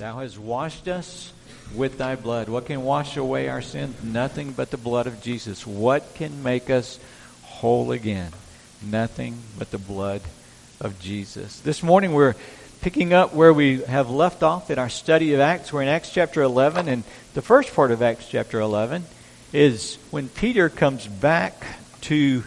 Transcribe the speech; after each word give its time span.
Thou 0.00 0.20
hast 0.20 0.38
washed 0.38 0.88
us 0.88 1.30
with 1.74 1.98
thy 1.98 2.16
blood. 2.16 2.48
What 2.48 2.64
can 2.64 2.84
wash 2.84 3.18
away 3.18 3.50
our 3.50 3.60
sins? 3.60 4.02
Nothing 4.02 4.52
but 4.52 4.70
the 4.70 4.78
blood 4.78 5.06
of 5.06 5.20
Jesus. 5.20 5.66
What 5.66 6.14
can 6.14 6.42
make 6.42 6.70
us 6.70 6.98
whole 7.42 7.92
again? 7.92 8.32
Nothing 8.82 9.36
but 9.58 9.70
the 9.70 9.76
blood 9.76 10.22
of 10.80 10.98
Jesus. 11.00 11.60
This 11.60 11.82
morning 11.82 12.14
we're 12.14 12.34
picking 12.80 13.12
up 13.12 13.34
where 13.34 13.52
we 13.52 13.82
have 13.82 14.08
left 14.08 14.42
off 14.42 14.70
in 14.70 14.78
our 14.78 14.88
study 14.88 15.34
of 15.34 15.40
Acts. 15.40 15.70
We're 15.70 15.82
in 15.82 15.88
Acts 15.88 16.10
chapter 16.10 16.40
11, 16.40 16.88
and 16.88 17.04
the 17.34 17.42
first 17.42 17.74
part 17.74 17.90
of 17.90 18.00
Acts 18.00 18.26
chapter 18.26 18.58
11 18.58 19.04
is 19.52 19.98
when 20.10 20.30
Peter 20.30 20.70
comes 20.70 21.06
back 21.06 21.62
to 22.00 22.42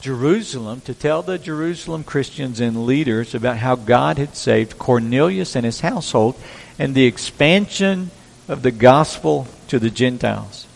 Jerusalem 0.00 0.80
to 0.82 0.94
tell 0.94 1.22
the 1.22 1.38
Jerusalem 1.38 2.04
Christians 2.04 2.60
and 2.60 2.86
leaders 2.86 3.34
about 3.34 3.58
how 3.58 3.76
God 3.76 4.18
had 4.18 4.36
saved 4.36 4.78
Cornelius 4.78 5.56
and 5.56 5.64
his 5.64 5.80
household 5.80 6.36
and 6.78 6.94
the 6.94 7.04
expansion 7.04 8.10
of 8.48 8.62
the 8.62 8.70
gospel 8.70 9.46
to 9.68 9.78
the 9.78 9.90
Gentiles. 9.90 10.66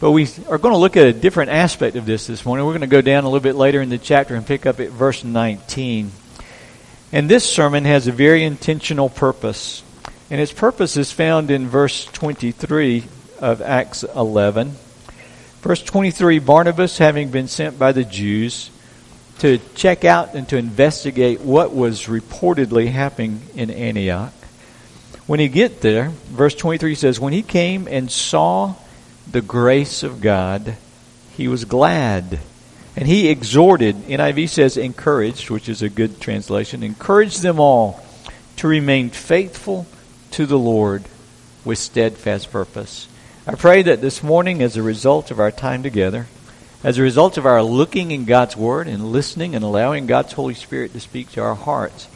But 0.00 0.12
we 0.12 0.28
are 0.48 0.58
going 0.58 0.74
to 0.74 0.78
look 0.78 0.96
at 0.96 1.06
a 1.06 1.12
different 1.12 1.50
aspect 1.50 1.94
of 1.96 2.06
this 2.06 2.26
this 2.26 2.44
morning. 2.44 2.64
We're 2.66 2.72
going 2.72 2.80
to 2.80 2.86
go 2.86 3.02
down 3.02 3.24
a 3.24 3.28
little 3.28 3.40
bit 3.40 3.54
later 3.54 3.82
in 3.82 3.90
the 3.90 3.98
chapter 3.98 4.34
and 4.34 4.46
pick 4.46 4.66
up 4.66 4.80
at 4.80 4.88
verse 4.88 5.24
19. 5.24 6.10
And 7.12 7.28
this 7.28 7.44
sermon 7.44 7.84
has 7.84 8.06
a 8.06 8.12
very 8.12 8.44
intentional 8.44 9.08
purpose. 9.08 9.82
And 10.30 10.40
its 10.40 10.52
purpose 10.52 10.96
is 10.96 11.12
found 11.12 11.50
in 11.50 11.68
verse 11.68 12.04
23 12.06 13.04
of 13.40 13.60
Acts 13.60 14.02
11. 14.02 14.76
Verse 15.60 15.82
23 15.82 16.38
Barnabas, 16.38 16.98
having 16.98 17.30
been 17.30 17.48
sent 17.48 17.78
by 17.78 17.92
the 17.92 18.04
Jews 18.04 18.70
to 19.40 19.58
check 19.74 20.04
out 20.04 20.34
and 20.34 20.48
to 20.48 20.56
investigate 20.56 21.40
what 21.40 21.74
was 21.74 22.06
reportedly 22.06 22.90
happening 22.90 23.42
in 23.54 23.70
Antioch, 23.70 24.32
when 25.26 25.38
he 25.38 25.48
get 25.48 25.80
there, 25.80 26.08
verse 26.28 26.54
23 26.54 26.94
says, 26.94 27.20
When 27.20 27.32
he 27.32 27.42
came 27.42 27.86
and 27.86 28.10
saw 28.10 28.74
the 29.30 29.42
grace 29.42 30.02
of 30.02 30.20
God, 30.20 30.76
he 31.36 31.46
was 31.46 31.64
glad. 31.64 32.40
And 32.96 33.06
he 33.06 33.28
exhorted, 33.28 33.94
NIV 33.96 34.48
says 34.48 34.76
encouraged, 34.76 35.48
which 35.50 35.68
is 35.68 35.82
a 35.82 35.88
good 35.88 36.20
translation, 36.20 36.82
encouraged 36.82 37.42
them 37.42 37.60
all 37.60 38.04
to 38.56 38.66
remain 38.66 39.10
faithful 39.10 39.86
to 40.32 40.46
the 40.46 40.58
Lord 40.58 41.04
with 41.64 41.78
steadfast 41.78 42.50
purpose. 42.50 43.06
I 43.46 43.54
pray 43.54 43.82
that 43.82 44.00
this 44.00 44.22
morning, 44.22 44.62
as 44.62 44.76
a 44.76 44.82
result 44.82 45.30
of 45.30 45.40
our 45.40 45.50
time 45.50 45.82
together, 45.82 46.26
as 46.84 46.98
a 46.98 47.02
result 47.02 47.38
of 47.38 47.46
our 47.46 47.62
looking 47.62 48.10
in 48.10 48.24
God's 48.24 48.56
Word 48.56 48.86
and 48.86 49.12
listening 49.12 49.54
and 49.54 49.64
allowing 49.64 50.06
God's 50.06 50.32
Holy 50.32 50.54
Spirit 50.54 50.92
to 50.92 51.00
speak 51.00 51.30
to 51.32 51.42
our 51.42 51.54
hearts, 51.54 52.08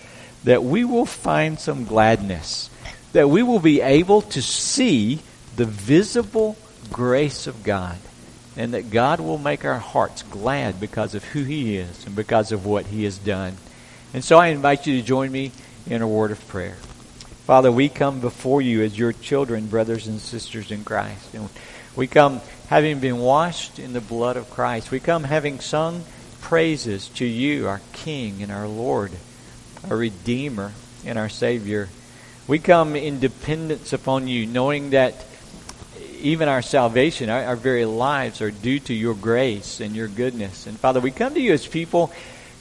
that 0.45 0.63
we 0.63 0.85
will 0.85 1.07
find 1.07 1.59
some 1.59 1.85
gladness 1.85 2.71
that 3.15 3.31
we 3.31 3.43
will 3.43 3.61
be 3.61 3.81
able 3.81 4.21
to 4.21 4.43
see 4.43 5.21
the 5.57 5.65
visible 5.65 6.57
grace 6.93 7.47
of 7.47 7.63
God 7.63 7.97
and 8.57 8.75
that 8.75 8.91
God 8.91 9.21
will 9.21 9.39
make 9.39 9.65
our 9.65 9.79
hearts 9.79 10.23
glad 10.25 10.81
because 10.81 11.15
of 11.15 11.25
who 11.25 11.45
He 11.45 11.77
is 11.77 12.07
and 12.07 12.15
because 12.15 12.53
of 12.53 12.67
what 12.67 12.87
He 12.87 13.05
has 13.05 13.17
done. 13.17 13.57
And 14.13 14.23
so 14.23 14.37
I 14.37 14.49
invite 14.49 14.87
you 14.87 15.01
to 15.01 15.07
join 15.07 15.31
me 15.33 15.53
in 15.87 16.03
a 16.03 16.09
word 16.09 16.33
of 16.33 16.47
prayer. 16.49 16.77
Father, 17.45 17.71
we 17.71 17.91
come 17.91 18.21
before 18.21 18.63
you 18.63 18.83
as 18.83 18.99
your 18.99 19.13
children, 19.13 19.67
brothers 19.67 20.07
and 20.07 20.19
sisters 20.19 20.71
in 20.71 20.83
Christ. 20.83 21.35
And 21.35 21.51
we 21.95 22.07
come 22.07 22.41
having 22.69 23.01
been 23.01 23.19
washed 23.19 23.79
in 23.79 23.93
the 23.93 24.01
blood 24.01 24.39
of 24.39 24.49
Christ. 24.49 24.91
We 24.91 24.99
come 24.99 25.25
having 25.25 25.61
sung 25.61 26.05
praises 26.41 27.09
to 27.11 27.27
you, 27.27 27.69
our 27.69 27.83
King 27.93 28.43
and 28.43 28.51
our 28.51 28.67
Lord, 28.67 29.13
our 29.91 29.97
Redeemer 29.99 30.73
and 31.05 31.19
our 31.19 31.29
Savior. 31.29 31.91
We 32.47 32.61
come 32.61 32.97
in 32.97 33.21
dependence 33.21 33.93
upon 33.93 34.27
you, 34.27 34.47
knowing 34.47 34.91
that 34.91 35.27
even 36.21 36.49
our 36.49 36.63
salvation, 36.63 37.29
our, 37.29 37.45
our, 37.45 37.57
very 37.57 37.85
lives 37.85 38.41
are 38.41 38.51
due 38.51 38.79
to 38.81 38.95
your 38.95 39.15
grace 39.15 39.81
and 39.81 39.95
your 39.95 40.09
goodness. 40.09 40.67
And 40.67 40.81
Father, 40.81 40.99
we 40.99 41.11
come 41.11 41.35
to 41.35 41.41
you 41.41 41.53
as 41.53 41.67
people 41.67 42.11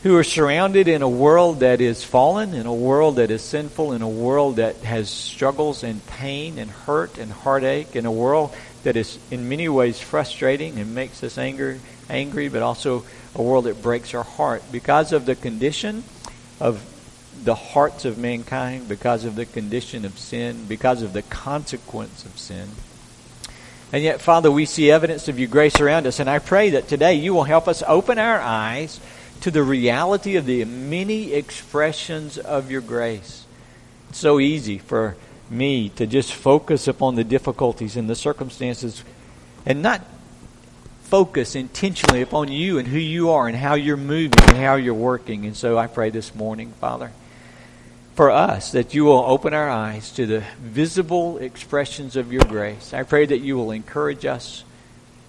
who 0.04 0.18
are 0.18 0.24
surrounded 0.24 0.90
in 0.90 1.02
a 1.02 1.10
world 1.10 1.62
that 1.62 1.80
is 1.80 2.04
fallen, 2.04 2.54
in 2.54 2.66
a 2.66 2.74
world 2.74 3.16
that 3.16 3.32
is 3.32 3.42
sinful, 3.42 3.94
in 3.94 4.02
a 4.02 4.10
world 4.10 4.58
that 4.58 4.76
has 4.78 5.10
struggles 5.10 5.82
and 5.82 6.06
pain 6.08 6.60
and 6.60 6.70
hurt 6.70 7.18
and 7.18 7.32
heartache, 7.32 7.96
in 7.96 8.06
a 8.06 8.12
world 8.12 8.54
that 8.84 8.98
is 8.98 9.18
in 9.32 9.48
many 9.48 9.70
ways 9.70 10.02
frustrating 10.02 10.78
and 10.78 10.94
makes 10.94 11.24
us 11.24 11.38
angry, 11.38 11.80
angry, 12.10 12.50
but 12.50 12.62
also 12.62 13.06
a 13.34 13.42
world 13.42 13.64
that 13.64 13.82
breaks 13.82 14.14
our 14.14 14.24
heart 14.24 14.62
because 14.74 15.14
of 15.14 15.26
the 15.26 15.36
condition 15.36 16.04
of 16.60 16.90
the 17.44 17.56
hearts 17.56 18.06
of 18.06 18.18
mankind 18.18 18.88
because 18.88 19.26
of 19.26 19.36
the 19.36 19.46
condition 19.46 20.06
of 20.06 20.18
sin, 20.20 20.66
because 20.68 21.02
of 21.02 21.14
the 21.14 21.22
consequence 21.24 22.26
of 22.26 22.38
sin. 22.38 22.70
And 23.92 24.04
yet, 24.04 24.22
Father, 24.22 24.52
we 24.52 24.66
see 24.66 24.92
evidence 24.92 25.28
of 25.28 25.40
your 25.40 25.50
grace 25.50 25.80
around 25.80 26.08
us, 26.08 26.20
and 26.20 26.30
I 26.30 26.40
pray 26.40 26.72
that 26.72 26.88
today 26.88 27.16
you 27.16 27.34
will 27.34 27.44
help 27.44 27.68
us 27.68 27.84
open 27.88 28.18
our 28.18 28.40
eyes 28.40 29.00
to 29.44 29.52
the 29.52 29.62
reality 29.62 30.38
of 30.38 30.46
the 30.46 30.64
many 30.64 31.34
expressions 31.34 32.38
of 32.38 32.72
your 32.72 32.80
grace. 32.80 33.46
It's 34.08 34.18
so 34.20 34.40
easy 34.40 34.78
for 34.78 35.18
me 35.50 35.90
to 35.90 36.08
just 36.08 36.34
focus 36.34 36.88
upon 36.88 37.16
the 37.16 37.26
difficulties 37.26 37.98
and 37.98 38.10
the 38.10 38.16
circumstances 38.16 39.04
and 39.66 39.82
not 39.82 40.02
focus 41.02 41.58
intentionally 41.58 42.22
upon 42.22 42.54
you 42.54 42.80
and 42.80 42.88
who 42.88 42.98
you 42.98 43.32
are 43.32 43.50
and 43.50 43.58
how 43.58 43.74
you're 43.74 43.98
moving 43.98 44.42
and 44.44 44.56
how 44.56 44.76
you're 44.76 44.94
working. 44.94 45.46
And 45.46 45.58
so 45.58 45.78
I 45.78 45.88
pray 45.88 46.10
this 46.10 46.34
morning, 46.34 46.72
Father, 46.80 47.12
for 48.16 48.32
us 48.32 48.72
that 48.72 48.94
you 48.94 49.04
will 49.04 49.26
open 49.28 49.54
our 49.54 49.70
eyes 49.70 50.14
to 50.14 50.26
the 50.26 50.46
visible 50.62 51.38
expressions 51.40 52.16
of 52.16 52.32
your 52.32 52.46
grace. 52.46 52.94
I 52.94 53.04
pray 53.04 53.26
that 53.26 53.40
you 53.40 53.58
will 53.58 53.72
encourage 53.72 54.24
us 54.26 54.64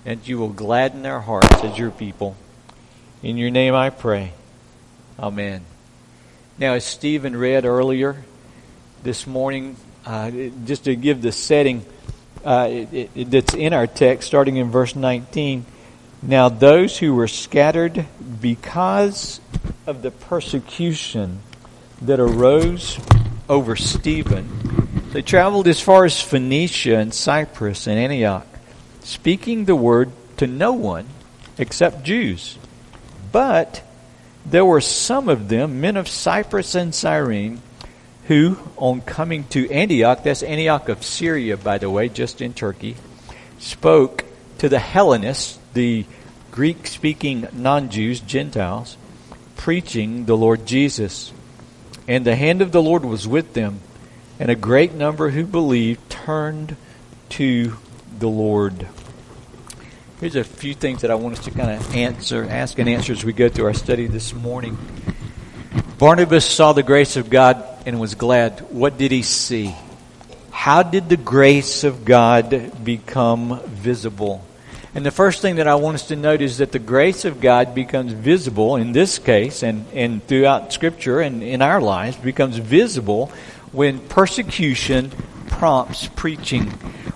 and 0.06 0.24
you 0.28 0.38
will 0.38 0.50
gladden 0.50 1.04
our 1.04 1.20
hearts 1.20 1.64
as 1.64 1.76
your 1.76 1.90
people. 1.90 2.36
In 3.24 3.38
your 3.38 3.48
name 3.48 3.74
I 3.74 3.88
pray. 3.88 4.34
Amen. 5.18 5.62
Now, 6.58 6.74
as 6.74 6.84
Stephen 6.84 7.34
read 7.34 7.64
earlier 7.64 8.22
this 9.02 9.26
morning, 9.26 9.76
uh, 10.04 10.30
just 10.66 10.84
to 10.84 10.94
give 10.94 11.22
the 11.22 11.32
setting 11.32 11.86
uh, 12.44 12.68
it, 12.70 13.10
it, 13.14 13.30
that's 13.30 13.54
in 13.54 13.72
our 13.72 13.86
text, 13.86 14.28
starting 14.28 14.56
in 14.56 14.70
verse 14.70 14.94
19. 14.94 15.64
Now, 16.22 16.50
those 16.50 16.98
who 16.98 17.14
were 17.14 17.26
scattered 17.26 18.04
because 18.42 19.40
of 19.86 20.02
the 20.02 20.10
persecution 20.10 21.40
that 22.02 22.20
arose 22.20 23.00
over 23.48 23.74
Stephen, 23.74 25.08
they 25.14 25.22
traveled 25.22 25.66
as 25.66 25.80
far 25.80 26.04
as 26.04 26.20
Phoenicia 26.20 26.98
and 26.98 27.14
Cyprus 27.14 27.86
and 27.86 27.98
Antioch, 27.98 28.46
speaking 29.00 29.64
the 29.64 29.76
word 29.76 30.12
to 30.36 30.46
no 30.46 30.74
one 30.74 31.06
except 31.56 32.04
Jews. 32.04 32.58
But 33.34 33.82
there 34.46 34.64
were 34.64 34.80
some 34.80 35.28
of 35.28 35.48
them, 35.48 35.80
men 35.80 35.96
of 35.96 36.06
Cyprus 36.06 36.76
and 36.76 36.94
Cyrene, 36.94 37.60
who, 38.28 38.56
on 38.76 39.00
coming 39.00 39.42
to 39.48 39.68
Antioch, 39.72 40.22
that's 40.22 40.44
Antioch 40.44 40.88
of 40.88 41.02
Syria, 41.02 41.56
by 41.56 41.78
the 41.78 41.90
way, 41.90 42.08
just 42.08 42.40
in 42.40 42.54
Turkey, 42.54 42.94
spoke 43.58 44.24
to 44.58 44.68
the 44.68 44.78
Hellenists, 44.78 45.58
the 45.72 46.06
Greek 46.52 46.86
speaking 46.86 47.48
non 47.52 47.88
Jews, 47.88 48.20
Gentiles, 48.20 48.96
preaching 49.56 50.26
the 50.26 50.36
Lord 50.36 50.64
Jesus. 50.64 51.32
And 52.06 52.24
the 52.24 52.36
hand 52.36 52.62
of 52.62 52.70
the 52.70 52.82
Lord 52.82 53.04
was 53.04 53.26
with 53.26 53.52
them, 53.52 53.80
and 54.38 54.48
a 54.48 54.54
great 54.54 54.94
number 54.94 55.30
who 55.30 55.44
believed 55.44 56.08
turned 56.08 56.76
to 57.30 57.76
the 58.16 58.28
Lord. 58.28 58.86
Here's 60.24 60.36
a 60.36 60.42
few 60.42 60.72
things 60.72 61.02
that 61.02 61.10
I 61.10 61.16
want 61.16 61.36
us 61.36 61.44
to 61.44 61.50
kind 61.50 61.70
of 61.70 61.94
answer, 61.94 62.46
ask 62.48 62.78
and 62.78 62.88
answer 62.88 63.12
as 63.12 63.26
we 63.26 63.34
go 63.34 63.50
through 63.50 63.66
our 63.66 63.74
study 63.74 64.06
this 64.06 64.32
morning. 64.32 64.78
Barnabas 65.98 66.46
saw 66.46 66.72
the 66.72 66.82
grace 66.82 67.18
of 67.18 67.28
God 67.28 67.62
and 67.84 68.00
was 68.00 68.14
glad. 68.14 68.60
What 68.70 68.96
did 68.96 69.12
he 69.12 69.20
see? 69.20 69.76
How 70.50 70.82
did 70.82 71.10
the 71.10 71.18
grace 71.18 71.84
of 71.84 72.06
God 72.06 72.82
become 72.82 73.60
visible? 73.66 74.42
And 74.94 75.04
the 75.04 75.10
first 75.10 75.42
thing 75.42 75.56
that 75.56 75.68
I 75.68 75.74
want 75.74 75.96
us 75.96 76.08
to 76.08 76.16
note 76.16 76.40
is 76.40 76.56
that 76.56 76.72
the 76.72 76.78
grace 76.78 77.26
of 77.26 77.42
God 77.42 77.74
becomes 77.74 78.12
visible 78.12 78.76
in 78.76 78.92
this 78.92 79.18
case 79.18 79.62
and, 79.62 79.84
and 79.92 80.26
throughout 80.26 80.72
Scripture 80.72 81.20
and 81.20 81.42
in 81.42 81.60
our 81.60 81.82
lives 81.82 82.16
becomes 82.16 82.56
visible 82.56 83.30
when 83.72 83.98
persecution 83.98 85.12
prompts 85.48 86.08
preaching, 86.16 86.70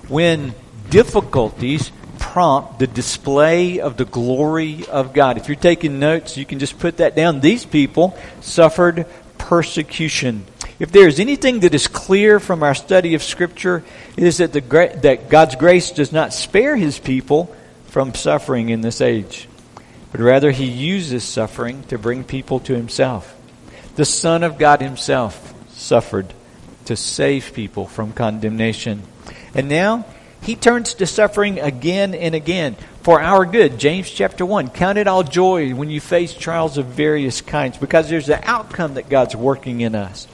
when 0.09 0.53
difficulties 0.91 1.91
prompt 2.33 2.79
the 2.79 2.87
display 2.87 3.81
of 3.81 3.97
the 3.97 4.05
glory 4.05 4.87
of 4.87 5.15
God. 5.15 5.39
If 5.39 5.49
you're 5.49 5.57
taking 5.57 5.99
notes, 5.99 6.37
you 6.37 6.45
can 6.45 6.59
just 6.59 6.79
put 6.79 6.99
that 6.99 7.17
down. 7.17 7.41
These 7.41 7.65
people 7.65 8.17
suffered 8.41 9.07
persecution. 9.39 10.45
If 10.79 10.93
there 10.93 11.09
is 11.09 11.21
anything 11.21 11.61
that 11.61 11.75
is 11.75 11.89
clear 11.89 12.39
from 12.39 12.63
our 12.63 12.75
study 12.75 13.15
of 13.15 13.23
Scripture, 13.23 13.83
it 14.17 14.25
is 14.25 14.39
that, 14.39 14.53
the, 14.53 14.61
that 15.03 15.31
God's 15.31 15.57
grace 15.57 15.91
does 15.91 16.13
not 16.13 16.35
spare 16.35 16.77
His 16.77 16.99
people 16.99 17.55
from 17.87 18.15
suffering 18.15 18.69
in 18.69 18.83
this 18.83 19.01
age, 19.01 19.49
but 20.13 20.21
rather 20.21 20.51
he 20.51 20.67
uses 20.67 21.25
suffering 21.25 21.83
to 21.85 21.99
bring 21.99 22.23
people 22.23 22.61
to 22.61 22.75
himself. 22.75 23.35
The 23.97 24.05
Son 24.05 24.45
of 24.45 24.59
God 24.59 24.81
himself 24.81 25.55
suffered 25.71 26.33
to 26.85 26.95
save 26.95 27.55
people 27.55 27.87
from 27.87 28.13
condemnation. 28.13 29.03
And 29.55 29.69
now 29.69 30.05
he 30.43 30.57
turns 30.57 30.95
to 30.95 31.07
suffering 31.07 31.59
again 31.61 32.15
and 32.15 32.35
again 32.35 32.77
for 33.03 33.21
our 33.21 33.45
good. 33.45 33.79
James 33.79 34.11
chapter 34.11 34.45
1. 34.47 34.71
Count 34.71 34.99
it 34.99 35.07
all 35.07 35.23
joy 35.23 35.75
when 35.75 35.91
you 35.91 36.01
face 36.01 36.35
trials 36.35 36.79
of 36.79 36.87
various 36.87 37.41
kinds 37.41 37.77
because 37.77 38.09
there's 38.09 38.29
an 38.29 38.41
outcome 38.45 38.95
that 38.95 39.09
God's 39.09 39.37
working 39.37 39.81
in 39.81 39.95
us. 39.95 40.27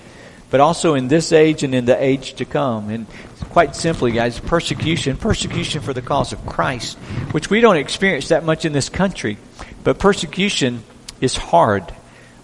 But 0.51 0.61
also 0.61 0.95
in 0.95 1.09
this 1.09 1.33
age 1.33 1.65
and 1.65 1.75
in 1.75 1.85
the 1.85 2.01
age 2.01 2.35
to 2.35 2.45
come. 2.45 2.91
And 2.91 3.07
quite 3.51 3.75
simply, 3.75 4.13
guys, 4.13 4.39
persecution, 4.39 5.17
persecution 5.17 5.83
for 5.83 5.93
the 5.93 6.03
cause 6.03 6.33
of 6.33 6.47
Christ, 6.47 6.97
which 7.33 7.51
we 7.51 7.61
don't 7.61 7.77
experience 7.77 8.29
that 8.29 8.45
much 8.45 8.65
in 8.65 8.73
this 8.73 8.89
country. 8.89 9.39
But 9.83 9.99
persecution 9.99 10.85
is 11.21 11.37
hard. 11.37 11.93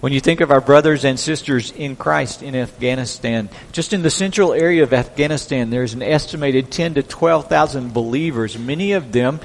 When 0.01 0.15
you 0.15 0.21
think 0.21 0.41
of 0.41 0.51
our 0.51 0.63
brothers 0.63 1.05
and 1.05 1.21
sisters 1.21 1.73
in 1.73 1.95
Christ 1.95 2.43
in 2.43 2.57
Afghanistan, 2.57 3.51
just 3.73 3.93
in 3.93 4.01
the 4.01 4.11
central 4.11 4.55
area 4.55 4.83
of 4.83 4.95
Afghanistan, 4.95 5.69
there's 5.69 5.93
an 5.93 6.03
estimated 6.03 6.71
10 6.71 6.95
to 6.95 7.03
12,000 7.03 7.93
believers, 7.93 8.59
many 8.59 8.93
of 8.93 9.13
them 9.13 9.41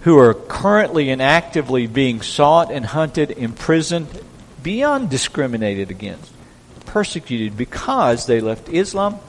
who 0.00 0.18
are 0.18 0.34
currently 0.34 1.10
and 1.10 1.22
actively 1.22 1.86
being 1.86 2.20
sought 2.20 2.72
and 2.72 2.84
hunted, 2.84 3.30
imprisoned, 3.30 4.08
beyond 4.60 5.08
discriminated 5.08 5.92
against, 5.92 6.32
persecuted 6.86 7.56
because 7.56 8.26
they 8.26 8.40
left 8.40 8.68
Islam 8.68 9.20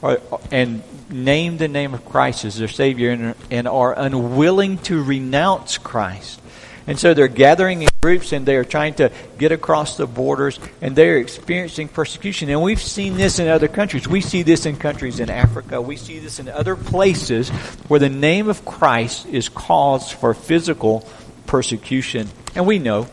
or, 0.00 0.20
and 0.50 0.82
named 1.10 1.58
the 1.58 1.68
name 1.68 1.92
of 1.92 2.02
Christ 2.06 2.46
as 2.46 2.56
their 2.56 2.68
Savior 2.68 3.34
and 3.50 3.68
are 3.68 3.92
unwilling 3.92 4.78
to 4.78 5.02
renounce 5.02 5.76
Christ. 5.76 6.40
And 6.86 6.98
so 6.98 7.14
they're 7.14 7.28
gathering 7.28 7.82
in 7.82 7.88
groups 8.02 8.32
and 8.32 8.44
they 8.44 8.56
are 8.56 8.64
trying 8.64 8.94
to 8.94 9.10
get 9.38 9.52
across 9.52 9.96
the 9.96 10.06
borders 10.06 10.60
and 10.82 10.94
they 10.94 11.08
are 11.08 11.16
experiencing 11.16 11.88
persecution. 11.88 12.50
And 12.50 12.62
we've 12.62 12.82
seen 12.82 13.16
this 13.16 13.38
in 13.38 13.48
other 13.48 13.68
countries. 13.68 14.06
We 14.06 14.20
see 14.20 14.42
this 14.42 14.66
in 14.66 14.76
countries 14.76 15.20
in 15.20 15.30
Africa. 15.30 15.80
We 15.80 15.96
see 15.96 16.18
this 16.18 16.38
in 16.38 16.48
other 16.48 16.76
places 16.76 17.48
where 17.88 18.00
the 18.00 18.10
name 18.10 18.48
of 18.48 18.64
Christ 18.64 19.26
is 19.26 19.48
cause 19.48 20.10
for 20.10 20.34
physical 20.34 21.08
persecution. 21.46 22.28
And 22.54 22.66
we 22.66 22.78
know. 22.78 23.08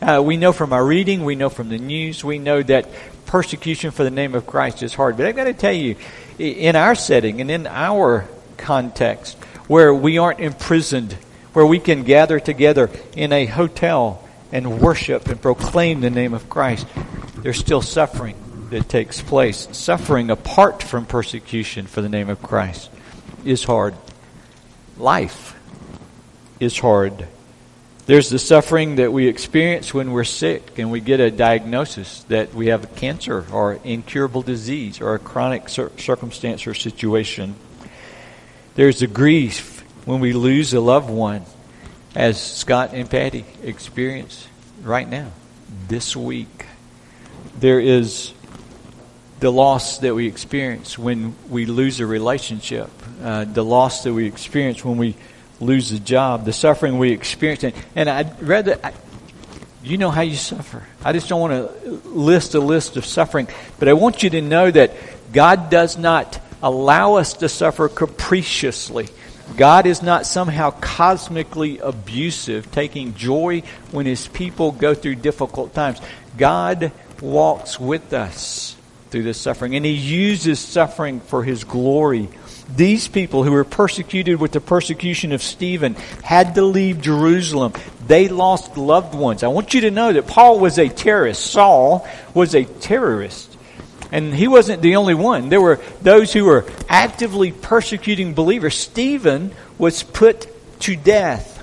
Uh, 0.00 0.22
we 0.24 0.36
know 0.36 0.52
from 0.52 0.72
our 0.72 0.84
reading, 0.84 1.24
we 1.24 1.34
know 1.34 1.48
from 1.48 1.68
the 1.68 1.78
news, 1.78 2.22
we 2.22 2.38
know 2.38 2.62
that 2.62 2.88
persecution 3.24 3.90
for 3.90 4.04
the 4.04 4.10
name 4.10 4.34
of 4.34 4.46
Christ 4.46 4.82
is 4.82 4.94
hard. 4.94 5.16
But 5.16 5.26
I've 5.26 5.36
got 5.36 5.44
to 5.44 5.54
tell 5.54 5.72
you, 5.72 5.96
in 6.38 6.76
our 6.76 6.94
setting 6.94 7.40
and 7.40 7.50
in 7.50 7.66
our 7.66 8.28
context, 8.56 9.36
where 9.66 9.92
we 9.92 10.18
aren't 10.18 10.40
imprisoned 10.40 11.16
where 11.56 11.64
we 11.64 11.78
can 11.78 12.02
gather 12.02 12.38
together 12.38 12.90
in 13.16 13.32
a 13.32 13.46
hotel 13.46 14.22
and 14.52 14.78
worship 14.78 15.26
and 15.28 15.40
proclaim 15.40 16.02
the 16.02 16.10
name 16.10 16.34
of 16.34 16.50
Christ, 16.50 16.86
there's 17.38 17.58
still 17.58 17.80
suffering 17.80 18.36
that 18.68 18.90
takes 18.90 19.22
place. 19.22 19.66
Suffering 19.72 20.28
apart 20.28 20.82
from 20.82 21.06
persecution 21.06 21.86
for 21.86 22.02
the 22.02 22.10
name 22.10 22.28
of 22.28 22.42
Christ 22.42 22.90
is 23.42 23.64
hard. 23.64 23.94
Life 24.98 25.58
is 26.60 26.78
hard. 26.78 27.26
There's 28.04 28.28
the 28.28 28.38
suffering 28.38 28.96
that 28.96 29.10
we 29.10 29.26
experience 29.26 29.94
when 29.94 30.12
we're 30.12 30.24
sick 30.24 30.78
and 30.78 30.90
we 30.90 31.00
get 31.00 31.20
a 31.20 31.30
diagnosis 31.30 32.22
that 32.24 32.52
we 32.52 32.66
have 32.66 32.94
cancer 32.96 33.46
or 33.50 33.80
incurable 33.82 34.42
disease 34.42 35.00
or 35.00 35.14
a 35.14 35.18
chronic 35.18 35.70
circumstance 35.70 36.66
or 36.66 36.74
situation. 36.74 37.54
There's 38.74 39.00
the 39.00 39.06
grief 39.06 39.75
when 40.06 40.20
we 40.20 40.32
lose 40.32 40.72
a 40.72 40.80
loved 40.80 41.10
one, 41.10 41.44
as 42.14 42.40
Scott 42.40 42.94
and 42.94 43.10
Patty 43.10 43.44
experience 43.62 44.46
right 44.82 45.06
now, 45.06 45.30
this 45.88 46.16
week. 46.16 46.64
There 47.58 47.80
is 47.80 48.32
the 49.40 49.50
loss 49.50 49.98
that 49.98 50.14
we 50.14 50.26
experience 50.26 50.98
when 50.98 51.34
we 51.50 51.66
lose 51.66 52.00
a 52.00 52.06
relationship, 52.06 52.88
uh, 53.22 53.44
the 53.44 53.64
loss 53.64 54.04
that 54.04 54.14
we 54.14 54.26
experience 54.26 54.82
when 54.84 54.96
we 54.96 55.16
lose 55.60 55.92
a 55.92 55.98
job, 55.98 56.44
the 56.44 56.52
suffering 56.52 56.98
we 56.98 57.10
experience. 57.10 57.64
And, 57.64 57.74
and 57.94 58.08
I'd 58.08 58.42
rather, 58.42 58.78
I, 58.82 58.92
you 59.82 59.98
know 59.98 60.10
how 60.10 60.22
you 60.22 60.36
suffer. 60.36 60.84
I 61.04 61.12
just 61.12 61.28
don't 61.28 61.40
want 61.40 61.52
to 61.52 61.90
list 62.08 62.54
a 62.54 62.60
list 62.60 62.96
of 62.96 63.04
suffering, 63.04 63.48
but 63.78 63.88
I 63.88 63.92
want 63.92 64.22
you 64.22 64.30
to 64.30 64.40
know 64.40 64.70
that 64.70 64.92
God 65.32 65.68
does 65.68 65.98
not 65.98 66.40
allow 66.62 67.14
us 67.14 67.34
to 67.34 67.48
suffer 67.48 67.88
capriciously. 67.88 69.08
God 69.54 69.86
is 69.86 70.02
not 70.02 70.26
somehow 70.26 70.70
cosmically 70.70 71.78
abusive, 71.78 72.72
taking 72.72 73.14
joy 73.14 73.62
when 73.92 74.06
his 74.06 74.26
people 74.26 74.72
go 74.72 74.94
through 74.94 75.16
difficult 75.16 75.72
times. 75.72 76.00
God 76.36 76.90
walks 77.20 77.78
with 77.78 78.12
us 78.12 78.76
through 79.10 79.22
this 79.22 79.40
suffering, 79.40 79.76
and 79.76 79.84
he 79.86 79.92
uses 79.92 80.58
suffering 80.58 81.20
for 81.20 81.44
his 81.44 81.64
glory. 81.64 82.28
These 82.74 83.06
people 83.06 83.44
who 83.44 83.52
were 83.52 83.64
persecuted 83.64 84.40
with 84.40 84.50
the 84.50 84.60
persecution 84.60 85.30
of 85.30 85.42
Stephen 85.42 85.94
had 86.24 86.56
to 86.56 86.62
leave 86.62 87.00
Jerusalem. 87.00 87.72
They 88.06 88.28
lost 88.28 88.76
loved 88.76 89.14
ones. 89.14 89.44
I 89.44 89.48
want 89.48 89.72
you 89.72 89.82
to 89.82 89.90
know 89.92 90.12
that 90.12 90.26
Paul 90.26 90.58
was 90.58 90.78
a 90.78 90.88
terrorist. 90.88 91.46
Saul 91.46 92.06
was 92.34 92.54
a 92.54 92.64
terrorist. 92.64 93.55
And 94.12 94.34
he 94.34 94.48
wasn't 94.48 94.82
the 94.82 94.96
only 94.96 95.14
one. 95.14 95.48
There 95.48 95.60
were 95.60 95.80
those 96.02 96.32
who 96.32 96.44
were 96.44 96.64
actively 96.88 97.52
persecuting 97.52 98.34
believers. 98.34 98.76
Stephen 98.76 99.52
was 99.78 100.02
put 100.02 100.48
to 100.80 100.96
death. 100.96 101.54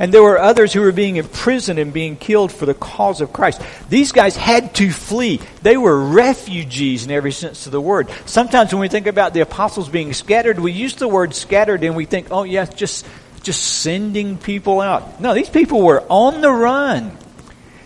And 0.00 0.12
there 0.12 0.22
were 0.22 0.38
others 0.38 0.72
who 0.72 0.80
were 0.80 0.92
being 0.92 1.16
imprisoned 1.16 1.78
and 1.78 1.92
being 1.92 2.16
killed 2.16 2.50
for 2.50 2.66
the 2.66 2.74
cause 2.74 3.20
of 3.20 3.32
Christ. 3.32 3.62
These 3.88 4.10
guys 4.10 4.36
had 4.36 4.74
to 4.76 4.90
flee. 4.90 5.40
They 5.62 5.76
were 5.76 5.98
refugees 5.98 7.04
in 7.04 7.12
every 7.12 7.30
sense 7.30 7.66
of 7.66 7.72
the 7.72 7.80
word. 7.80 8.10
Sometimes 8.26 8.72
when 8.72 8.80
we 8.80 8.88
think 8.88 9.06
about 9.06 9.34
the 9.34 9.40
apostles 9.40 9.88
being 9.88 10.12
scattered, 10.12 10.58
we 10.58 10.72
use 10.72 10.96
the 10.96 11.06
word 11.06 11.32
scattered 11.34 11.84
and 11.84 11.94
we 11.94 12.06
think, 12.06 12.28
oh, 12.32 12.42
yes, 12.42 12.74
just, 12.74 13.06
just 13.42 13.62
sending 13.62 14.36
people 14.36 14.80
out. 14.80 15.20
No, 15.20 15.32
these 15.32 15.50
people 15.50 15.80
were 15.82 16.02
on 16.08 16.40
the 16.40 16.50
run. 16.50 17.16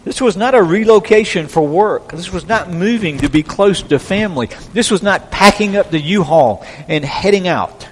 This 0.08 0.22
was 0.22 0.38
not 0.38 0.54
a 0.54 0.62
relocation 0.62 1.48
for 1.48 1.60
work. 1.60 2.12
This 2.12 2.32
was 2.32 2.48
not 2.48 2.70
moving 2.70 3.18
to 3.18 3.28
be 3.28 3.42
close 3.42 3.82
to 3.82 3.98
family. 3.98 4.48
This 4.72 4.90
was 4.90 5.02
not 5.02 5.30
packing 5.30 5.76
up 5.76 5.90
the 5.90 6.00
U-Haul 6.00 6.64
and 6.88 7.04
heading 7.04 7.46
out. 7.46 7.86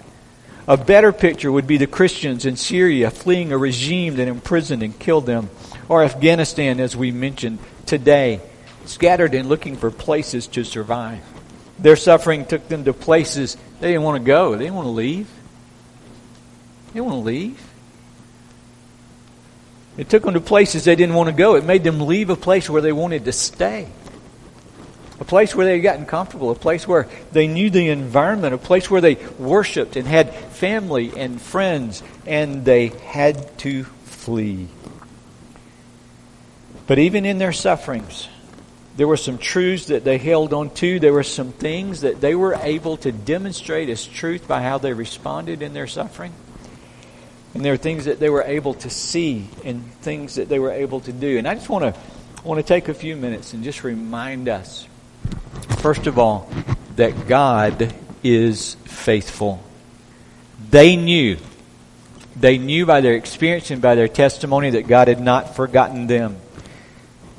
A 0.67 0.79
better 0.79 1.13
picture 1.13 1.53
would 1.53 1.67
be 1.67 1.77
the 1.77 1.87
Christians 1.87 2.47
in 2.47 2.57
Syria 2.57 3.11
fleeing 3.11 3.53
a 3.53 3.59
regime 3.59 4.17
that 4.17 4.29
imprisoned 4.29 4.83
and 4.83 4.99
killed 4.99 5.27
them, 5.27 5.51
or 5.91 6.03
Afghanistan, 6.03 6.81
as 6.81 6.97
we 6.97 7.11
mentioned 7.11 7.59
today, 7.85 8.41
scattered 8.87 9.35
and 9.35 9.51
looking 9.51 9.77
for 9.77 9.91
places 9.91 10.47
to 10.47 10.65
survive. 10.65 11.21
Their 11.79 11.97
suffering 11.97 12.47
took 12.47 12.67
them 12.67 12.85
to 12.85 12.95
places 12.95 13.59
they 13.81 13.89
didn't 13.89 14.05
want 14.05 14.25
to 14.25 14.27
go. 14.27 14.53
They 14.53 14.65
didn't 14.65 14.77
want 14.77 14.87
to 14.87 14.93
leave. 14.93 15.29
They 16.87 16.93
didn't 16.95 17.09
want 17.09 17.17
to 17.17 17.27
leave. 17.27 17.63
It 19.97 20.09
took 20.11 20.25
them 20.25 20.35
to 20.35 20.41
places 20.41 20.85
they 20.85 20.97
didn't 20.97 21.15
want 21.15 21.29
to 21.29 21.35
go. 21.35 21.55
It 21.55 21.65
made 21.65 21.85
them 21.85 22.01
leave 22.01 22.31
a 22.31 22.37
place 22.37 22.69
where 22.69 22.83
they 22.83 22.93
wanted 22.93 23.25
to 23.25 23.33
stay. 23.33 23.89
A 25.19 25.25
place 25.25 25.55
where 25.55 25.65
they 25.65 25.73
had 25.73 25.83
gotten 25.83 26.05
comfortable, 26.05 26.51
a 26.51 26.55
place 26.55 26.87
where 26.87 27.09
they 27.33 27.47
knew 27.47 27.71
the 27.71 27.89
environment, 27.89 28.53
a 28.53 28.59
place 28.59 28.91
where 28.91 29.01
they 29.01 29.15
worshiped 29.39 29.97
and 29.97 30.07
had 30.07 30.35
family 30.35 31.13
and 31.17 31.41
friends, 31.41 32.03
and 32.27 32.65
they 32.67 32.89
had 32.89 33.57
to 33.59 33.85
flee. 33.85 34.69
But 36.87 36.99
even 36.99 37.25
in 37.25 37.39
their 37.39 37.53
sufferings, 37.53 38.29
there 38.97 39.09
were 39.09 39.17
some 39.17 39.39
truths 39.39 39.87
that 39.87 40.05
they 40.05 40.19
held 40.19 40.53
on 40.53 40.71
to. 40.75 41.01
There 41.01 41.13
were 41.13 41.23
some 41.23 41.53
things 41.53 42.03
that 42.03 42.21
they 42.21 42.35
were 42.35 42.55
able 42.55 42.99
to 42.99 43.13
demonstrate 43.13 43.89
as 43.89 44.07
truth 44.07 44.47
by 44.47 44.63
how 44.63 44.79
they 44.79 44.93
responded 44.93 45.63
in 45.63 45.73
their 45.73 45.87
suffering. 45.87 46.33
And 47.57 47.65
there 47.65 47.73
are 47.73 47.79
things 47.79 48.05
that 48.05 48.21
they 48.21 48.29
were 48.29 48.43
able 48.43 48.75
to 48.75 48.91
see 48.91 49.49
and 49.65 49.91
things 50.03 50.35
that 50.35 50.51
they 50.51 50.59
were 50.59 50.73
able 50.73 51.01
to 51.01 51.11
do. 51.11 51.39
And 51.39 51.49
I 51.49 51.55
just 51.55 51.71
want 51.71 51.85
to 51.85 51.99
want 52.45 52.59
to 52.59 52.63
take 52.63 52.89
a 52.89 52.93
few 52.93 53.17
minutes 53.17 53.55
and 53.55 53.65
just 53.65 53.83
remind 53.83 54.51
us, 54.51 54.87
first 55.79 56.07
of 56.07 56.19
all, 56.19 56.51
that 56.97 57.27
God 57.27 57.95
is 58.23 58.75
faithful. 58.85 59.63
They 60.69 60.97
knew, 60.97 61.39
they 62.39 62.59
knew 62.59 62.85
by 62.85 63.01
their 63.01 63.15
experience 63.15 63.71
and 63.71 63.81
by 63.81 63.95
their 63.95 64.09
testimony 64.09 64.69
that 64.73 64.87
God 64.87 65.09
had 65.09 65.23
not 65.23 65.57
forgotten 65.57 66.09
them. 66.09 66.37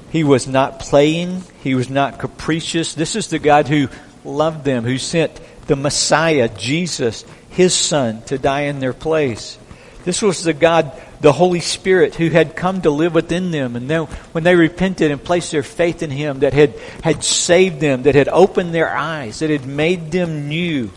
He 0.10 0.24
was 0.24 0.48
not 0.48 0.80
playing. 0.80 1.44
He 1.62 1.76
was 1.76 1.92
not 1.92 2.18
capricious. 2.18 2.96
This 2.96 3.16
is 3.16 3.28
the 3.28 3.38
God 3.38 3.68
who 3.68 3.88
loved 4.26 4.66
them, 4.66 4.84
who 4.84 4.98
sent 4.98 5.40
the 5.68 5.76
Messiah, 5.76 6.50
Jesus, 6.50 7.24
his 7.52 7.76
son, 7.76 8.24
to 8.24 8.40
die 8.40 8.62
in 8.62 8.80
their 8.80 8.94
place. 8.94 9.60
This 10.08 10.22
was 10.22 10.42
the 10.42 10.54
God, 10.54 10.94
the 11.20 11.34
Holy 11.34 11.60
Spirit, 11.60 12.16
who 12.16 12.30
had 12.30 12.56
come 12.56 12.82
to 12.84 12.90
live 12.90 13.14
within 13.14 13.52
them. 13.52 13.76
And 13.76 13.90
then 13.90 14.04
when 14.32 14.46
they 14.46 14.56
repented 14.56 15.12
and 15.12 15.22
placed 15.22 15.52
their 15.52 15.64
faith 15.64 16.02
in 16.02 16.12
Him, 16.12 16.40
that 16.40 16.54
had, 16.54 16.76
had 17.04 17.26
saved 17.26 17.82
them, 17.82 18.04
that 18.04 18.16
had 18.16 18.30
opened 18.30 18.74
their 18.74 18.90
eyes, 18.90 19.40
that 19.40 19.50
had 19.50 19.66
made 19.66 20.12
them 20.14 20.48
new. 20.48 20.92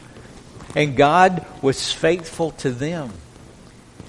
And 0.76 0.96
God 0.96 1.44
was 1.60 1.92
faithful 1.92 2.52
to 2.62 2.70
them. 2.70 3.10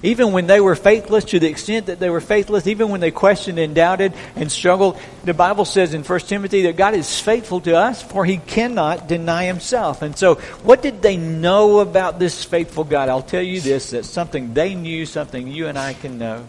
Even 0.02 0.32
when 0.32 0.48
they 0.48 0.60
were 0.60 0.74
faithless, 0.74 1.24
to 1.26 1.38
the 1.38 1.48
extent 1.48 1.86
that 1.86 2.00
they 2.00 2.10
were 2.10 2.20
faithless, 2.20 2.66
even 2.66 2.88
when 2.88 3.00
they 3.00 3.12
questioned 3.12 3.58
and 3.58 3.74
doubted 3.74 4.12
and 4.34 4.50
struggled, 4.50 4.98
the 5.24 5.34
Bible 5.34 5.64
says 5.64 5.94
in 5.94 6.02
1 6.02 6.20
Timothy 6.20 6.62
that 6.62 6.76
God 6.76 6.94
is 6.94 7.20
faithful 7.20 7.60
to 7.60 7.76
us, 7.76 8.02
for 8.02 8.24
he 8.24 8.38
cannot 8.38 9.06
deny 9.06 9.44
himself. 9.44 10.02
And 10.02 10.16
so, 10.16 10.36
what 10.64 10.82
did 10.82 11.02
they 11.02 11.16
know 11.16 11.78
about 11.78 12.18
this 12.18 12.42
faithful 12.44 12.82
God? 12.82 13.08
I'll 13.08 13.22
tell 13.22 13.42
you 13.42 13.60
this 13.60 13.90
that 13.90 14.04
something 14.04 14.54
they 14.54 14.74
knew, 14.74 15.06
something 15.06 15.46
you 15.46 15.68
and 15.68 15.78
I 15.78 15.94
can 15.94 16.18
know, 16.18 16.46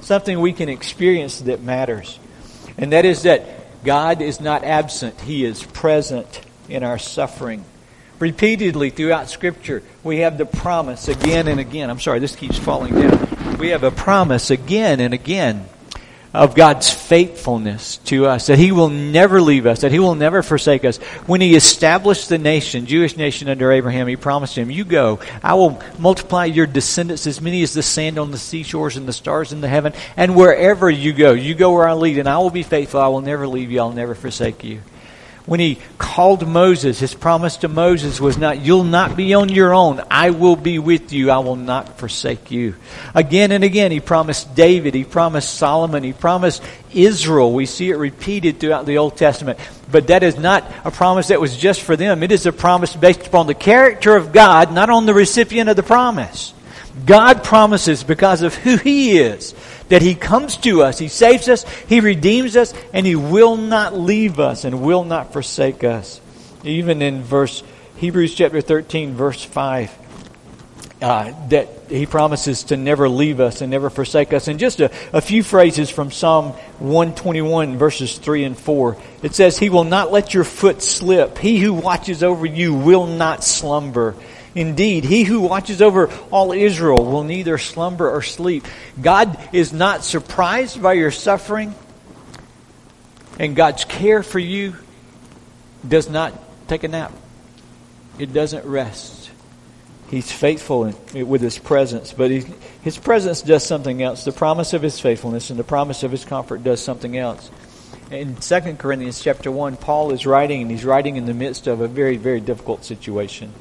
something 0.00 0.40
we 0.40 0.54
can 0.54 0.70
experience 0.70 1.40
that 1.40 1.60
matters. 1.60 2.18
And 2.78 2.92
that 2.92 3.04
is 3.04 3.22
that 3.24 3.84
God 3.84 4.22
is 4.22 4.40
not 4.40 4.64
absent, 4.64 5.20
he 5.20 5.44
is 5.44 5.62
present 5.62 6.40
in 6.68 6.82
our 6.82 6.98
suffering. 6.98 7.64
Repeatedly 8.18 8.90
throughout 8.90 9.28
Scripture, 9.28 9.82
we 10.02 10.20
have 10.20 10.38
the 10.38 10.46
promise 10.46 11.08
again 11.08 11.48
and 11.48 11.60
again. 11.60 11.90
I'm 11.90 12.00
sorry, 12.00 12.18
this 12.18 12.34
keeps 12.34 12.58
falling 12.58 12.94
down. 12.94 13.58
We 13.58 13.68
have 13.70 13.84
a 13.84 13.90
promise 13.90 14.50
again 14.50 15.00
and 15.00 15.12
again 15.12 15.66
of 16.32 16.54
God's 16.54 16.90
faithfulness 16.90 17.96
to 17.98 18.26
us, 18.26 18.48
that 18.48 18.58
He 18.58 18.70
will 18.72 18.90
never 18.90 19.40
leave 19.40 19.64
us, 19.64 19.80
that 19.80 19.92
He 19.92 19.98
will 19.98 20.14
never 20.14 20.42
forsake 20.42 20.84
us. 20.84 20.98
When 21.26 21.40
He 21.40 21.56
established 21.56 22.28
the 22.28 22.38
nation, 22.38 22.86
Jewish 22.86 23.16
nation 23.16 23.48
under 23.48 23.72
Abraham, 23.72 24.06
He 24.06 24.16
promised 24.16 24.56
him, 24.56 24.70
You 24.70 24.84
go, 24.84 25.20
I 25.42 25.54
will 25.54 25.82
multiply 25.98 26.44
your 26.44 26.66
descendants 26.66 27.26
as 27.26 27.40
many 27.40 27.62
as 27.62 27.72
the 27.72 27.82
sand 27.82 28.18
on 28.18 28.30
the 28.30 28.38
seashores 28.38 28.96
and 28.96 29.08
the 29.08 29.14
stars 29.14 29.52
in 29.52 29.62
the 29.62 29.68
heaven, 29.68 29.94
and 30.16 30.36
wherever 30.36 30.90
you 30.90 31.14
go, 31.14 31.32
you 31.32 31.54
go 31.54 31.72
where 31.72 31.88
I 31.88 31.94
lead, 31.94 32.18
and 32.18 32.28
I 32.28 32.38
will 32.38 32.50
be 32.50 32.62
faithful. 32.62 33.00
I 33.00 33.08
will 33.08 33.22
never 33.22 33.46
leave 33.46 33.70
you, 33.70 33.80
I'll 33.80 33.92
never 33.92 34.14
forsake 34.14 34.62
you 34.62 34.80
when 35.46 35.60
he 35.60 35.78
called 35.96 36.46
Moses, 36.46 36.98
his 36.98 37.14
promise 37.14 37.58
to 37.58 37.68
Moses 37.68 38.20
was 38.20 38.36
not, 38.36 38.60
You'll 38.60 38.82
not 38.82 39.16
be 39.16 39.32
on 39.34 39.48
your 39.48 39.72
own. 39.72 40.02
I 40.10 40.30
will 40.30 40.56
be 40.56 40.80
with 40.80 41.12
you. 41.12 41.30
I 41.30 41.38
will 41.38 41.56
not 41.56 41.98
forsake 41.98 42.50
you. 42.50 42.74
Again 43.14 43.52
and 43.52 43.62
again, 43.62 43.92
he 43.92 44.00
promised 44.00 44.56
David, 44.56 44.94
he 44.94 45.04
promised 45.04 45.54
Solomon, 45.54 46.02
he 46.02 46.12
promised 46.12 46.64
Israel. 46.92 47.52
We 47.52 47.66
see 47.66 47.90
it 47.90 47.96
repeated 47.96 48.58
throughout 48.58 48.86
the 48.86 48.98
Old 48.98 49.16
Testament. 49.16 49.60
But 49.90 50.08
that 50.08 50.24
is 50.24 50.36
not 50.36 50.64
a 50.84 50.90
promise 50.90 51.28
that 51.28 51.40
was 51.40 51.56
just 51.56 51.80
for 51.80 51.94
them. 51.94 52.24
It 52.24 52.32
is 52.32 52.44
a 52.46 52.52
promise 52.52 52.96
based 52.96 53.24
upon 53.24 53.46
the 53.46 53.54
character 53.54 54.16
of 54.16 54.32
God, 54.32 54.72
not 54.72 54.90
on 54.90 55.06
the 55.06 55.14
recipient 55.14 55.70
of 55.70 55.76
the 55.76 55.84
promise. 55.84 56.54
God 57.04 57.44
promises 57.44 58.04
because 58.04 58.42
of 58.42 58.54
who 58.54 58.76
He 58.76 59.18
is 59.18 59.54
that 59.88 60.02
He 60.02 60.14
comes 60.14 60.56
to 60.58 60.82
us, 60.82 60.98
He 60.98 61.08
saves 61.08 61.48
us, 61.48 61.64
He 61.88 62.00
redeems 62.00 62.56
us, 62.56 62.72
and 62.92 63.06
He 63.06 63.16
will 63.16 63.56
not 63.56 63.96
leave 63.96 64.40
us 64.40 64.64
and 64.64 64.82
will 64.82 65.04
not 65.04 65.32
forsake 65.32 65.84
us. 65.84 66.20
Even 66.64 67.02
in 67.02 67.22
verse 67.22 67.62
Hebrews 67.96 68.34
chapter 68.34 68.60
13, 68.60 69.14
verse 69.14 69.42
5, 69.42 69.90
uh, 71.00 71.48
that 71.48 71.68
He 71.88 72.06
promises 72.06 72.64
to 72.64 72.76
never 72.76 73.08
leave 73.08 73.40
us 73.40 73.60
and 73.60 73.70
never 73.70 73.90
forsake 73.90 74.32
us. 74.32 74.48
And 74.48 74.58
just 74.58 74.80
a, 74.80 74.90
a 75.12 75.20
few 75.20 75.42
phrases 75.42 75.90
from 75.90 76.10
Psalm 76.10 76.52
121, 76.78 77.76
verses 77.76 78.18
3 78.18 78.44
and 78.44 78.58
4. 78.58 78.96
It 79.22 79.34
says, 79.34 79.58
He 79.58 79.70
will 79.70 79.84
not 79.84 80.12
let 80.12 80.34
your 80.34 80.44
foot 80.44 80.82
slip. 80.82 81.38
He 81.38 81.58
who 81.58 81.74
watches 81.74 82.22
over 82.22 82.46
you 82.46 82.74
will 82.74 83.06
not 83.06 83.44
slumber. 83.44 84.14
Indeed, 84.56 85.04
he 85.04 85.22
who 85.24 85.42
watches 85.42 85.82
over 85.82 86.10
all 86.30 86.52
Israel 86.52 87.04
will 87.04 87.24
neither 87.24 87.58
slumber 87.58 88.10
or 88.10 88.22
sleep. 88.22 88.64
God 89.00 89.38
is 89.52 89.70
not 89.70 90.02
surprised 90.02 90.82
by 90.82 90.94
your 90.94 91.10
suffering, 91.10 91.74
and 93.38 93.54
God's 93.54 93.84
care 93.84 94.22
for 94.22 94.38
you 94.38 94.74
does 95.86 96.08
not 96.08 96.32
take 96.68 96.84
a 96.84 96.88
nap. 96.88 97.12
It 98.18 98.32
doesn't 98.32 98.64
rest. 98.64 99.30
He's 100.08 100.32
faithful 100.32 100.86
in, 100.86 101.28
with 101.28 101.42
his 101.42 101.58
presence, 101.58 102.14
but 102.14 102.30
he, 102.30 102.46
his 102.80 102.96
presence 102.96 103.42
does 103.42 103.62
something 103.62 104.02
else. 104.02 104.24
The 104.24 104.32
promise 104.32 104.72
of 104.72 104.80
his 104.80 104.98
faithfulness 104.98 105.50
and 105.50 105.58
the 105.58 105.64
promise 105.64 106.02
of 106.02 106.10
his 106.10 106.24
comfort 106.24 106.64
does 106.64 106.82
something 106.82 107.18
else. 107.18 107.50
In 108.10 108.36
2 108.36 108.60
Corinthians 108.78 109.20
chapter 109.20 109.50
1, 109.50 109.76
Paul 109.76 110.12
is 110.12 110.24
writing, 110.24 110.62
and 110.62 110.70
he's 110.70 110.84
writing 110.84 111.16
in 111.16 111.26
the 111.26 111.34
midst 111.34 111.66
of 111.66 111.82
a 111.82 111.88
very, 111.88 112.16
very 112.16 112.40
difficult 112.40 112.86
situation. 112.86 113.52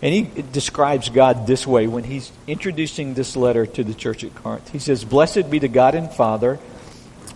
And 0.00 0.14
he 0.14 0.42
describes 0.42 1.08
God 1.08 1.46
this 1.46 1.66
way 1.66 1.86
when 1.88 2.04
he's 2.04 2.30
introducing 2.46 3.14
this 3.14 3.36
letter 3.36 3.66
to 3.66 3.82
the 3.82 3.94
church 3.94 4.22
at 4.22 4.34
Corinth. 4.34 4.68
He 4.70 4.78
says, 4.78 5.04
Blessed 5.04 5.50
be 5.50 5.58
the 5.58 5.68
God 5.68 5.94
and 5.94 6.10
Father 6.10 6.60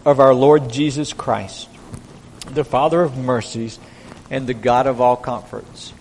of 0.05 0.21
our 0.21 0.35
Lord 0.35 0.71
Jesus 0.71 1.13
Christ, 1.13 1.69
the 2.51 2.65
Father 2.65 3.03
of 3.03 3.17
mercies 3.19 3.81
and 4.31 4.47
the 4.47 4.55
God 4.55 4.87
of 4.87 5.01
all 5.01 5.17
comforts. 5.17 5.93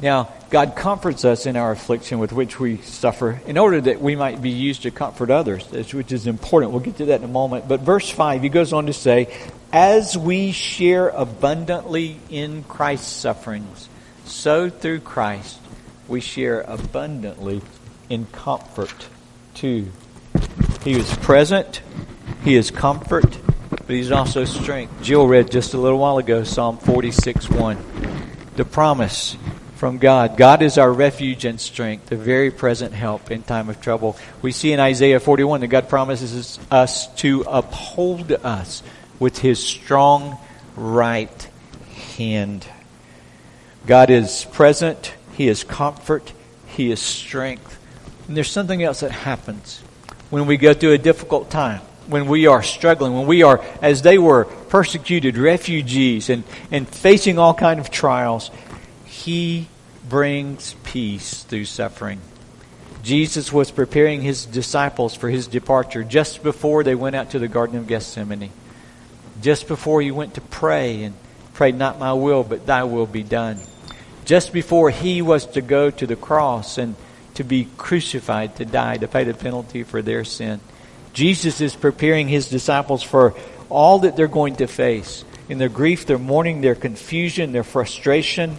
Now, 0.00 0.30
God 0.50 0.76
comforts 0.76 1.24
us 1.24 1.46
in 1.46 1.56
our 1.56 1.72
affliction 1.72 2.18
with 2.18 2.32
which 2.32 2.60
we 2.60 2.78
suffer 2.78 3.40
in 3.46 3.56
order 3.56 3.80
that 3.80 4.00
we 4.00 4.14
might 4.14 4.42
be 4.42 4.50
used 4.50 4.82
to 4.82 4.90
comfort 4.90 5.30
others, 5.30 5.66
which 5.92 6.12
is 6.12 6.26
important. 6.26 6.72
We'll 6.72 6.82
get 6.82 6.98
to 6.98 7.06
that 7.06 7.20
in 7.20 7.24
a 7.24 7.32
moment. 7.32 7.66
But 7.66 7.80
verse 7.80 8.08
5, 8.08 8.42
he 8.42 8.48
goes 8.48 8.72
on 8.72 8.86
to 8.86 8.92
say, 8.92 9.34
As 9.72 10.16
we 10.16 10.52
share 10.52 11.08
abundantly 11.08 12.18
in 12.28 12.62
Christ's 12.64 13.10
sufferings, 13.10 13.88
so 14.26 14.70
through 14.70 15.00
Christ 15.00 15.58
we 16.08 16.20
share 16.20 16.60
abundantly 16.62 17.62
in 18.08 18.26
comfort 18.26 19.08
too. 19.54 19.90
He 20.82 20.92
is 20.92 21.12
present, 21.16 21.82
He 22.44 22.54
is 22.54 22.70
comfort, 22.70 23.38
but 23.70 23.88
He's 23.88 24.12
also 24.12 24.44
strength. 24.44 25.02
Jill 25.02 25.26
read 25.26 25.50
just 25.50 25.74
a 25.74 25.78
little 25.78 25.98
while 25.98 26.18
ago 26.18 26.44
Psalm 26.44 26.78
46 26.78 27.50
1. 27.50 27.78
The 28.56 28.64
promise 28.64 29.36
from 29.76 29.98
God. 29.98 30.36
God 30.36 30.62
is 30.62 30.78
our 30.78 30.90
refuge 30.90 31.44
and 31.44 31.60
strength, 31.60 32.06
the 32.06 32.16
very 32.16 32.50
present 32.50 32.94
help 32.94 33.30
in 33.30 33.42
time 33.42 33.68
of 33.68 33.80
trouble. 33.80 34.16
We 34.42 34.52
see 34.52 34.72
in 34.72 34.80
Isaiah 34.80 35.20
41 35.20 35.60
that 35.60 35.66
God 35.68 35.88
promises 35.88 36.58
us 36.70 37.14
to 37.16 37.44
uphold 37.46 38.32
us 38.32 38.82
with 39.18 39.38
His 39.38 39.64
strong 39.64 40.38
right 40.76 41.48
hand. 42.16 42.66
God 43.86 44.10
is 44.10 44.44
present, 44.46 45.14
he 45.36 45.48
is 45.48 45.62
comfort. 45.64 46.32
He 46.66 46.90
is 46.90 47.00
strength. 47.00 47.78
And 48.26 48.36
there's 48.36 48.50
something 48.50 48.82
else 48.82 49.00
that 49.00 49.12
happens 49.12 49.80
when 50.30 50.46
we 50.46 50.56
go 50.56 50.74
through 50.74 50.92
a 50.92 50.98
difficult 50.98 51.50
time, 51.50 51.80
when 52.06 52.26
we 52.26 52.46
are 52.46 52.62
struggling, 52.62 53.14
when 53.14 53.26
we 53.26 53.42
are, 53.42 53.64
as 53.80 54.02
they 54.02 54.18
were, 54.18 54.44
persecuted 54.44 55.38
refugees 55.38 56.28
and, 56.28 56.42
and 56.70 56.88
facing 56.88 57.38
all 57.38 57.54
kind 57.54 57.78
of 57.78 57.90
trials. 57.90 58.50
He 59.04 59.68
brings 60.08 60.74
peace 60.84 61.44
through 61.44 61.66
suffering. 61.66 62.20
Jesus 63.02 63.52
was 63.52 63.70
preparing 63.70 64.20
his 64.20 64.46
disciples 64.46 65.14
for 65.14 65.30
his 65.30 65.46
departure 65.46 66.02
just 66.02 66.42
before 66.42 66.82
they 66.82 66.94
went 66.94 67.14
out 67.14 67.30
to 67.30 67.38
the 67.38 67.46
Garden 67.46 67.78
of 67.78 67.86
Gethsemane. 67.86 68.50
Just 69.40 69.68
before 69.68 70.02
he 70.02 70.10
went 70.10 70.34
to 70.34 70.40
pray 70.40 71.04
and 71.04 71.14
prayed, 71.54 71.76
Not 71.76 72.00
my 72.00 72.12
will, 72.14 72.42
but 72.42 72.66
thy 72.66 72.84
will 72.84 73.06
be 73.06 73.22
done 73.22 73.60
just 74.26 74.52
before 74.52 74.90
he 74.90 75.22
was 75.22 75.46
to 75.46 75.62
go 75.62 75.90
to 75.90 76.06
the 76.06 76.16
cross 76.16 76.76
and 76.76 76.96
to 77.34 77.44
be 77.44 77.68
crucified, 77.78 78.56
to 78.56 78.64
die, 78.64 78.98
to 78.98 79.08
pay 79.08 79.24
the 79.24 79.32
penalty 79.32 79.84
for 79.84 80.02
their 80.02 80.24
sin. 80.24 80.60
Jesus 81.12 81.60
is 81.60 81.74
preparing 81.74 82.28
his 82.28 82.50
disciples 82.50 83.02
for 83.02 83.34
all 83.70 84.00
that 84.00 84.16
they're 84.16 84.28
going 84.28 84.56
to 84.56 84.66
face 84.66 85.24
in 85.48 85.58
their 85.58 85.68
grief, 85.68 86.06
their 86.06 86.18
mourning, 86.18 86.60
their 86.60 86.74
confusion, 86.74 87.52
their 87.52 87.64
frustration. 87.64 88.58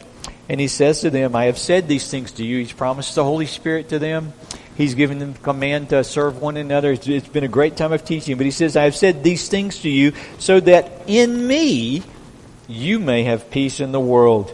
And 0.49 0.59
he 0.59 0.67
says 0.67 1.01
to 1.01 1.09
them, 1.09 1.35
I 1.35 1.45
have 1.45 1.57
said 1.57 1.87
these 1.87 2.09
things 2.09 2.31
to 2.33 2.45
you. 2.45 2.59
He's 2.59 2.71
promised 2.71 3.13
the 3.15 3.23
Holy 3.23 3.45
Spirit 3.45 3.89
to 3.89 3.99
them. 3.99 4.33
He's 4.75 4.95
given 4.95 5.19
them 5.19 5.33
command 5.33 5.89
to 5.89 6.03
serve 6.03 6.41
one 6.41 6.55
another. 6.55 6.93
It's 6.93 7.27
been 7.27 7.43
a 7.43 7.49
great 7.49 7.75
time 7.75 7.91
of 7.91 8.05
teaching. 8.05 8.37
But 8.37 8.45
he 8.45 8.51
says, 8.51 8.77
I 8.77 8.83
have 8.83 8.95
said 8.95 9.23
these 9.23 9.49
things 9.49 9.79
to 9.79 9.89
you 9.89 10.13
so 10.39 10.59
that 10.61 11.03
in 11.07 11.45
me 11.45 12.03
you 12.67 12.99
may 12.99 13.23
have 13.23 13.49
peace 13.49 13.79
in 13.79 13.91
the 13.91 13.99
world 13.99 14.53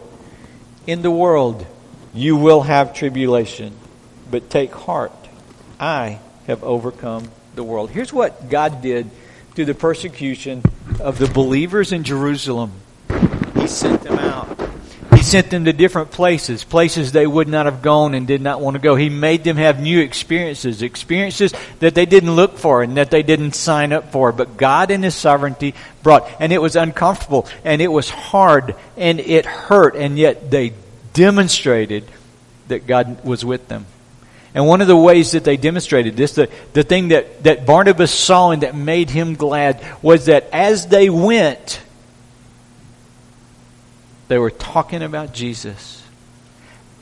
in 0.86 1.02
the 1.02 1.10
world 1.10 1.66
you 2.12 2.36
will 2.36 2.62
have 2.62 2.94
tribulation, 2.94 3.74
but 4.30 4.48
take 4.48 4.72
heart. 4.72 5.12
I 5.80 6.20
have 6.46 6.62
overcome 6.62 7.30
the 7.54 7.64
world. 7.64 7.90
Here's 7.90 8.12
what 8.12 8.48
God 8.48 8.82
did 8.82 9.10
through 9.54 9.64
the 9.66 9.74
persecution 9.74 10.62
of 11.00 11.18
the 11.18 11.26
believers 11.26 11.92
in 11.92 12.04
Jerusalem 12.04 12.72
He 13.56 13.66
sent 13.66 14.02
them 14.02 14.13
sent 15.24 15.50
them 15.50 15.64
to 15.64 15.72
different 15.72 16.10
places, 16.10 16.62
places 16.62 17.12
they 17.12 17.26
would 17.26 17.48
not 17.48 17.66
have 17.66 17.82
gone 17.82 18.14
and 18.14 18.26
did 18.26 18.40
not 18.40 18.60
want 18.60 18.74
to 18.74 18.80
go. 18.80 18.94
He 18.94 19.08
made 19.08 19.42
them 19.44 19.56
have 19.56 19.80
new 19.80 20.00
experiences, 20.00 20.82
experiences 20.82 21.52
that 21.80 21.94
they 21.94 22.06
didn't 22.06 22.36
look 22.36 22.58
for 22.58 22.82
and 22.82 22.96
that 22.96 23.10
they 23.10 23.22
didn't 23.22 23.54
sign 23.54 23.92
up 23.92 24.12
for. 24.12 24.30
But 24.32 24.56
God 24.56 24.90
in 24.90 25.02
His 25.02 25.14
sovereignty 25.14 25.74
brought, 26.02 26.30
and 26.38 26.52
it 26.52 26.62
was 26.62 26.76
uncomfortable, 26.76 27.48
and 27.64 27.82
it 27.82 27.88
was 27.88 28.10
hard, 28.10 28.76
and 28.96 29.18
it 29.18 29.46
hurt, 29.46 29.96
and 29.96 30.18
yet 30.18 30.50
they 30.50 30.74
demonstrated 31.14 32.04
that 32.68 32.86
God 32.86 33.24
was 33.24 33.44
with 33.44 33.68
them. 33.68 33.86
And 34.54 34.68
one 34.68 34.80
of 34.80 34.86
the 34.86 34.96
ways 34.96 35.32
that 35.32 35.42
they 35.42 35.56
demonstrated 35.56 36.16
this, 36.16 36.32
the, 36.32 36.48
the 36.74 36.84
thing 36.84 37.08
that, 37.08 37.42
that 37.42 37.66
Barnabas 37.66 38.12
saw 38.12 38.52
and 38.52 38.62
that 38.62 38.76
made 38.76 39.10
him 39.10 39.34
glad, 39.34 39.84
was 40.00 40.26
that 40.26 40.48
as 40.52 40.86
they 40.86 41.10
went, 41.10 41.80
they 44.28 44.38
were 44.38 44.50
talking 44.50 45.02
about 45.02 45.32
Jesus. 45.32 46.02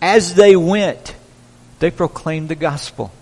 As 0.01 0.35
they 0.35 0.57
went, 0.57 1.15
they 1.79 1.91
proclaimed 1.91 2.49
the 2.49 2.55
gospel. 2.55 3.13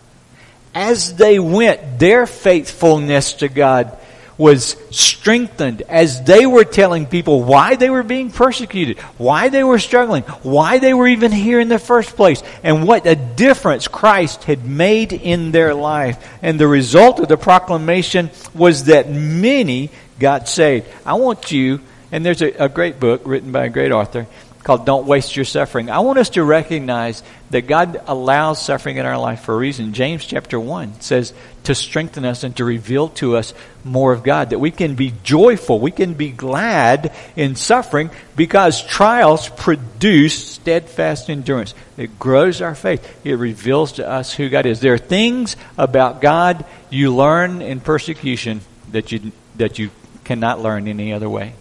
As 0.74 1.16
they 1.16 1.38
went, 1.38 1.98
their 1.98 2.26
faithfulness 2.26 3.34
to 3.34 3.48
God 3.48 3.96
was 4.40 4.74
strengthened 4.90 5.82
as 5.82 6.22
they 6.24 6.46
were 6.46 6.64
telling 6.64 7.04
people 7.04 7.42
why 7.42 7.76
they 7.76 7.90
were 7.90 8.02
being 8.02 8.30
persecuted, 8.30 8.98
why 9.18 9.50
they 9.50 9.62
were 9.62 9.78
struggling, 9.78 10.22
why 10.42 10.78
they 10.78 10.94
were 10.94 11.06
even 11.06 11.30
here 11.30 11.60
in 11.60 11.68
the 11.68 11.78
first 11.78 12.16
place, 12.16 12.42
and 12.62 12.88
what 12.88 13.06
a 13.06 13.14
difference 13.14 13.86
Christ 13.86 14.44
had 14.44 14.64
made 14.64 15.12
in 15.12 15.52
their 15.52 15.74
life. 15.74 16.26
And 16.40 16.58
the 16.58 16.66
result 16.66 17.20
of 17.20 17.28
the 17.28 17.36
proclamation 17.36 18.30
was 18.54 18.84
that 18.84 19.10
many 19.10 19.90
got 20.18 20.48
saved. 20.48 20.86
I 21.04 21.14
want 21.14 21.52
you, 21.52 21.80
and 22.12 22.24
there's 22.24 22.42
a, 22.42 22.50
a 22.64 22.68
great 22.68 23.00
book 23.00 23.22
written 23.24 23.52
by 23.52 23.64
a 23.64 23.68
great 23.68 23.92
author 23.92 24.26
called 24.62 24.84
Don't 24.84 25.06
Waste 25.06 25.36
Your 25.36 25.44
Suffering. 25.44 25.90
I 25.90 26.00
want 26.00 26.18
us 26.18 26.30
to 26.30 26.44
recognize 26.44 27.22
that 27.50 27.66
God 27.66 28.02
allows 28.06 28.62
suffering 28.62 28.98
in 28.98 29.06
our 29.06 29.18
life 29.18 29.40
for 29.40 29.54
a 29.54 29.58
reason. 29.58 29.94
James 29.94 30.24
chapter 30.24 30.60
1 30.60 31.00
says 31.00 31.32
to 31.64 31.74
strengthen 31.74 32.24
us 32.24 32.44
and 32.44 32.54
to 32.56 32.64
reveal 32.64 33.08
to 33.08 33.36
us 33.36 33.54
more 33.84 34.12
of 34.12 34.22
God, 34.22 34.50
that 34.50 34.58
we 34.58 34.70
can 34.70 34.94
be 34.94 35.14
joyful, 35.22 35.80
we 35.80 35.90
can 35.90 36.14
be 36.14 36.30
glad 36.30 37.14
in 37.36 37.56
suffering 37.56 38.10
because 38.36 38.84
trials 38.84 39.48
produce 39.48 40.34
steadfast 40.34 41.30
endurance. 41.30 41.74
It 41.96 42.18
grows 42.18 42.60
our 42.60 42.74
faith. 42.74 43.08
It 43.24 43.34
reveals 43.34 43.92
to 43.92 44.08
us 44.08 44.34
who 44.34 44.50
God 44.50 44.66
is. 44.66 44.80
There 44.80 44.94
are 44.94 44.98
things 44.98 45.56
about 45.78 46.20
God 46.20 46.66
you 46.90 47.14
learn 47.14 47.62
in 47.62 47.80
persecution 47.80 48.60
that 48.92 49.10
you, 49.10 49.32
that 49.56 49.78
you 49.78 49.90
cannot 50.24 50.60
learn 50.60 50.86
any 50.86 51.12
other 51.12 51.28
way. 51.28 51.54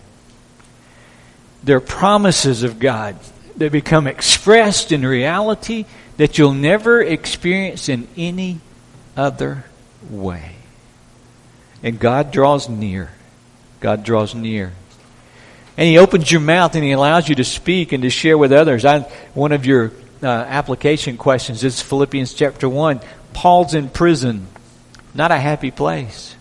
They're 1.63 1.79
promises 1.79 2.63
of 2.63 2.79
God 2.79 3.17
that 3.57 3.71
become 3.71 4.07
expressed 4.07 4.91
in 4.91 5.05
reality 5.05 5.85
that 6.17 6.37
you'll 6.37 6.53
never 6.53 7.01
experience 7.01 7.89
in 7.89 8.07
any 8.17 8.59
other 9.15 9.65
way. 10.09 10.55
And 11.83 11.99
God 11.99 12.31
draws 12.31 12.69
near. 12.69 13.11
God 13.79 14.03
draws 14.03 14.35
near. 14.35 14.73
And 15.77 15.87
He 15.87 15.97
opens 15.97 16.31
your 16.31 16.41
mouth 16.41 16.75
and 16.75 16.83
He 16.83 16.91
allows 16.91 17.29
you 17.29 17.35
to 17.35 17.43
speak 17.43 17.91
and 17.91 18.03
to 18.03 18.09
share 18.09 18.37
with 18.37 18.51
others. 18.51 18.83
I, 18.85 18.99
one 19.33 19.51
of 19.51 19.65
your 19.65 19.91
uh, 20.21 20.27
application 20.27 21.17
questions 21.17 21.63
is 21.63 21.81
Philippians 21.81 22.33
chapter 22.33 22.67
1. 22.67 22.99
Paul's 23.33 23.73
in 23.73 23.89
prison, 23.89 24.47
not 25.13 25.31
a 25.31 25.37
happy 25.37 25.71
place. 25.71 26.35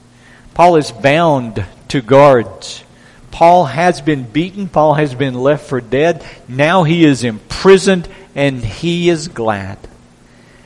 Paul 0.55 0.77
is 0.77 0.91
bound 0.91 1.65
to 1.89 2.03
guards. 2.03 2.83
Paul 3.31 3.67
has 3.67 4.01
been 4.01 4.25
beaten. 4.25 4.69
Paul 4.69 4.95
has 4.95 5.15
been 5.15 5.35
left 5.35 5.67
for 5.67 5.81
dead. 5.81 6.25
Now 6.49 6.85
he 6.85 7.05
is 7.05 7.25
imprisoned 7.25 8.09
and 8.35 8.65
he 8.65 9.09
is 9.09 9.29
glad. 9.29 9.79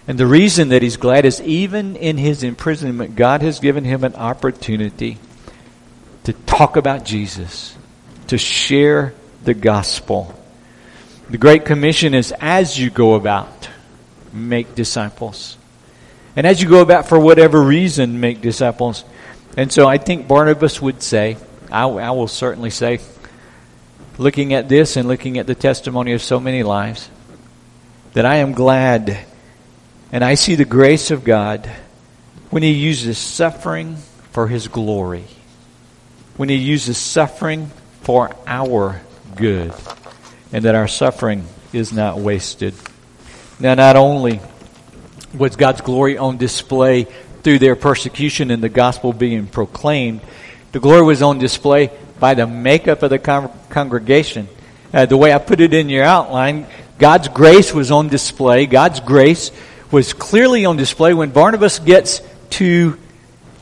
And 0.07 0.19
the 0.19 0.26
reason 0.26 0.71
that 0.71 0.83
he's 0.83 0.97
glad 0.97 1.25
is 1.25 1.40
even 1.42 1.97
in 1.97 2.19
his 2.19 2.42
imprisonment, 2.42 3.14
God 3.16 3.42
has 3.42 3.61
given 3.61 3.85
him 3.85 4.04
an 4.04 4.14
opportunity 4.14 5.19
to 6.25 6.33
talk 6.33 6.76
about 6.76 7.04
Jesus, 7.04 7.76
to 8.28 8.38
share 8.38 9.14
the 9.45 9.54
gospel. 9.54 10.38
The 11.31 11.38
Great 11.38 11.64
Commission 11.64 12.14
is 12.14 12.35
as 12.40 12.78
you 12.78 12.90
go 12.90 13.14
about, 13.14 13.69
make 14.33 14.75
disciples. 14.75 15.57
And 16.35 16.47
as 16.47 16.62
you 16.62 16.69
go 16.69 16.81
about 16.81 17.09
for 17.09 17.19
whatever 17.19 17.61
reason, 17.61 18.21
make 18.21 18.40
disciples. 18.40 19.04
And 19.57 19.73
so 19.73 19.87
I 19.87 19.99
think 19.99 20.26
Barnabas 20.26 20.81
would 20.81 21.02
say, 21.02 21.37
I, 21.73 21.85
I 21.85 22.11
will 22.11 22.29
certainly 22.29 22.71
say, 22.71 23.00
looking 24.19 24.52
at 24.52 24.69
this 24.69 24.97
and 24.97 25.09
looking 25.09 25.38
at 25.38 25.47
the 25.47 25.55
testimony 25.55 26.12
of 26.12 26.23
so 26.23 26.38
many 26.38 26.62
lives, 26.62 27.09
that 28.12 28.26
I 28.26 28.37
am 28.37 28.52
glad 28.52 29.19
and 30.12 30.23
I 30.23 30.35
see 30.35 30.55
the 30.55 30.67
grace 30.67 31.11
of 31.11 31.25
God 31.25 31.67
when 32.50 32.62
He 32.62 32.73
uses 32.73 33.17
suffering 33.17 33.97
for 34.33 34.47
His 34.47 34.69
glory, 34.69 35.25
when 36.37 36.50
He 36.50 36.57
uses 36.57 36.99
suffering 36.99 37.71
for 38.02 38.37
our 38.47 39.00
good, 39.35 39.73
and 40.52 40.67
that 40.67 40.75
our 40.75 40.88
suffering 40.88 41.47
is 41.73 41.91
not 41.91 42.19
wasted. 42.19 42.75
Now, 43.59 43.75
not 43.75 43.97
only 43.97 44.41
was 45.33 45.57
God's 45.57 45.81
glory 45.81 46.19
on 46.19 46.37
display 46.37 47.07
through 47.43 47.61
their 47.61 47.76
persecution 47.76 48.50
and 48.50 48.63
the 48.63 48.69
gospel 48.69 49.15
being 49.15 49.47
proclaimed, 49.47 50.21
the 50.73 50.80
glory 50.80 51.02
was 51.02 51.23
on 51.23 51.39
display 51.39 51.91
by 52.19 52.35
the 52.35 52.47
makeup 52.47 53.02
of 53.02 53.11
the 53.11 53.19
con- 53.19 53.50
congregation. 53.69 54.49
Uh, 54.93 55.06
the 55.06 55.17
way 55.17 55.32
I 55.32 55.39
put 55.39 55.61
it 55.61 55.75
in 55.75 55.89
your 55.89 56.04
outline, 56.04 56.67
God's 56.99 57.28
grace 57.28 57.73
was 57.73 57.91
on 57.91 58.08
display. 58.08 58.67
God's 58.67 59.00
grace 59.00 59.50
was 59.91 60.13
clearly 60.13 60.65
on 60.65 60.76
display 60.76 61.15
when 61.15 61.30
Barnabas 61.30 61.78
gets 61.78 62.23
to 62.50 62.99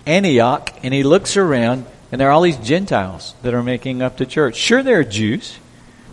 Antioch 0.07 0.73
and 0.83 0.95
he 0.95 1.03
looks 1.03 1.37
around 1.37 1.87
and 2.13 2.21
there 2.21 2.29
are 2.29 2.33
all 2.33 2.43
these 2.43 2.57
Gentiles 2.57 3.35
that 3.43 3.55
are 3.55 3.63
making 3.63 4.03
up 4.03 4.17
the 4.17 4.27
church. 4.27 4.57
Sure, 4.57 4.83
there 4.83 4.99
are 4.99 5.05
Jews, 5.05 5.59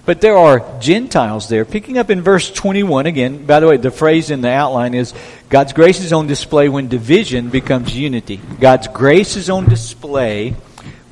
but 0.06 0.22
there 0.22 0.38
are 0.38 0.80
Gentiles 0.80 1.50
there. 1.50 1.66
Picking 1.66 1.98
up 1.98 2.10
in 2.10 2.22
verse 2.22 2.52
21 2.52 3.08
again, 3.08 3.46
by 3.46 3.60
the 3.60 3.68
way, 3.68 3.78
the 3.78 3.92
phrase 3.92 4.30
in 4.30 4.42
the 4.42 4.50
outline 4.50 4.94
is 4.94 5.14
God's 5.50 5.74
grace 5.74 6.00
is 6.00 6.14
on 6.14 6.28
display 6.28 6.70
when 6.70 6.88
division 6.88 7.50
becomes 7.50 7.98
unity. 7.98 8.40
God's 8.60 8.88
grace 8.88 9.36
is 9.36 9.50
on 9.50 9.68
display 9.68 10.56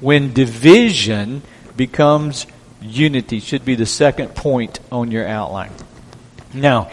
when 0.05 0.33
division 0.33 1.41
becomes 1.75 2.45
unity. 2.79 3.39
Should 3.39 3.65
be 3.65 3.73
the 3.73 3.87
second 3.87 4.35
point 4.35 4.79
on 4.91 5.09
your 5.09 5.27
outline. 5.27 5.71
Now, 6.53 6.91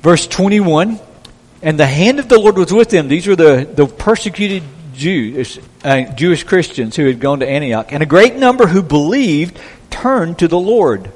verse 0.00 0.28
21 0.28 1.00
And 1.60 1.78
the 1.78 1.86
hand 1.86 2.20
of 2.20 2.28
the 2.28 2.38
Lord 2.38 2.56
was 2.56 2.72
with 2.72 2.88
them. 2.88 3.08
These 3.08 3.26
were 3.26 3.34
the, 3.34 3.68
the 3.70 3.86
persecuted 3.86 4.62
Jews, 4.94 5.58
uh, 5.82 6.02
Jewish 6.02 6.44
Christians 6.44 6.94
who 6.94 7.04
had 7.04 7.18
gone 7.18 7.40
to 7.40 7.48
Antioch. 7.48 7.92
And 7.92 8.00
a 8.00 8.06
great 8.06 8.36
number 8.36 8.68
who 8.68 8.84
believed 8.84 9.58
turned 9.90 10.38
to 10.38 10.46
the 10.46 10.58
Lord 10.58 11.10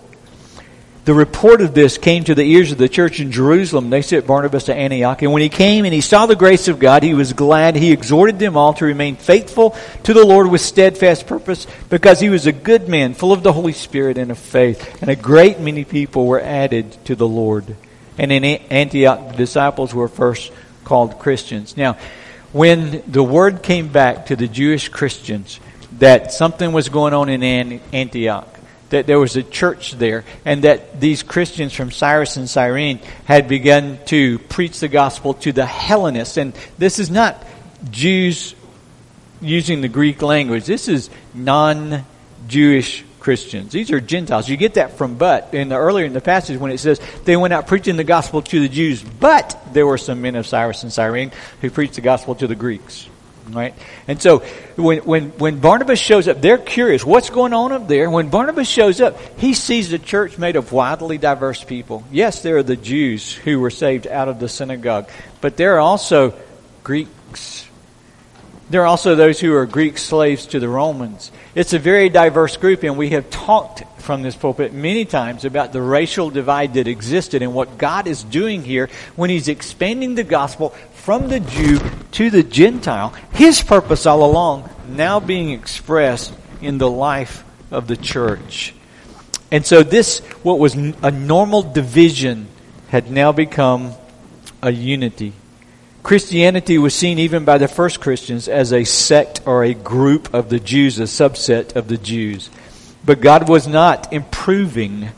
the 1.04 1.12
report 1.12 1.60
of 1.60 1.74
this 1.74 1.98
came 1.98 2.24
to 2.24 2.34
the 2.34 2.42
ears 2.42 2.72
of 2.72 2.78
the 2.78 2.88
church 2.88 3.20
in 3.20 3.30
Jerusalem. 3.30 3.90
They 3.90 4.00
sent 4.00 4.26
Barnabas 4.26 4.64
to 4.64 4.74
Antioch. 4.74 5.20
And 5.20 5.32
when 5.32 5.42
he 5.42 5.50
came 5.50 5.84
and 5.84 5.92
he 5.92 6.00
saw 6.00 6.24
the 6.24 6.34
grace 6.34 6.66
of 6.66 6.78
God, 6.78 7.02
he 7.02 7.12
was 7.12 7.34
glad. 7.34 7.76
He 7.76 7.92
exhorted 7.92 8.38
them 8.38 8.56
all 8.56 8.72
to 8.74 8.86
remain 8.86 9.16
faithful 9.16 9.76
to 10.04 10.14
the 10.14 10.24
Lord 10.24 10.48
with 10.48 10.62
steadfast 10.62 11.26
purpose 11.26 11.66
because 11.90 12.20
he 12.20 12.30
was 12.30 12.46
a 12.46 12.52
good 12.52 12.88
man, 12.88 13.12
full 13.12 13.32
of 13.32 13.42
the 13.42 13.52
Holy 13.52 13.74
Spirit 13.74 14.16
and 14.16 14.30
of 14.30 14.38
faith. 14.38 15.02
And 15.02 15.10
a 15.10 15.16
great 15.16 15.60
many 15.60 15.84
people 15.84 16.26
were 16.26 16.40
added 16.40 16.96
to 17.04 17.14
the 17.14 17.28
Lord. 17.28 17.76
And 18.16 18.32
in 18.32 18.44
Antioch, 18.44 19.32
the 19.32 19.36
disciples 19.36 19.92
were 19.92 20.08
first 20.08 20.52
called 20.84 21.18
Christians. 21.18 21.76
Now, 21.76 21.98
when 22.52 23.02
the 23.06 23.22
word 23.22 23.62
came 23.62 23.88
back 23.88 24.26
to 24.26 24.36
the 24.36 24.48
Jewish 24.48 24.88
Christians 24.88 25.60
that 25.98 26.32
something 26.32 26.72
was 26.72 26.88
going 26.88 27.12
on 27.12 27.28
in 27.28 27.80
Antioch, 27.92 28.53
that 28.94 29.06
there 29.06 29.18
was 29.18 29.36
a 29.36 29.42
church 29.42 29.92
there 29.92 30.24
and 30.44 30.62
that 30.62 31.00
these 31.00 31.22
Christians 31.22 31.72
from 31.72 31.90
Cyprus 31.90 32.36
and 32.36 32.48
Cyrene 32.48 33.00
had 33.24 33.48
begun 33.48 33.98
to 34.06 34.38
preach 34.38 34.80
the 34.80 34.88
gospel 34.88 35.34
to 35.34 35.52
the 35.52 35.66
Hellenists. 35.66 36.36
And 36.36 36.54
this 36.78 36.98
is 36.98 37.10
not 37.10 37.44
Jews 37.90 38.54
using 39.40 39.80
the 39.80 39.88
Greek 39.88 40.22
language. 40.22 40.64
This 40.64 40.88
is 40.88 41.10
non 41.34 42.04
Jewish 42.46 43.04
Christians. 43.18 43.72
These 43.72 43.90
are 43.90 44.00
Gentiles. 44.00 44.48
You 44.48 44.56
get 44.56 44.74
that 44.74 44.98
from 44.98 45.16
but 45.16 45.54
in 45.54 45.70
the 45.70 45.76
earlier 45.76 46.04
in 46.04 46.12
the 46.12 46.20
passage 46.20 46.58
when 46.58 46.70
it 46.70 46.78
says 46.78 47.00
they 47.24 47.36
went 47.36 47.54
out 47.54 47.66
preaching 47.66 47.96
the 47.96 48.04
gospel 48.04 48.42
to 48.42 48.60
the 48.60 48.68
Jews, 48.68 49.02
but 49.02 49.58
there 49.72 49.86
were 49.86 49.98
some 49.98 50.22
men 50.22 50.36
of 50.36 50.46
Cyprus 50.46 50.82
and 50.82 50.92
Cyrene 50.92 51.32
who 51.60 51.70
preached 51.70 51.94
the 51.94 52.00
gospel 52.00 52.34
to 52.36 52.46
the 52.46 52.54
Greeks. 52.54 53.08
Right? 53.50 53.74
And 54.08 54.20
so 54.22 54.38
when, 54.76 54.98
when, 55.00 55.30
when 55.32 55.58
Barnabas 55.60 55.98
shows 55.98 56.28
up, 56.28 56.40
they're 56.40 56.58
curious. 56.58 57.04
What's 57.04 57.30
going 57.30 57.52
on 57.52 57.72
up 57.72 57.88
there? 57.88 58.08
When 58.10 58.30
Barnabas 58.30 58.68
shows 58.68 59.00
up, 59.00 59.18
he 59.38 59.52
sees 59.54 59.92
a 59.92 59.98
church 59.98 60.38
made 60.38 60.56
of 60.56 60.72
widely 60.72 61.18
diverse 61.18 61.62
people. 61.62 62.04
Yes, 62.10 62.42
there 62.42 62.56
are 62.56 62.62
the 62.62 62.76
Jews 62.76 63.32
who 63.32 63.60
were 63.60 63.70
saved 63.70 64.06
out 64.06 64.28
of 64.28 64.40
the 64.40 64.48
synagogue, 64.48 65.10
but 65.40 65.56
there 65.56 65.76
are 65.76 65.80
also 65.80 66.34
Greeks. 66.82 67.68
There 68.70 68.82
are 68.82 68.86
also 68.86 69.14
those 69.14 69.38
who 69.38 69.54
are 69.54 69.66
Greek 69.66 69.98
slaves 69.98 70.46
to 70.48 70.58
the 70.58 70.68
Romans. 70.68 71.30
It's 71.54 71.74
a 71.74 71.78
very 71.78 72.08
diverse 72.08 72.56
group, 72.56 72.82
and 72.82 72.96
we 72.96 73.10
have 73.10 73.28
talked 73.28 73.84
from 74.00 74.22
this 74.22 74.36
pulpit 74.36 74.72
many 74.72 75.04
times 75.04 75.44
about 75.44 75.72
the 75.72 75.82
racial 75.82 76.30
divide 76.30 76.74
that 76.74 76.88
existed 76.88 77.42
and 77.42 77.54
what 77.54 77.78
God 77.78 78.06
is 78.06 78.22
doing 78.22 78.62
here 78.62 78.88
when 79.16 79.30
He's 79.30 79.48
expanding 79.48 80.14
the 80.14 80.24
gospel 80.24 80.74
from 81.04 81.28
the 81.28 81.38
Jew 81.38 81.78
to 82.12 82.30
the 82.30 82.42
Gentile, 82.42 83.10
his 83.34 83.60
purpose 83.60 84.06
all 84.06 84.24
along 84.24 84.70
now 84.88 85.20
being 85.20 85.50
expressed 85.50 86.32
in 86.62 86.78
the 86.78 86.88
life 86.88 87.44
of 87.70 87.88
the 87.88 87.96
church. 87.96 88.74
And 89.52 89.66
so 89.66 89.82
this, 89.82 90.20
what 90.42 90.58
was 90.58 90.74
a 90.74 91.10
normal 91.10 91.62
division, 91.62 92.48
had 92.88 93.10
now 93.10 93.32
become 93.32 93.92
a 94.62 94.70
unity. 94.72 95.34
Christianity 96.02 96.78
was 96.78 96.94
seen 96.94 97.18
even 97.18 97.44
by 97.44 97.58
the 97.58 97.68
first 97.68 98.00
Christians 98.00 98.48
as 98.48 98.72
a 98.72 98.84
sect 98.84 99.42
or 99.44 99.62
a 99.62 99.74
group 99.74 100.32
of 100.32 100.48
the 100.48 100.58
Jews, 100.58 100.98
a 100.98 101.02
subset 101.02 101.76
of 101.76 101.88
the 101.88 101.98
Jews. 101.98 102.48
But 103.04 103.20
God 103.20 103.46
was 103.46 103.66
not 103.66 104.10
improving 104.10 105.10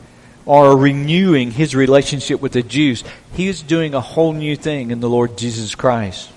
or 0.46 0.76
renewing 0.76 1.50
his 1.50 1.74
relationship 1.74 2.40
with 2.40 2.52
the 2.52 2.62
Jews. 2.62 3.04
He 3.34 3.48
is 3.48 3.62
doing 3.62 3.94
a 3.94 4.00
whole 4.00 4.32
new 4.32 4.56
thing 4.56 4.90
in 4.92 5.00
the 5.00 5.08
Lord 5.08 5.36
Jesus 5.36 5.74
Christ. 5.74 6.30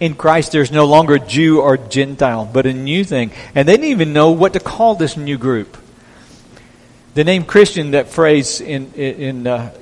In 0.00 0.14
Christ, 0.14 0.50
there's 0.50 0.72
no 0.72 0.86
longer 0.86 1.18
Jew 1.18 1.60
or 1.60 1.76
Gentile, 1.76 2.48
but 2.50 2.64
a 2.64 2.72
new 2.72 3.04
thing. 3.04 3.32
And 3.54 3.68
they 3.68 3.74
didn't 3.74 3.90
even 3.90 4.14
know 4.14 4.30
what 4.30 4.54
to 4.54 4.60
call 4.60 4.94
this 4.94 5.16
new 5.18 5.36
group. 5.36 5.76
The 7.12 7.22
name 7.22 7.44
Christian, 7.44 7.90
that 7.90 8.08
phrase 8.08 8.62
in, 8.62 8.94
in, 8.94 9.46
uh, 9.46 9.74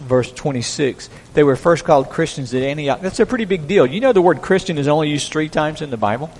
verse 0.00 0.32
26, 0.32 1.08
they 1.34 1.44
were 1.44 1.56
first 1.56 1.84
called 1.84 2.10
Christians 2.10 2.52
at 2.52 2.62
Antioch. 2.62 3.00
That's 3.00 3.20
a 3.20 3.26
pretty 3.26 3.44
big 3.44 3.68
deal. 3.68 3.86
You 3.86 4.00
know 4.00 4.12
the 4.12 4.22
word 4.22 4.42
Christian 4.42 4.76
is 4.76 4.88
only 4.88 5.08
used 5.08 5.30
three 5.30 5.48
times 5.48 5.82
in 5.82 5.90
the 5.90 5.96
Bible? 5.96 6.30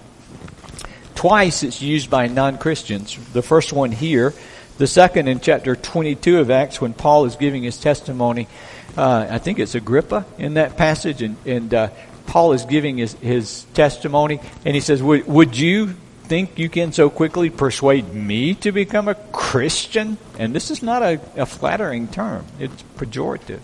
Twice 1.14 1.62
it's 1.62 1.80
used 1.80 2.10
by 2.10 2.26
non 2.26 2.58
Christians. 2.58 3.16
The 3.32 3.42
first 3.42 3.72
one 3.72 3.92
here, 3.92 4.34
the 4.78 4.86
second 4.86 5.28
in 5.28 5.40
chapter 5.40 5.76
22 5.76 6.38
of 6.38 6.50
Acts 6.50 6.80
when 6.80 6.94
Paul 6.94 7.26
is 7.26 7.36
giving 7.36 7.62
his 7.62 7.78
testimony. 7.78 8.48
Uh, 8.96 9.26
I 9.28 9.38
think 9.38 9.58
it's 9.58 9.74
Agrippa 9.74 10.24
in 10.38 10.54
that 10.54 10.76
passage, 10.76 11.22
and, 11.22 11.36
and 11.46 11.72
uh, 11.72 11.88
Paul 12.26 12.52
is 12.52 12.64
giving 12.64 12.98
his, 12.98 13.14
his 13.14 13.64
testimony, 13.74 14.40
and 14.64 14.74
he 14.74 14.80
says, 14.80 15.02
would, 15.02 15.26
would 15.26 15.56
you 15.56 15.94
think 16.24 16.58
you 16.58 16.68
can 16.68 16.92
so 16.92 17.10
quickly 17.10 17.50
persuade 17.50 18.12
me 18.14 18.54
to 18.54 18.72
become 18.72 19.08
a 19.08 19.14
Christian? 19.14 20.16
And 20.38 20.54
this 20.54 20.70
is 20.70 20.82
not 20.82 21.02
a, 21.02 21.20
a 21.36 21.46
flattering 21.46 22.08
term, 22.08 22.46
it's 22.58 22.82
pejorative. 22.96 23.60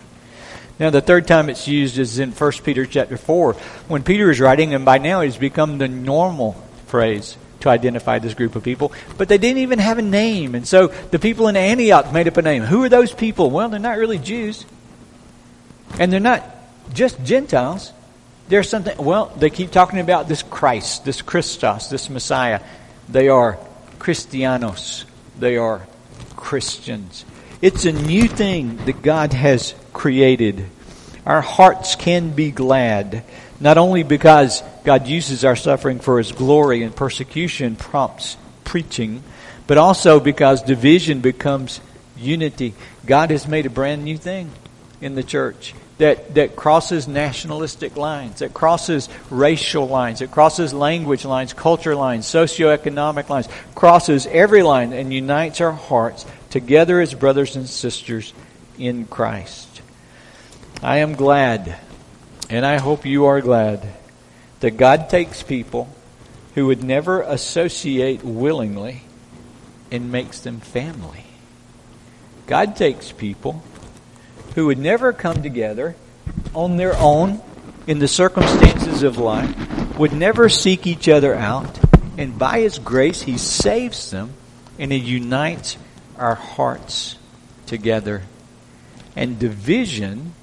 Now, 0.79 0.90
the 0.90 1.03
third 1.03 1.29
time 1.29 1.51
it's 1.51 1.68
used 1.68 1.99
is 1.99 2.18
in 2.18 2.33
1 2.33 2.53
Peter 2.64 2.87
chapter 2.87 3.16
4, 3.16 3.53
when 3.88 4.03
Peter 4.03 4.31
is 4.31 4.40
writing, 4.40 4.75
and 4.75 4.85
by 4.85 4.99
now 4.99 5.20
it's 5.20 5.37
become 5.37 5.79
the 5.79 5.88
normal 5.88 6.53
phrase 6.87 7.37
to 7.61 7.68
identify 7.68 8.18
this 8.18 8.35
group 8.35 8.57
of 8.57 8.62
people, 8.62 8.92
but 9.16 9.29
they 9.29 9.38
didn't 9.38 9.59
even 9.59 9.79
have 9.79 9.99
a 9.99 10.03
name. 10.03 10.55
And 10.55 10.66
so 10.66 10.88
the 10.88 11.18
people 11.18 11.49
in 11.49 11.57
Antioch 11.57 12.12
made 12.12 12.29
up 12.29 12.37
a 12.37 12.42
name. 12.42 12.62
Who 12.62 12.83
are 12.85 12.88
those 12.88 13.12
people? 13.12 13.51
Well, 13.51 13.68
they're 13.68 13.79
not 13.79 13.99
really 13.99 14.18
Jews. 14.18 14.64
And 15.99 16.12
they're 16.12 16.20
not 16.20 16.44
just 16.92 17.23
Gentiles. 17.25 17.92
There's 18.49 18.68
something, 18.68 18.96
well, 18.99 19.33
they 19.37 19.51
keep 19.51 19.70
talking 19.70 20.01
about 20.01 20.29
this 20.29 20.42
Christ, 20.42 21.05
this 21.05 21.23
Christos, 21.23 21.88
this 21.88 22.11
Messiah. 22.11 22.61
They 23.09 23.29
are 23.29 23.59
Christianos. 23.99 25.05
They 25.38 25.57
are 25.57 25.87
Christians. 26.37 27.25
It's 27.62 27.85
a 27.85 27.92
new 27.92 28.27
thing 28.27 28.77
that 28.87 29.03
God 29.03 29.33
has 29.33 29.75
created. 29.92 30.66
Our 31.27 31.42
hearts 31.42 31.94
can 31.94 32.31
be 32.31 32.51
glad, 32.51 33.23
not 33.61 33.79
only 33.79 34.03
because 34.03 34.62
God 34.85 35.07
uses 35.07 35.44
our 35.44 35.57
suffering 35.57 36.01
for 36.01 36.18
His 36.18 36.33
glory 36.33 36.83
and 36.83 36.94
persecution 36.96 37.77
prompts 37.77 38.37
preaching, 38.64 39.23
but 39.66 39.79
also 39.79 40.18
because 40.18 40.62
division 40.62 41.20
becomes 41.20 41.81
unity. 42.16 42.75
God 43.07 43.31
has 43.31 43.46
made 43.46 43.66
a 43.66 43.70
brand 43.70 44.05
new 44.05 44.16
thing 44.16 44.51
in 45.01 45.14
the 45.14 45.23
church 45.23 45.75
that, 46.01 46.35
that 46.35 46.57
crosses 46.57 47.07
nationalistic 47.07 47.96
lines, 47.96 48.38
that 48.38 48.55
crosses 48.55 49.09
racial 49.29 49.87
lines, 49.87 50.20
that 50.20 50.31
crosses 50.31 50.73
language 50.73 51.27
lines, 51.27 51.53
culture 51.53 51.94
lines, 51.94 52.27
socioeconomic 52.27 53.29
lines, 53.29 53.49
crosses 53.75 54.27
every 54.27 54.62
line 54.62 54.94
and 54.94 55.12
unites 55.12 55.61
our 55.61 55.73
hearts 55.73 56.25
together 56.49 57.01
as 57.01 57.12
brothers 57.12 57.55
and 57.55 57.68
sisters 57.68 58.33
in 58.79 59.05
Christ. 59.07 59.83
I 60.83 60.99
am 60.99 61.14
glad, 61.14 61.77
and 62.50 62.66
I 62.66 62.78
hope 62.78 63.06
you 63.06 63.26
are 63.26 63.40
glad, 63.40 63.86
that 64.58 64.76
God 64.76 65.08
takes 65.08 65.42
people 65.42 65.88
who 66.56 66.66
would 66.66 66.82
never 66.82 67.22
associate 67.22 68.24
willingly 68.24 69.02
and 69.90 70.10
makes 70.10 70.40
them 70.40 70.58
family. 70.58 71.24
God 72.48 72.74
takes 72.74 73.12
people 73.12 73.62
who 74.56 74.66
would 74.66 74.78
never 74.78 75.12
come 75.12 75.42
together 75.42 75.94
on 76.52 76.76
their 76.76 76.96
own 76.96 77.40
in 77.86 78.00
the 78.00 78.08
circumstances 78.08 79.04
of 79.04 79.16
life, 79.16 79.98
would 79.98 80.12
never 80.12 80.48
seek 80.48 80.88
each 80.88 81.08
other 81.08 81.34
out, 81.34 81.78
and 82.18 82.36
by 82.36 82.60
His 82.60 82.80
grace, 82.80 83.22
He 83.22 83.38
saves 83.38 84.10
them 84.10 84.34
and 84.76 84.90
He 84.90 84.98
unites 84.98 85.76
our 86.18 86.34
hearts 86.34 87.16
together. 87.66 88.22
And 89.14 89.38
division, 89.38 90.34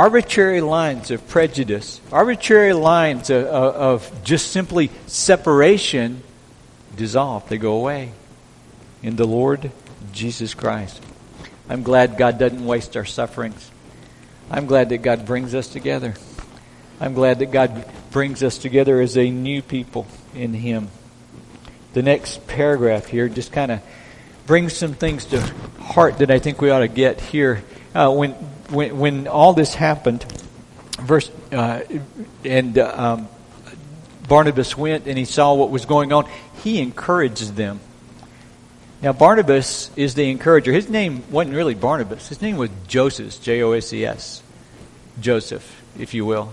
arbitrary 0.00 0.62
lines 0.62 1.10
of 1.10 1.28
prejudice, 1.28 2.00
arbitrary 2.10 2.72
lines 2.72 3.28
of, 3.28 3.44
of, 3.44 3.74
of 3.74 4.24
just 4.24 4.50
simply 4.50 4.90
separation 5.06 6.22
dissolve, 6.96 7.46
they 7.50 7.58
go 7.58 7.74
away 7.74 8.10
in 9.02 9.16
the 9.16 9.26
Lord 9.26 9.70
Jesus 10.10 10.54
Christ. 10.54 11.02
I'm 11.68 11.82
glad 11.82 12.16
God 12.16 12.38
doesn't 12.38 12.64
waste 12.64 12.96
our 12.96 13.04
sufferings. 13.04 13.70
I'm 14.50 14.64
glad 14.64 14.88
that 14.88 15.02
God 15.02 15.26
brings 15.26 15.54
us 15.54 15.68
together. 15.68 16.14
I'm 16.98 17.12
glad 17.12 17.40
that 17.40 17.50
God 17.50 17.84
brings 18.10 18.42
us 18.42 18.56
together 18.56 19.02
as 19.02 19.18
a 19.18 19.28
new 19.28 19.60
people 19.60 20.06
in 20.34 20.54
Him. 20.54 20.88
The 21.92 22.02
next 22.02 22.46
paragraph 22.46 23.04
here 23.04 23.28
just 23.28 23.52
kind 23.52 23.70
of 23.70 23.82
brings 24.46 24.74
some 24.74 24.94
things 24.94 25.26
to 25.26 25.42
heart 25.78 26.20
that 26.20 26.30
I 26.30 26.38
think 26.38 26.62
we 26.62 26.70
ought 26.70 26.78
to 26.78 26.88
get 26.88 27.20
here. 27.20 27.62
Uh, 27.94 28.10
when, 28.14 28.34
when, 28.70 28.98
when 28.98 29.28
all 29.28 29.52
this 29.52 29.74
happened, 29.74 30.24
verse, 30.98 31.30
uh, 31.52 31.80
and 32.44 32.78
uh, 32.78 32.92
um, 32.96 33.28
Barnabas 34.28 34.76
went 34.76 35.06
and 35.06 35.18
he 35.18 35.24
saw 35.24 35.54
what 35.54 35.70
was 35.70 35.84
going 35.84 36.12
on, 36.12 36.28
he 36.62 36.80
encouraged 36.80 37.56
them. 37.56 37.80
Now, 39.02 39.12
Barnabas 39.12 39.90
is 39.96 40.14
the 40.14 40.30
encourager. 40.30 40.72
His 40.72 40.88
name 40.88 41.24
wasn't 41.30 41.56
really 41.56 41.74
Barnabas. 41.74 42.28
His 42.28 42.42
name 42.42 42.56
was 42.56 42.70
Joses, 42.86 43.38
J 43.38 43.62
O 43.62 43.72
S 43.72 43.92
E 43.92 44.04
S. 44.04 44.42
Joseph, 45.20 45.82
if 45.98 46.14
you 46.14 46.24
will. 46.24 46.52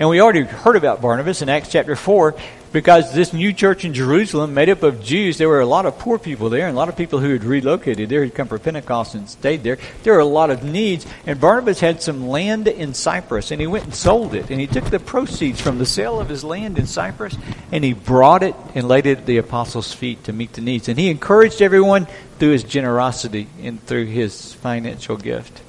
And 0.00 0.08
we 0.08 0.22
already 0.22 0.44
heard 0.44 0.76
about 0.76 1.02
Barnabas 1.02 1.42
in 1.42 1.50
Acts 1.50 1.68
chapter 1.68 1.94
4 1.94 2.34
because 2.72 3.12
this 3.12 3.34
new 3.34 3.52
church 3.52 3.84
in 3.84 3.92
Jerusalem, 3.92 4.54
made 4.54 4.70
up 4.70 4.82
of 4.82 5.02
Jews, 5.02 5.36
there 5.36 5.46
were 5.46 5.60
a 5.60 5.66
lot 5.66 5.84
of 5.84 5.98
poor 5.98 6.18
people 6.18 6.48
there 6.48 6.66
and 6.66 6.74
a 6.74 6.78
lot 6.78 6.88
of 6.88 6.96
people 6.96 7.18
who 7.18 7.32
had 7.34 7.44
relocated 7.44 8.08
there, 8.08 8.24
had 8.24 8.34
come 8.34 8.48
for 8.48 8.58
Pentecost 8.58 9.14
and 9.14 9.28
stayed 9.28 9.62
there. 9.62 9.76
There 10.02 10.14
were 10.14 10.20
a 10.20 10.24
lot 10.24 10.48
of 10.48 10.64
needs, 10.64 11.04
and 11.26 11.38
Barnabas 11.38 11.80
had 11.80 12.00
some 12.00 12.28
land 12.28 12.66
in 12.66 12.94
Cyprus, 12.94 13.50
and 13.50 13.60
he 13.60 13.66
went 13.66 13.84
and 13.84 13.94
sold 13.94 14.34
it. 14.34 14.48
And 14.48 14.58
he 14.58 14.66
took 14.66 14.84
the 14.84 15.00
proceeds 15.00 15.60
from 15.60 15.76
the 15.76 15.84
sale 15.84 16.18
of 16.18 16.30
his 16.30 16.44
land 16.44 16.78
in 16.78 16.86
Cyprus, 16.86 17.36
and 17.70 17.84
he 17.84 17.92
brought 17.92 18.42
it 18.42 18.54
and 18.74 18.88
laid 18.88 19.04
it 19.04 19.18
at 19.18 19.26
the 19.26 19.36
apostles' 19.36 19.92
feet 19.92 20.24
to 20.24 20.32
meet 20.32 20.54
the 20.54 20.62
needs. 20.62 20.88
And 20.88 20.98
he 20.98 21.10
encouraged 21.10 21.60
everyone 21.60 22.06
through 22.38 22.52
his 22.52 22.64
generosity 22.64 23.48
and 23.60 23.84
through 23.84 24.06
his 24.06 24.54
financial 24.54 25.18
gift. 25.18 25.60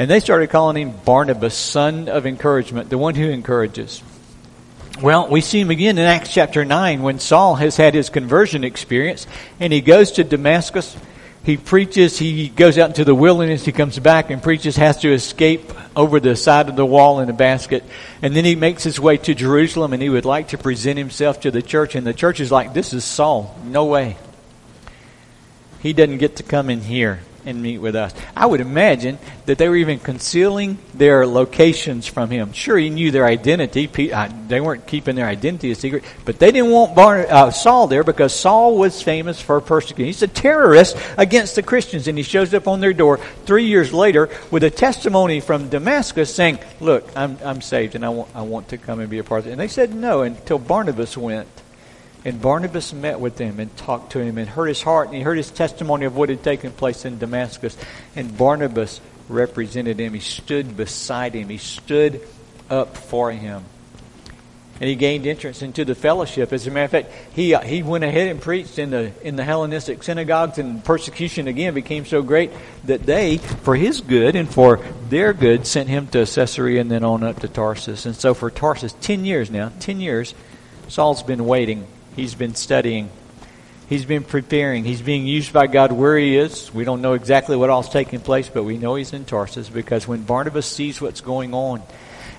And 0.00 0.10
they 0.10 0.20
started 0.20 0.48
calling 0.48 0.78
him 0.78 0.94
Barnabas, 1.04 1.54
son 1.54 2.08
of 2.08 2.24
encouragement, 2.24 2.88
the 2.88 2.96
one 2.96 3.14
who 3.14 3.28
encourages. 3.28 4.02
Well, 5.02 5.28
we 5.28 5.42
see 5.42 5.60
him 5.60 5.68
again 5.68 5.98
in 5.98 6.06
Acts 6.06 6.32
chapter 6.32 6.64
9 6.64 7.02
when 7.02 7.18
Saul 7.18 7.56
has 7.56 7.76
had 7.76 7.92
his 7.92 8.08
conversion 8.08 8.64
experience 8.64 9.26
and 9.60 9.74
he 9.74 9.82
goes 9.82 10.12
to 10.12 10.24
Damascus. 10.24 10.96
He 11.44 11.58
preaches, 11.58 12.18
he 12.18 12.48
goes 12.48 12.78
out 12.78 12.88
into 12.88 13.04
the 13.04 13.14
wilderness, 13.14 13.66
he 13.66 13.72
comes 13.72 13.98
back 13.98 14.30
and 14.30 14.42
preaches, 14.42 14.76
has 14.76 14.96
to 15.02 15.12
escape 15.12 15.70
over 15.94 16.18
the 16.18 16.34
side 16.34 16.70
of 16.70 16.76
the 16.76 16.86
wall 16.86 17.20
in 17.20 17.28
a 17.28 17.34
basket. 17.34 17.84
And 18.22 18.34
then 18.34 18.46
he 18.46 18.54
makes 18.54 18.82
his 18.82 18.98
way 18.98 19.18
to 19.18 19.34
Jerusalem 19.34 19.92
and 19.92 20.00
he 20.00 20.08
would 20.08 20.24
like 20.24 20.48
to 20.48 20.56
present 20.56 20.96
himself 20.96 21.40
to 21.40 21.50
the 21.50 21.60
church. 21.60 21.94
And 21.94 22.06
the 22.06 22.14
church 22.14 22.40
is 22.40 22.50
like, 22.50 22.72
This 22.72 22.94
is 22.94 23.04
Saul. 23.04 23.54
No 23.66 23.84
way. 23.84 24.16
He 25.80 25.92
doesn't 25.92 26.16
get 26.16 26.36
to 26.36 26.42
come 26.42 26.70
in 26.70 26.80
here 26.80 27.20
and 27.44 27.62
meet 27.62 27.78
with 27.78 27.96
us. 27.96 28.12
I 28.36 28.46
would 28.46 28.60
imagine 28.60 29.18
that 29.46 29.58
they 29.58 29.68
were 29.68 29.76
even 29.76 29.98
concealing 29.98 30.78
their 30.94 31.26
locations 31.26 32.06
from 32.06 32.30
him. 32.30 32.52
Sure, 32.52 32.76
he 32.76 32.90
knew 32.90 33.10
their 33.10 33.26
identity. 33.26 34.12
Uh, 34.12 34.28
they 34.48 34.60
weren't 34.60 34.86
keeping 34.86 35.16
their 35.16 35.26
identity 35.26 35.70
a 35.70 35.74
secret, 35.74 36.04
but 36.24 36.38
they 36.38 36.52
didn't 36.52 36.70
want 36.70 36.96
uh, 36.98 37.50
Saul 37.50 37.86
there 37.86 38.04
because 38.04 38.34
Saul 38.34 38.76
was 38.76 39.02
famous 39.02 39.40
for 39.40 39.60
persecuting. 39.60 40.06
He's 40.06 40.22
a 40.22 40.28
terrorist 40.28 40.96
against 41.16 41.54
the 41.54 41.62
Christians, 41.62 42.08
and 42.08 42.16
he 42.16 42.24
shows 42.24 42.54
up 42.54 42.68
on 42.68 42.80
their 42.80 42.92
door 42.92 43.18
three 43.44 43.66
years 43.66 43.92
later 43.92 44.28
with 44.50 44.64
a 44.64 44.70
testimony 44.70 45.40
from 45.40 45.68
Damascus 45.68 46.34
saying, 46.34 46.58
"Look, 46.80 47.08
I'm 47.16 47.38
I'm 47.44 47.60
saved, 47.60 47.94
and 47.94 48.04
I 48.04 48.10
want 48.10 48.30
I 48.34 48.42
want 48.42 48.68
to 48.68 48.78
come 48.78 49.00
and 49.00 49.10
be 49.10 49.18
a 49.18 49.24
part 49.24 49.40
of 49.40 49.46
it." 49.48 49.52
And 49.52 49.60
they 49.60 49.68
said 49.68 49.94
no 49.94 50.22
until 50.22 50.58
Barnabas 50.58 51.16
went. 51.16 51.48
And 52.24 52.40
Barnabas 52.40 52.92
met 52.92 53.18
with 53.18 53.38
him 53.38 53.60
and 53.60 53.74
talked 53.76 54.12
to 54.12 54.18
him 54.20 54.36
and 54.36 54.48
heard 54.48 54.66
his 54.66 54.82
heart 54.82 55.08
and 55.08 55.16
he 55.16 55.22
heard 55.22 55.38
his 55.38 55.50
testimony 55.50 56.04
of 56.04 56.16
what 56.16 56.28
had 56.28 56.42
taken 56.42 56.70
place 56.70 57.04
in 57.04 57.18
Damascus. 57.18 57.76
And 58.14 58.36
Barnabas 58.36 59.00
represented 59.28 59.98
him. 59.98 60.12
He 60.12 60.20
stood 60.20 60.76
beside 60.76 61.34
him. 61.34 61.48
He 61.48 61.56
stood 61.56 62.20
up 62.68 62.96
for 62.96 63.30
him. 63.32 63.64
And 64.80 64.88
he 64.88 64.96
gained 64.96 65.26
entrance 65.26 65.60
into 65.60 65.84
the 65.84 65.94
fellowship. 65.94 66.54
As 66.54 66.66
a 66.66 66.70
matter 66.70 66.84
of 66.84 66.90
fact, 66.90 67.12
he, 67.34 67.54
uh, 67.54 67.60
he 67.60 67.82
went 67.82 68.02
ahead 68.02 68.28
and 68.28 68.40
preached 68.40 68.78
in 68.78 68.88
the, 68.90 69.12
in 69.22 69.36
the 69.36 69.44
Hellenistic 69.44 70.02
synagogues, 70.02 70.56
and 70.56 70.82
persecution 70.82 71.48
again 71.48 71.74
became 71.74 72.06
so 72.06 72.22
great 72.22 72.50
that 72.84 73.02
they, 73.02 73.36
for 73.36 73.76
his 73.76 74.00
good 74.00 74.36
and 74.36 74.48
for 74.48 74.80
their 75.10 75.34
good, 75.34 75.66
sent 75.66 75.90
him 75.90 76.06
to 76.08 76.24
Caesarea 76.24 76.80
and 76.80 76.90
then 76.90 77.04
on 77.04 77.22
up 77.22 77.40
to 77.40 77.48
Tarsus. 77.48 78.06
And 78.06 78.16
so 78.16 78.32
for 78.32 78.50
Tarsus, 78.50 78.94
10 79.02 79.26
years 79.26 79.50
now, 79.50 79.70
10 79.80 80.00
years, 80.00 80.34
Saul's 80.88 81.22
been 81.22 81.44
waiting 81.44 81.86
He's 82.16 82.34
been 82.34 82.54
studying. 82.54 83.10
He's 83.88 84.04
been 84.04 84.24
preparing. 84.24 84.84
He's 84.84 85.02
being 85.02 85.26
used 85.26 85.52
by 85.52 85.66
God 85.66 85.90
where 85.92 86.16
he 86.16 86.36
is. 86.36 86.72
We 86.72 86.84
don't 86.84 87.02
know 87.02 87.14
exactly 87.14 87.56
what 87.56 87.70
all's 87.70 87.88
taking 87.88 88.20
place, 88.20 88.48
but 88.48 88.62
we 88.62 88.78
know 88.78 88.94
he's 88.94 89.12
in 89.12 89.24
Tarsus 89.24 89.68
because 89.68 90.06
when 90.06 90.22
Barnabas 90.22 90.66
sees 90.66 91.00
what's 91.00 91.20
going 91.20 91.54
on, 91.54 91.82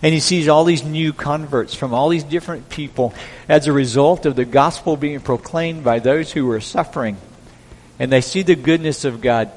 And 0.03 0.13
he 0.13 0.19
sees 0.19 0.47
all 0.47 0.63
these 0.63 0.83
new 0.83 1.13
converts 1.13 1.75
from 1.75 1.93
all 1.93 2.09
these 2.09 2.23
different 2.23 2.69
people 2.69 3.13
as 3.47 3.67
a 3.67 3.73
result 3.73 4.25
of 4.25 4.35
the 4.35 4.45
gospel 4.45 4.97
being 4.97 5.19
proclaimed 5.19 5.83
by 5.83 5.99
those 5.99 6.31
who 6.31 6.47
were 6.47 6.61
suffering. 6.61 7.17
And 7.99 8.11
they 8.11 8.21
see 8.21 8.41
the 8.41 8.55
goodness 8.55 9.05
of 9.05 9.21
God. 9.21 9.51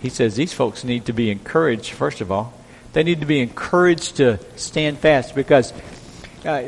He 0.00 0.10
says 0.10 0.36
these 0.36 0.52
folks 0.52 0.84
need 0.84 1.06
to 1.06 1.12
be 1.12 1.30
encouraged, 1.30 1.90
first 1.90 2.20
of 2.20 2.30
all. 2.30 2.54
They 2.92 3.02
need 3.02 3.20
to 3.20 3.26
be 3.26 3.40
encouraged 3.40 4.16
to 4.16 4.38
stand 4.54 4.98
fast 4.98 5.34
because 5.34 5.72
uh, 6.44 6.62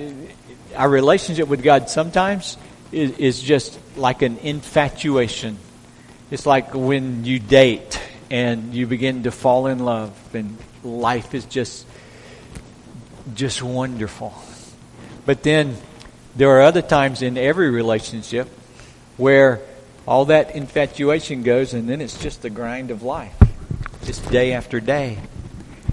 our 0.75 0.89
relationship 0.89 1.49
with 1.49 1.63
God 1.63 1.91
sometimes 1.91 2.57
is, 2.93 3.13
is 3.19 3.43
just 3.43 3.79
like 3.97 4.23
an 4.23 4.39
infatuation. 4.39 5.59
It's 6.31 6.47
like 6.47 6.75
when 6.75 7.25
you 7.25 7.39
date 7.39 8.01
and 8.31 8.75
you 8.75 8.87
begin 8.87 9.25
to 9.25 9.31
fall 9.31 9.67
in 9.67 9.81
love 9.81 10.13
and 10.35 10.57
life 10.85 11.35
is 11.35 11.45
just 11.45 11.87
just 13.35 13.63
wonderful. 13.63 14.35
But 15.27 15.43
then 15.43 15.77
there 16.35 16.51
are 16.51 16.63
other 16.63 16.83
times 16.83 17.23
in 17.23 17.37
every 17.37 17.71
relationship 17.71 18.49
where 19.17 19.61
all 20.07 20.27
that 20.27 20.57
infatuation 20.57 21.43
goes 21.43 21.75
and 21.75 21.89
then 21.89 22.01
it's 22.01 22.19
just 22.19 22.43
the 22.43 22.51
grind 22.51 22.91
of 22.91 23.03
life. 23.03 23.35
It's 24.03 24.19
day 24.19 24.53
after 24.53 24.81
day. 24.81 25.19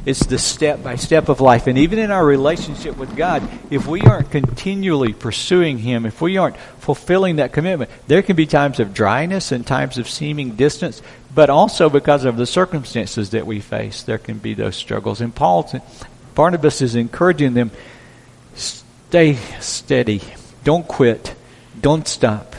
It's 0.07 0.25
the 0.25 0.37
step 0.37 0.81
by 0.81 0.95
step 0.95 1.27
of 1.27 1.41
life. 1.41 1.67
And 1.67 1.77
even 1.79 1.99
in 1.99 2.11
our 2.11 2.25
relationship 2.25 2.95
with 2.95 3.13
God, 3.17 3.45
if 3.69 3.87
we 3.87 3.99
aren't 3.99 4.31
continually 4.31 5.11
pursuing 5.11 5.79
Him, 5.79 6.05
if 6.05 6.21
we 6.21 6.37
aren't 6.37 6.55
fulfilling 6.79 7.35
that 7.35 7.51
commitment, 7.51 7.91
there 8.07 8.21
can 8.21 8.37
be 8.37 8.45
times 8.45 8.79
of 8.79 8.93
dryness 8.93 9.51
and 9.51 9.67
times 9.67 9.97
of 9.97 10.07
seeming 10.07 10.51
distance, 10.51 11.01
but 11.35 11.49
also 11.49 11.89
because 11.89 12.23
of 12.23 12.37
the 12.37 12.45
circumstances 12.45 13.31
that 13.31 13.45
we 13.45 13.59
face, 13.59 14.03
there 14.03 14.17
can 14.17 14.37
be 14.37 14.53
those 14.53 14.77
struggles. 14.77 15.19
And 15.19 15.35
Paul, 15.35 15.69
Barnabas 16.35 16.81
is 16.81 16.95
encouraging 16.95 17.53
them 17.53 17.71
stay 18.55 19.35
steady, 19.59 20.21
don't 20.63 20.87
quit, 20.87 21.35
don't 21.81 22.07
stop, 22.07 22.55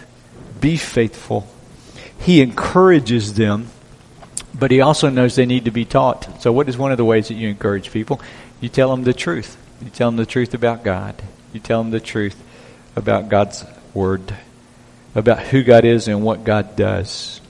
be 0.60 0.76
faithful. 0.76 1.48
He 2.20 2.42
encourages 2.42 3.32
them 3.32 3.68
but 4.58 4.70
he 4.70 4.80
also 4.80 5.08
knows 5.08 5.36
they 5.36 5.46
need 5.46 5.66
to 5.66 5.70
be 5.70 5.84
taught. 5.84 6.42
So, 6.42 6.52
what 6.52 6.68
is 6.68 6.76
one 6.76 6.90
of 6.90 6.98
the 6.98 7.04
ways 7.04 7.28
that 7.28 7.34
you 7.34 7.48
encourage 7.48 7.90
people? 7.90 8.20
You 8.60 8.68
tell 8.68 8.90
them 8.90 9.04
the 9.04 9.14
truth. 9.14 9.56
You 9.82 9.90
tell 9.90 10.08
them 10.10 10.16
the 10.16 10.26
truth 10.26 10.54
about 10.54 10.82
God. 10.82 11.14
You 11.52 11.60
tell 11.60 11.82
them 11.82 11.90
the 11.90 12.00
truth 12.00 12.36
about 12.96 13.28
God's 13.28 13.64
Word, 13.94 14.34
about 15.14 15.40
who 15.40 15.62
God 15.62 15.84
is 15.84 16.08
and 16.08 16.22
what 16.22 16.44
God 16.44 16.76
does. 16.76 17.40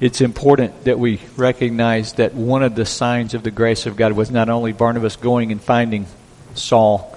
It's 0.00 0.22
important 0.22 0.84
that 0.84 0.98
we 0.98 1.20
recognize 1.36 2.14
that 2.14 2.34
one 2.34 2.62
of 2.62 2.74
the 2.74 2.86
signs 2.86 3.34
of 3.34 3.42
the 3.42 3.50
grace 3.50 3.84
of 3.84 3.96
God 3.96 4.12
was 4.12 4.30
not 4.30 4.48
only 4.48 4.72
Barnabas 4.72 5.16
going 5.16 5.52
and 5.52 5.60
finding 5.60 6.06
Saul, 6.54 7.14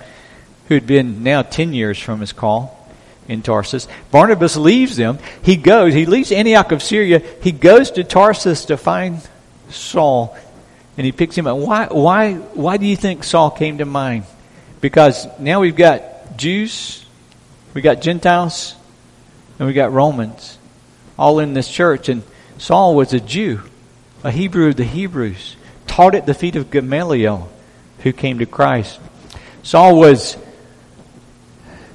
who 0.68 0.76
had 0.76 0.86
been 0.86 1.24
now 1.24 1.44
10 1.44 1.74
years 1.74 1.98
from 1.98 2.20
his 2.20 2.34
call, 2.34 2.83
in 3.28 3.42
Tarsus. 3.42 3.88
Barnabas 4.12 4.58
leaves 4.58 4.96
them. 4.96 5.20
He 5.42 5.56
goes, 5.56 5.94
he 5.94 6.06
leaves 6.06 6.32
Antioch 6.32 6.72
of 6.72 6.84
Syria. 6.84 7.22
He 7.42 7.52
goes 7.52 7.92
to 7.92 8.04
Tarsus 8.04 8.66
to 8.66 8.78
find 8.78 9.22
Saul 9.70 10.38
and 10.98 11.06
he 11.06 11.12
picks 11.12 11.36
him 11.36 11.48
up. 11.48 11.58
Why, 11.58 11.88
why, 11.88 12.34
why 12.34 12.78
do 12.78 12.86
you 12.86 12.96
think 12.96 13.24
Saul 13.24 13.50
came 13.50 13.80
to 13.80 13.86
mind? 13.86 14.26
Because 14.82 15.28
now 15.40 15.62
we've 15.62 15.76
got 15.76 16.38
Jews, 16.38 17.06
we 17.74 17.82
got 17.82 18.02
Gentiles, 18.02 18.76
and 19.58 19.68
we 19.68 19.74
got 19.74 19.92
Romans 19.92 20.58
all 21.18 21.40
in 21.40 21.54
this 21.54 21.70
church. 21.70 22.10
And 22.10 22.24
Saul 22.58 22.96
was 22.96 23.14
a 23.14 23.20
Jew, 23.20 23.62
a 24.24 24.32
Hebrew 24.32 24.70
of 24.70 24.76
the 24.76 24.84
Hebrews, 24.84 25.56
taught 25.88 26.16
at 26.16 26.26
the 26.26 26.34
feet 26.34 26.56
of 26.56 26.70
Gamaliel, 26.70 27.50
who 28.00 28.14
came 28.14 28.40
to 28.40 28.46
Christ. 28.46 29.00
Saul 29.64 29.98
was 29.98 30.38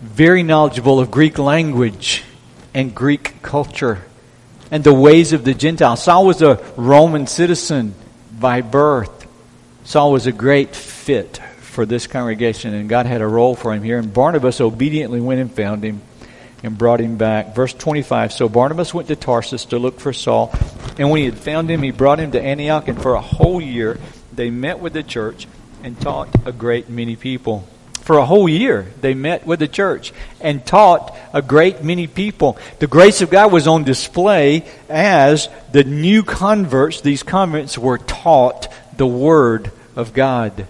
very 0.01 0.43
knowledgeable 0.43 1.01
of 1.01 1.11
Greek 1.11 1.39
language 1.39 2.25
and 2.75 2.95
Greek 2.95 3.43
culture 3.43 4.05
and 4.71 4.85
the 4.85 4.93
ways 4.93 5.33
of 5.33 5.45
the 5.45 5.55
Gentiles. 5.55 6.03
Saul 6.03 6.27
was 6.27 6.43
a 6.43 6.63
Roman 6.77 7.27
citizen 7.27 7.95
by 8.39 8.61
birth. 8.61 9.27
Saul 9.85 10.13
was 10.13 10.27
a 10.27 10.33
great 10.33 10.77
fit 10.77 11.39
for 11.61 11.87
this 11.87 12.07
congregation, 12.07 12.75
and 12.75 12.89
God 12.89 13.07
had 13.07 13.21
a 13.21 13.27
role 13.27 13.55
for 13.55 13.73
him 13.73 13.83
here. 13.83 13.99
And 13.99 14.13
Barnabas 14.13 14.61
obediently 14.61 15.21
went 15.21 15.41
and 15.41 15.53
found 15.53 15.85
him 15.85 16.03
and 16.63 16.77
brought 16.77 17.01
him 17.01 17.17
back. 17.17 17.55
Verse 17.55 17.73
25 17.73 18.33
So 18.33 18.49
Barnabas 18.49 18.93
went 18.93 19.09
to 19.09 19.17
Tarsus 19.17 19.65
to 19.67 19.79
look 19.79 20.01
for 20.01 20.13
Saul, 20.13 20.53
and 20.99 21.11
when 21.11 21.21
he 21.21 21.25
had 21.25 21.39
found 21.39 21.71
him, 21.71 21.83
he 21.83 21.91
brought 21.91 22.21
him 22.21 22.33
to 22.33 22.41
Antioch, 22.41 22.89
and 22.89 23.01
for 23.01 23.15
a 23.15 23.21
whole 23.21 23.61
year 23.61 23.99
they 24.33 24.51
met 24.51 24.81
with 24.81 24.93
the 24.93 25.03
church 25.03 25.47
and 25.83 26.01
taught 26.01 26.29
a 26.47 26.53
great 26.53 26.89
many 26.89 27.17
people 27.17 27.67
for 28.09 28.17
a 28.17 28.25
whole 28.25 28.49
year. 28.49 28.87
They 29.03 29.13
met 29.13 29.47
with 29.47 29.59
the 29.59 29.69
church 29.69 30.15
and 30.41 30.65
taught 30.65 31.15
a 31.35 31.43
great 31.43 31.85
many 31.85 32.07
people. 32.07 32.57
The 32.79 32.87
grace 32.87 33.21
of 33.21 33.29
God 33.29 33.53
was 33.53 33.69
on 33.69 33.85
display 33.85 34.65
as 34.89 35.51
the 35.73 35.85
new 35.85 36.23
converts, 36.23 37.03
these 37.03 37.23
converts, 37.23 37.77
were 37.77 37.99
taught 37.99 38.73
the 38.97 39.07
Word 39.07 39.71
of 39.95 40.15
God. 40.15 40.67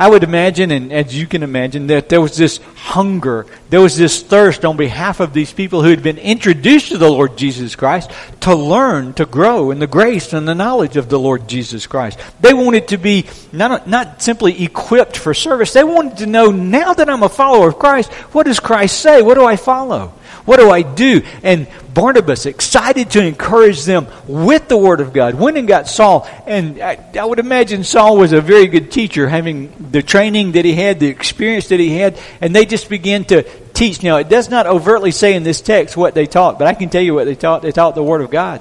I 0.00 0.08
would 0.08 0.24
imagine, 0.24 0.70
and 0.70 0.94
as 0.94 1.14
you 1.14 1.26
can 1.26 1.42
imagine, 1.42 1.88
that 1.88 2.08
there 2.08 2.22
was 2.22 2.34
this 2.34 2.56
hunger, 2.74 3.44
there 3.68 3.82
was 3.82 3.98
this 3.98 4.22
thirst 4.22 4.64
on 4.64 4.78
behalf 4.78 5.20
of 5.20 5.34
these 5.34 5.52
people 5.52 5.82
who 5.82 5.90
had 5.90 6.02
been 6.02 6.16
introduced 6.16 6.88
to 6.88 6.96
the 6.96 7.10
Lord 7.10 7.36
Jesus 7.36 7.76
Christ 7.76 8.10
to 8.40 8.54
learn, 8.54 9.12
to 9.12 9.26
grow 9.26 9.70
in 9.70 9.78
the 9.78 9.86
grace 9.86 10.32
and 10.32 10.48
the 10.48 10.54
knowledge 10.54 10.96
of 10.96 11.10
the 11.10 11.18
Lord 11.18 11.46
Jesus 11.46 11.86
Christ. 11.86 12.18
They 12.40 12.54
wanted 12.54 12.88
to 12.88 12.96
be 12.96 13.26
not, 13.52 13.86
not 13.86 14.22
simply 14.22 14.64
equipped 14.64 15.18
for 15.18 15.34
service, 15.34 15.74
they 15.74 15.84
wanted 15.84 16.16
to 16.16 16.26
know 16.26 16.50
now 16.50 16.94
that 16.94 17.10
I'm 17.10 17.22
a 17.22 17.28
follower 17.28 17.68
of 17.68 17.78
Christ, 17.78 18.10
what 18.32 18.46
does 18.46 18.58
Christ 18.58 19.00
say? 19.00 19.20
What 19.20 19.34
do 19.34 19.44
I 19.44 19.56
follow? 19.56 20.14
What 20.50 20.58
do 20.58 20.68
I 20.68 20.82
do? 20.82 21.22
And 21.44 21.68
Barnabas, 21.94 22.44
excited 22.44 23.12
to 23.12 23.24
encourage 23.24 23.84
them 23.84 24.08
with 24.26 24.66
the 24.66 24.76
Word 24.76 25.00
of 25.00 25.12
God, 25.12 25.36
went 25.36 25.56
and 25.56 25.68
got 25.68 25.86
Saul. 25.86 26.28
And 26.44 26.82
I, 26.82 26.98
I, 27.16 27.24
would 27.24 27.38
imagine 27.38 27.84
Saul 27.84 28.16
was 28.16 28.32
a 28.32 28.40
very 28.40 28.66
good 28.66 28.90
teacher, 28.90 29.28
having 29.28 29.72
the 29.92 30.02
training 30.02 30.52
that 30.52 30.64
he 30.64 30.74
had, 30.74 30.98
the 30.98 31.06
experience 31.06 31.68
that 31.68 31.78
he 31.78 31.96
had, 31.96 32.18
and 32.40 32.52
they 32.52 32.66
just 32.66 32.88
began 32.88 33.24
to 33.26 33.44
teach. 33.74 34.02
Now, 34.02 34.16
it 34.16 34.28
does 34.28 34.50
not 34.50 34.66
overtly 34.66 35.12
say 35.12 35.36
in 35.36 35.44
this 35.44 35.60
text 35.60 35.96
what 35.96 36.16
they 36.16 36.26
taught, 36.26 36.58
but 36.58 36.66
I 36.66 36.74
can 36.74 36.88
tell 36.88 37.00
you 37.00 37.14
what 37.14 37.26
they 37.26 37.36
taught. 37.36 37.62
They 37.62 37.70
taught 37.70 37.94
the 37.94 38.02
Word 38.02 38.20
of 38.20 38.32
God. 38.32 38.60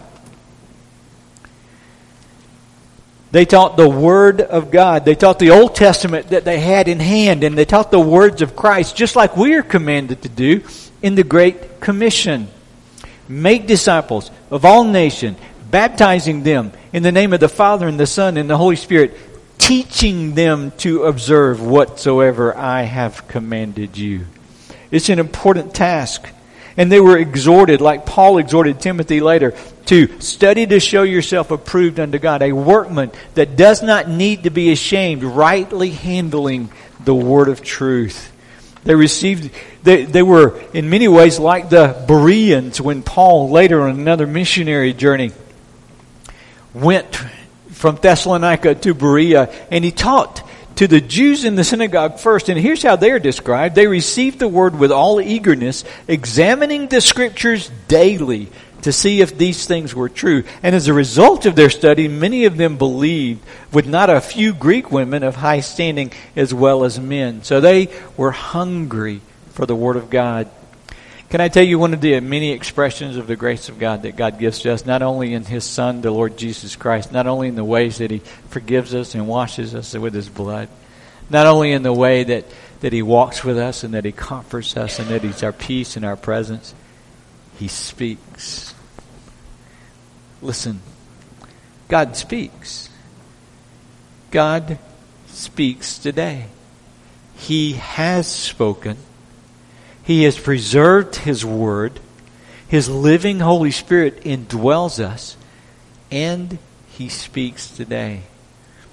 They 3.31 3.45
taught 3.45 3.77
the 3.77 3.89
Word 3.89 4.41
of 4.41 4.69
God. 4.69 5.05
They 5.05 5.15
taught 5.15 5.39
the 5.39 5.49
Old 5.49 5.73
Testament 5.73 6.27
that 6.29 6.45
they 6.45 6.59
had 6.59 6.87
in 6.87 6.99
hand, 6.99 7.43
and 7.43 7.57
they 7.57 7.65
taught 7.65 7.89
the 7.89 7.99
words 7.99 8.43
of 8.43 8.55
Christ, 8.55 8.95
just 8.95 9.15
like 9.15 9.35
we 9.35 9.55
are 9.55 9.63
commanded 9.63 10.21
to 10.21 10.29
do 10.29 10.61
in 11.01 11.15
the 11.15 11.23
Great 11.23 11.79
Commission. 11.79 12.47
Make 13.27 13.67
disciples 13.67 14.31
of 14.49 14.65
all 14.65 14.83
nations, 14.83 15.37
baptizing 15.69 16.43
them 16.43 16.71
in 16.91 17.03
the 17.03 17.11
name 17.11 17.33
of 17.33 17.39
the 17.39 17.49
Father 17.49 17.87
and 17.87 17.99
the 17.99 18.07
Son 18.07 18.37
and 18.37 18.49
the 18.49 18.57
Holy 18.57 18.75
Spirit, 18.75 19.15
teaching 19.57 20.33
them 20.33 20.71
to 20.77 21.03
observe 21.03 21.61
whatsoever 21.61 22.55
I 22.57 22.83
have 22.83 23.27
commanded 23.27 23.97
you. 23.97 24.25
It's 24.89 25.09
an 25.09 25.19
important 25.19 25.75
task. 25.75 26.27
And 26.77 26.89
they 26.89 27.01
were 27.01 27.17
exhorted, 27.17 27.81
like 27.81 28.05
Paul 28.05 28.37
exhorted 28.37 28.79
Timothy 28.79 29.19
later, 29.19 29.53
to 29.87 30.21
study 30.21 30.65
to 30.67 30.79
show 30.79 31.03
yourself 31.03 31.51
approved 31.51 31.99
unto 31.99 32.19
God, 32.19 32.41
a 32.41 32.53
workman 32.53 33.11
that 33.33 33.57
does 33.57 33.83
not 33.83 34.07
need 34.07 34.43
to 34.43 34.49
be 34.49 34.71
ashamed, 34.71 35.23
rightly 35.23 35.89
handling 35.89 36.69
the 37.03 37.13
word 37.13 37.49
of 37.49 37.61
truth. 37.61 38.31
They 38.85 38.95
received, 38.95 39.51
they, 39.83 40.05
they 40.05 40.23
were 40.23 40.59
in 40.73 40.89
many 40.89 41.07
ways 41.07 41.39
like 41.39 41.69
the 41.69 42.03
Bereans 42.07 42.81
when 42.81 43.01
Paul 43.01 43.49
later 43.49 43.81
on 43.81 43.91
another 43.91 44.27
missionary 44.27 44.93
journey 44.93 45.31
went 46.73 47.15
from 47.71 47.95
Thessalonica 47.95 48.75
to 48.75 48.93
Berea 48.93 49.49
and 49.71 49.83
he 49.85 49.91
taught 49.91 50.43
to 50.75 50.87
the 50.87 51.01
Jews 51.01 51.43
in 51.43 51.55
the 51.55 51.63
synagogue 51.63 52.19
first. 52.19 52.49
And 52.49 52.59
here's 52.59 52.83
how 52.83 52.95
they're 52.95 53.19
described. 53.19 53.75
They 53.75 53.87
received 53.87 54.39
the 54.39 54.47
word 54.47 54.77
with 54.77 54.91
all 54.91 55.19
eagerness, 55.19 55.83
examining 56.07 56.87
the 56.87 57.01
scriptures 57.01 57.69
daily 57.87 58.49
to 58.83 58.93
see 58.93 59.19
if 59.19 59.37
these 59.37 59.65
things 59.65 59.93
were 59.93 60.07
true. 60.07 60.43
And 60.63 60.73
as 60.73 60.87
a 60.87 60.93
result 60.93 61.45
of 61.45 61.55
their 61.55 61.69
study, 61.69 62.07
many 62.07 62.45
of 62.45 62.55
them 62.55 62.77
believed, 62.77 63.43
with 63.73 63.87
not 63.87 64.09
a 64.09 64.21
few 64.21 64.53
Greek 64.53 64.89
women 64.89 65.23
of 65.23 65.35
high 65.35 65.59
standing 65.59 66.13
as 66.35 66.53
well 66.53 66.85
as 66.85 66.97
men. 66.99 67.43
So 67.43 67.59
they 67.59 67.89
were 68.15 68.31
hungry 68.31 69.19
for 69.59 69.65
the 69.65 69.75
Word 69.75 69.97
of 69.97 70.09
God. 70.09 70.49
Can 71.29 71.41
I 71.41 71.49
tell 71.49 71.65
you 71.65 71.77
one 71.77 71.93
of 71.93 71.99
the 71.99 72.17
many 72.21 72.51
expressions 72.51 73.17
of 73.17 73.27
the 73.27 73.35
grace 73.35 73.67
of 73.67 73.77
God 73.77 74.03
that 74.03 74.15
God 74.15 74.39
gives 74.39 74.59
to 74.59 74.71
us, 74.71 74.85
not 74.85 75.01
only 75.01 75.33
in 75.33 75.43
His 75.43 75.65
Son, 75.65 75.99
the 75.99 76.11
Lord 76.11 76.37
Jesus 76.37 76.77
Christ, 76.77 77.11
not 77.11 77.27
only 77.27 77.49
in 77.49 77.55
the 77.55 77.65
ways 77.65 77.97
that 77.97 78.09
He 78.09 78.19
forgives 78.19 78.95
us 78.95 79.15
and 79.15 79.27
washes 79.27 79.75
us 79.75 79.93
with 79.95 80.13
His 80.13 80.29
blood, 80.29 80.69
not 81.29 81.45
only 81.45 81.73
in 81.73 81.83
the 81.83 81.91
way 81.91 82.23
that, 82.23 82.45
that 82.79 82.93
He 82.93 83.01
walks 83.01 83.43
with 83.43 83.57
us 83.57 83.83
and 83.83 83.95
that 83.95 84.05
He 84.05 84.13
comforts 84.13 84.77
us 84.77 84.97
and 84.97 85.09
that 85.09 85.23
He's 85.23 85.43
our 85.43 85.51
peace 85.51 85.97
and 85.97 86.05
our 86.05 86.15
presence, 86.15 86.73
He 87.57 87.67
speaks. 87.67 88.73
Listen, 90.41 90.79
God 91.89 92.15
speaks. 92.15 92.89
God 94.31 94.79
speaks 95.27 95.97
today. 95.97 96.45
He 97.35 97.73
has 97.73 98.25
spoken. 98.25 98.95
He 100.09 100.23
has 100.23 100.39
preserved 100.39 101.17
His 101.17 101.45
Word. 101.45 101.99
His 102.67 102.89
living 102.89 103.41
Holy 103.41 103.69
Spirit 103.69 104.21
indwells 104.21 104.99
us. 104.99 105.37
And 106.09 106.57
He 106.87 107.09
speaks 107.09 107.69
today. 107.69 108.21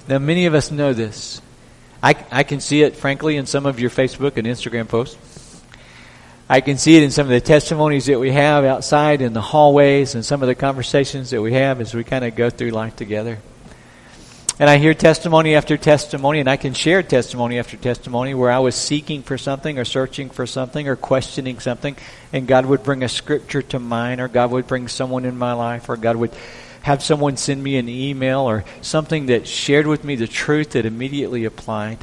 Now, 0.08 0.18
many 0.18 0.44
of 0.44 0.52
us 0.52 0.70
know 0.70 0.92
this. 0.92 1.40
I, 2.02 2.22
I 2.30 2.42
can 2.42 2.60
see 2.60 2.82
it, 2.82 2.96
frankly, 2.96 3.38
in 3.38 3.46
some 3.46 3.64
of 3.64 3.80
your 3.80 3.88
Facebook 3.88 4.36
and 4.36 4.46
Instagram 4.46 4.88
posts. 4.88 5.62
I 6.50 6.60
can 6.60 6.76
see 6.76 6.98
it 6.98 7.02
in 7.02 7.10
some 7.10 7.24
of 7.24 7.30
the 7.30 7.40
testimonies 7.40 8.04
that 8.04 8.20
we 8.20 8.32
have 8.32 8.66
outside 8.66 9.22
in 9.22 9.32
the 9.32 9.40
hallways 9.40 10.14
and 10.14 10.22
some 10.22 10.42
of 10.42 10.48
the 10.48 10.54
conversations 10.54 11.30
that 11.30 11.40
we 11.40 11.54
have 11.54 11.80
as 11.80 11.94
we 11.94 12.04
kind 12.04 12.26
of 12.26 12.36
go 12.36 12.50
through 12.50 12.72
life 12.72 12.94
together. 12.94 13.38
And 14.58 14.70
I 14.70 14.78
hear 14.78 14.94
testimony 14.94 15.54
after 15.54 15.76
testimony, 15.76 16.40
and 16.40 16.48
I 16.48 16.56
can 16.56 16.72
share 16.72 17.02
testimony 17.02 17.58
after 17.58 17.76
testimony 17.76 18.32
where 18.32 18.50
I 18.50 18.60
was 18.60 18.74
seeking 18.74 19.22
for 19.22 19.36
something 19.36 19.78
or 19.78 19.84
searching 19.84 20.30
for 20.30 20.46
something 20.46 20.88
or 20.88 20.96
questioning 20.96 21.60
something, 21.60 21.94
and 22.32 22.46
God 22.46 22.64
would 22.64 22.82
bring 22.82 23.02
a 23.02 23.08
scripture 23.08 23.60
to 23.60 23.78
mind, 23.78 24.18
or 24.18 24.28
God 24.28 24.50
would 24.52 24.66
bring 24.66 24.88
someone 24.88 25.26
in 25.26 25.36
my 25.36 25.52
life, 25.52 25.90
or 25.90 25.98
God 25.98 26.16
would 26.16 26.32
have 26.80 27.02
someone 27.02 27.36
send 27.36 27.62
me 27.62 27.76
an 27.76 27.90
email 27.90 28.40
or 28.40 28.64
something 28.80 29.26
that 29.26 29.46
shared 29.46 29.86
with 29.86 30.04
me 30.04 30.14
the 30.14 30.26
truth 30.26 30.70
that 30.70 30.86
immediately 30.86 31.44
applied. 31.44 31.98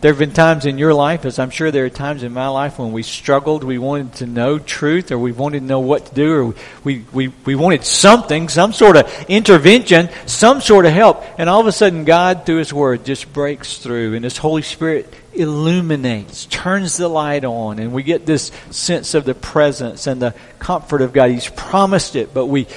There 0.00 0.12
have 0.12 0.18
been 0.20 0.32
times 0.32 0.64
in 0.64 0.78
your 0.78 0.94
life, 0.94 1.24
as 1.24 1.40
I'm 1.40 1.50
sure 1.50 1.72
there 1.72 1.84
are 1.84 1.90
times 1.90 2.22
in 2.22 2.32
my 2.32 2.46
life, 2.46 2.78
when 2.78 2.92
we 2.92 3.02
struggled, 3.02 3.64
we 3.64 3.78
wanted 3.78 4.12
to 4.14 4.26
know 4.26 4.60
truth, 4.60 5.10
or 5.10 5.18
we 5.18 5.32
wanted 5.32 5.60
to 5.60 5.64
know 5.64 5.80
what 5.80 6.06
to 6.06 6.14
do, 6.14 6.34
or 6.34 6.54
we, 6.84 7.04
we, 7.12 7.28
we 7.44 7.56
wanted 7.56 7.84
something, 7.84 8.48
some 8.48 8.72
sort 8.72 8.96
of 8.96 9.12
intervention, 9.28 10.08
some 10.26 10.60
sort 10.60 10.86
of 10.86 10.92
help. 10.92 11.24
And 11.36 11.50
all 11.50 11.60
of 11.60 11.66
a 11.66 11.72
sudden, 11.72 12.04
God, 12.04 12.46
through 12.46 12.58
His 12.58 12.72
Word, 12.72 13.04
just 13.04 13.32
breaks 13.32 13.78
through, 13.78 14.14
and 14.14 14.22
His 14.22 14.36
Holy 14.36 14.62
Spirit 14.62 15.12
illuminates, 15.34 16.46
turns 16.46 16.96
the 16.96 17.08
light 17.08 17.44
on, 17.44 17.80
and 17.80 17.92
we 17.92 18.04
get 18.04 18.24
this 18.24 18.52
sense 18.70 19.14
of 19.14 19.24
the 19.24 19.34
presence 19.34 20.06
and 20.06 20.22
the 20.22 20.32
comfort 20.60 21.02
of 21.02 21.12
God. 21.12 21.32
He's 21.32 21.48
promised 21.48 22.14
it, 22.14 22.32
but 22.32 22.46
we 22.46 22.68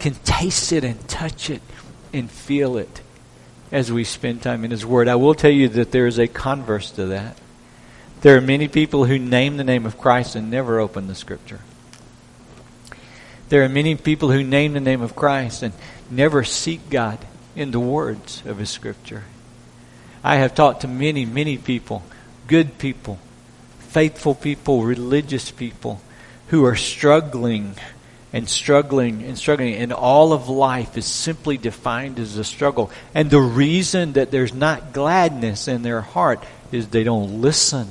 can 0.00 0.14
taste 0.24 0.72
it 0.72 0.82
and 0.82 1.06
touch 1.06 1.50
it 1.50 1.62
and 2.12 2.28
feel 2.28 2.78
it 2.78 3.00
as 3.74 3.90
we 3.90 4.04
spend 4.04 4.40
time 4.40 4.64
in 4.64 4.70
His 4.70 4.86
Word. 4.86 5.08
I 5.08 5.16
will 5.16 5.34
tell 5.34 5.50
you 5.50 5.68
that 5.70 5.90
there 5.90 6.06
is 6.06 6.20
a 6.20 6.28
converse 6.28 6.92
to 6.92 7.06
that. 7.06 7.36
There 8.20 8.36
are 8.36 8.40
many 8.40 8.68
people 8.68 9.04
who 9.04 9.18
name 9.18 9.56
the 9.56 9.64
name 9.64 9.84
of 9.84 9.98
Christ 9.98 10.36
and 10.36 10.48
never 10.48 10.78
open 10.78 11.08
the 11.08 11.14
Scripture. 11.16 11.58
There 13.48 13.64
are 13.64 13.68
many 13.68 13.96
people 13.96 14.30
who 14.30 14.44
name 14.44 14.74
the 14.74 14.80
name 14.80 15.02
of 15.02 15.16
Christ 15.16 15.64
and 15.64 15.74
never 16.08 16.44
seek 16.44 16.88
God 16.88 17.18
in 17.56 17.72
the 17.72 17.80
words 17.80 18.44
of 18.46 18.58
His 18.58 18.70
Scripture. 18.70 19.24
I 20.22 20.36
have 20.36 20.54
talked 20.54 20.82
to 20.82 20.88
many, 20.88 21.24
many 21.24 21.58
people, 21.58 22.04
good 22.46 22.78
people, 22.78 23.18
faithful 23.80 24.36
people, 24.36 24.84
religious 24.84 25.50
people, 25.50 26.00
who 26.46 26.64
are 26.64 26.76
struggling 26.76 27.74
and 28.34 28.48
struggling 28.48 29.22
and 29.22 29.38
struggling, 29.38 29.74
and 29.74 29.92
all 29.92 30.32
of 30.32 30.48
life 30.48 30.98
is 30.98 31.06
simply 31.06 31.56
defined 31.56 32.18
as 32.18 32.36
a 32.36 32.42
struggle. 32.42 32.90
And 33.14 33.30
the 33.30 33.40
reason 33.40 34.14
that 34.14 34.32
there's 34.32 34.52
not 34.52 34.92
gladness 34.92 35.68
in 35.68 35.82
their 35.82 36.00
heart 36.00 36.42
is 36.72 36.88
they 36.88 37.04
don't 37.04 37.40
listen. 37.40 37.86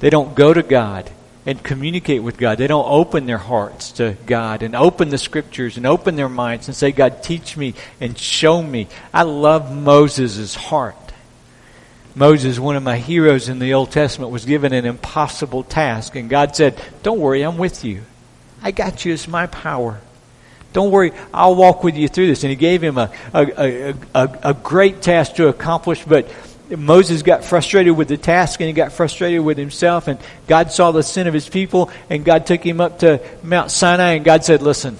They 0.00 0.10
don't 0.10 0.34
go 0.34 0.52
to 0.52 0.62
God 0.62 1.10
and 1.46 1.62
communicate 1.62 2.22
with 2.22 2.36
God. 2.36 2.58
They 2.58 2.66
don't 2.66 2.86
open 2.86 3.24
their 3.24 3.38
hearts 3.38 3.92
to 3.92 4.18
God 4.26 4.62
and 4.62 4.76
open 4.76 5.08
the 5.08 5.16
scriptures 5.16 5.78
and 5.78 5.86
open 5.86 6.14
their 6.14 6.28
minds 6.28 6.68
and 6.68 6.76
say, 6.76 6.92
God, 6.92 7.22
teach 7.22 7.56
me 7.56 7.72
and 8.02 8.18
show 8.18 8.62
me. 8.62 8.86
I 9.14 9.22
love 9.22 9.74
Moses' 9.74 10.54
heart. 10.54 10.94
Moses, 12.14 12.58
one 12.58 12.76
of 12.76 12.82
my 12.82 12.98
heroes 12.98 13.48
in 13.48 13.60
the 13.60 13.72
Old 13.72 13.92
Testament, 13.92 14.30
was 14.30 14.44
given 14.44 14.74
an 14.74 14.84
impossible 14.84 15.62
task, 15.62 16.16
and 16.16 16.28
God 16.28 16.54
said, 16.54 16.78
Don't 17.02 17.18
worry, 17.18 17.40
I'm 17.40 17.56
with 17.56 17.82
you. 17.82 18.02
I 18.62 18.70
got 18.70 19.04
you. 19.04 19.12
It's 19.12 19.28
my 19.28 19.46
power. 19.46 20.00
Don't 20.72 20.90
worry, 20.90 21.12
I'll 21.34 21.54
walk 21.54 21.84
with 21.84 21.96
you 21.96 22.08
through 22.08 22.28
this. 22.28 22.44
And 22.44 22.50
he 22.50 22.56
gave 22.56 22.82
him 22.82 22.96
a, 22.96 23.10
a, 23.34 23.46
a, 23.46 23.94
a, 24.14 24.38
a 24.44 24.54
great 24.54 25.02
task 25.02 25.34
to 25.34 25.48
accomplish, 25.48 26.04
but 26.04 26.30
Moses 26.70 27.22
got 27.22 27.44
frustrated 27.44 27.94
with 27.96 28.08
the 28.08 28.16
task 28.16 28.60
and 28.60 28.68
he 28.68 28.72
got 28.72 28.92
frustrated 28.92 29.42
with 29.42 29.58
himself. 29.58 30.08
And 30.08 30.18
God 30.46 30.72
saw 30.72 30.90
the 30.90 31.02
sin 31.02 31.26
of 31.26 31.34
his 31.34 31.48
people, 31.48 31.90
and 32.08 32.24
God 32.24 32.46
took 32.46 32.64
him 32.64 32.80
up 32.80 33.00
to 33.00 33.20
Mount 33.42 33.70
Sinai, 33.70 34.12
and 34.12 34.24
God 34.24 34.44
said, 34.44 34.62
Listen, 34.62 34.96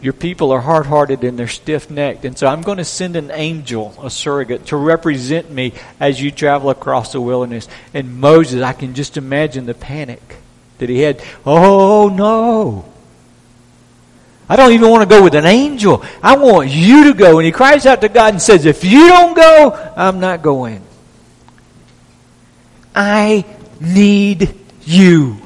your 0.00 0.12
people 0.12 0.52
are 0.52 0.60
hard 0.60 0.86
hearted 0.86 1.24
and 1.24 1.38
they're 1.38 1.48
stiff 1.48 1.90
necked. 1.90 2.24
And 2.24 2.36
so 2.36 2.46
I'm 2.46 2.62
going 2.62 2.78
to 2.78 2.84
send 2.84 3.16
an 3.16 3.30
angel, 3.30 3.94
a 4.02 4.10
surrogate, 4.10 4.66
to 4.66 4.76
represent 4.76 5.50
me 5.50 5.72
as 5.98 6.20
you 6.20 6.30
travel 6.30 6.70
across 6.70 7.12
the 7.12 7.20
wilderness. 7.20 7.68
And 7.94 8.20
Moses, 8.20 8.62
I 8.62 8.74
can 8.74 8.94
just 8.94 9.16
imagine 9.16 9.66
the 9.66 9.74
panic 9.74 10.20
that 10.86 10.92
he 10.92 11.00
had. 11.00 11.22
Oh, 11.44 12.08
no. 12.08 12.92
I 14.48 14.56
don't 14.56 14.72
even 14.72 14.90
want 14.90 15.08
to 15.08 15.08
go 15.08 15.22
with 15.22 15.34
an 15.34 15.46
angel. 15.46 16.04
I 16.22 16.36
want 16.36 16.68
you 16.70 17.04
to 17.04 17.14
go. 17.14 17.38
And 17.38 17.46
he 17.46 17.52
cries 17.52 17.86
out 17.86 18.02
to 18.02 18.08
God 18.08 18.34
and 18.34 18.42
says, 18.42 18.66
If 18.66 18.84
you 18.84 19.08
don't 19.08 19.34
go, 19.34 19.92
I'm 19.96 20.20
not 20.20 20.42
going. 20.42 20.82
I 22.94 23.44
need 23.80 24.54
you. 24.84 25.38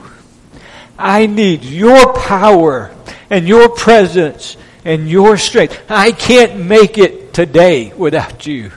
I 0.99 1.27
need 1.27 1.63
your 1.63 2.13
power 2.15 2.95
and 3.31 3.47
your 3.47 3.69
presence 3.69 4.57
and 4.85 5.09
your 5.09 5.37
strength. 5.37 5.81
I 5.89 6.11
can't 6.11 6.65
make 6.65 6.99
it 6.99 7.33
today 7.33 7.93
without 7.95 8.47
you 8.47 8.73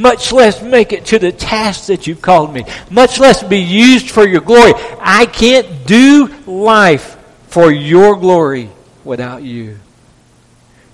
much 0.00 0.32
less 0.32 0.62
make 0.62 0.92
it 0.92 1.06
to 1.06 1.18
the 1.18 1.30
task 1.30 1.86
that 1.86 2.06
you've 2.06 2.22
called 2.22 2.52
me, 2.52 2.64
much 2.90 3.20
less 3.20 3.42
be 3.42 3.58
used 3.58 4.10
for 4.10 4.26
your 4.26 4.40
glory. 4.40 4.72
I 5.00 5.26
can't 5.26 5.86
do 5.86 6.34
life 6.46 7.18
for 7.48 7.70
your 7.70 8.16
glory 8.16 8.70
without 9.04 9.42
you. 9.42 9.78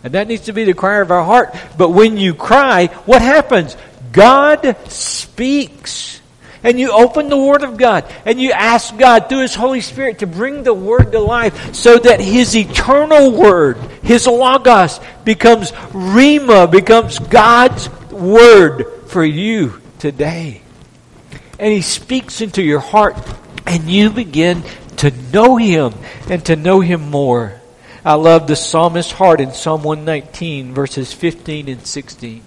And 0.02 0.14
that 0.14 0.28
needs 0.28 0.44
to 0.46 0.52
be 0.52 0.64
the 0.64 0.74
cry 0.74 1.00
of 1.00 1.10
our 1.10 1.24
heart. 1.24 1.54
But 1.76 1.90
when 1.90 2.16
you 2.16 2.34
cry, 2.34 2.86
what 3.06 3.22
happens? 3.22 3.76
God 4.12 4.76
speaks. 4.88 6.20
And 6.62 6.80
you 6.80 6.90
open 6.90 7.28
the 7.28 7.36
Word 7.36 7.62
of 7.62 7.76
God 7.76 8.12
and 8.24 8.40
you 8.40 8.50
ask 8.50 8.96
God 8.96 9.28
through 9.28 9.42
His 9.42 9.54
Holy 9.54 9.80
Spirit 9.80 10.20
to 10.20 10.26
bring 10.26 10.64
the 10.64 10.74
Word 10.74 11.12
to 11.12 11.20
life 11.20 11.74
so 11.74 11.96
that 11.98 12.20
His 12.20 12.56
eternal 12.56 13.30
Word, 13.30 13.76
His 14.02 14.26
Logos, 14.26 14.98
becomes 15.24 15.70
Rhema, 15.92 16.68
becomes 16.68 17.20
God's 17.20 17.88
Word 18.10 18.95
for 19.06 19.24
you 19.24 19.80
today. 19.98 20.62
And 21.58 21.72
He 21.72 21.82
speaks 21.82 22.40
into 22.40 22.62
your 22.62 22.80
heart, 22.80 23.16
and 23.66 23.84
you 23.84 24.10
begin 24.10 24.62
to 24.98 25.10
know 25.32 25.56
Him 25.56 25.94
and 26.28 26.44
to 26.46 26.56
know 26.56 26.80
Him 26.80 27.10
more. 27.10 27.60
I 28.04 28.14
love 28.14 28.46
the 28.46 28.56
psalmist's 28.56 29.12
heart 29.12 29.40
in 29.40 29.52
Psalm 29.52 29.82
119, 29.82 30.74
verses 30.74 31.12
15 31.12 31.68
and 31.68 31.84
16. 31.84 32.42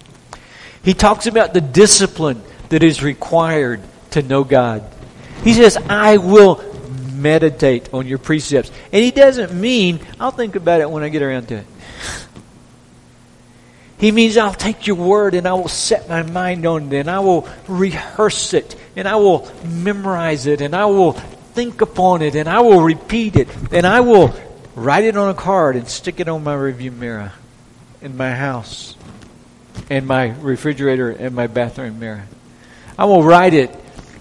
He 0.82 0.94
talks 0.94 1.26
about 1.26 1.52
the 1.52 1.60
discipline 1.60 2.42
that 2.70 2.82
is 2.82 3.02
required 3.02 3.82
to 4.12 4.22
know 4.22 4.44
God. 4.44 4.82
He 5.44 5.52
says, 5.52 5.76
I 5.76 6.16
will 6.16 6.64
meditate 7.12 7.92
on 7.92 8.06
your 8.06 8.18
precepts. 8.18 8.70
And 8.92 9.04
he 9.04 9.10
doesn't 9.10 9.52
mean, 9.52 10.00
I'll 10.18 10.30
think 10.30 10.56
about 10.56 10.80
it 10.80 10.90
when 10.90 11.02
I 11.02 11.08
get 11.10 11.22
around 11.22 11.48
to 11.48 11.56
it. 11.56 11.66
He 14.00 14.12
means 14.12 14.38
I'll 14.38 14.54
take 14.54 14.86
your 14.86 14.96
word 14.96 15.34
and 15.34 15.46
I 15.46 15.52
will 15.52 15.68
set 15.68 16.08
my 16.08 16.22
mind 16.22 16.64
on 16.64 16.90
it 16.90 17.00
and 17.00 17.10
I 17.10 17.20
will 17.20 17.46
rehearse 17.68 18.54
it 18.54 18.74
and 18.96 19.06
I 19.06 19.16
will 19.16 19.46
memorize 19.62 20.46
it 20.46 20.62
and 20.62 20.74
I 20.74 20.86
will 20.86 21.12
think 21.12 21.82
upon 21.82 22.22
it 22.22 22.34
and 22.34 22.48
I 22.48 22.60
will 22.60 22.80
repeat 22.80 23.36
it 23.36 23.48
and 23.70 23.86
I 23.86 24.00
will 24.00 24.34
write 24.74 25.04
it 25.04 25.18
on 25.18 25.28
a 25.28 25.34
card 25.34 25.76
and 25.76 25.86
stick 25.86 26.18
it 26.18 26.28
on 26.28 26.42
my 26.42 26.54
review 26.54 26.90
mirror 26.90 27.32
in 28.00 28.16
my 28.16 28.34
house 28.34 28.96
and 29.90 30.06
my 30.06 30.30
refrigerator 30.30 31.10
and 31.10 31.34
my 31.34 31.46
bathroom 31.46 31.98
mirror. 32.00 32.24
I 32.98 33.04
will 33.04 33.22
write 33.22 33.52
it 33.52 33.70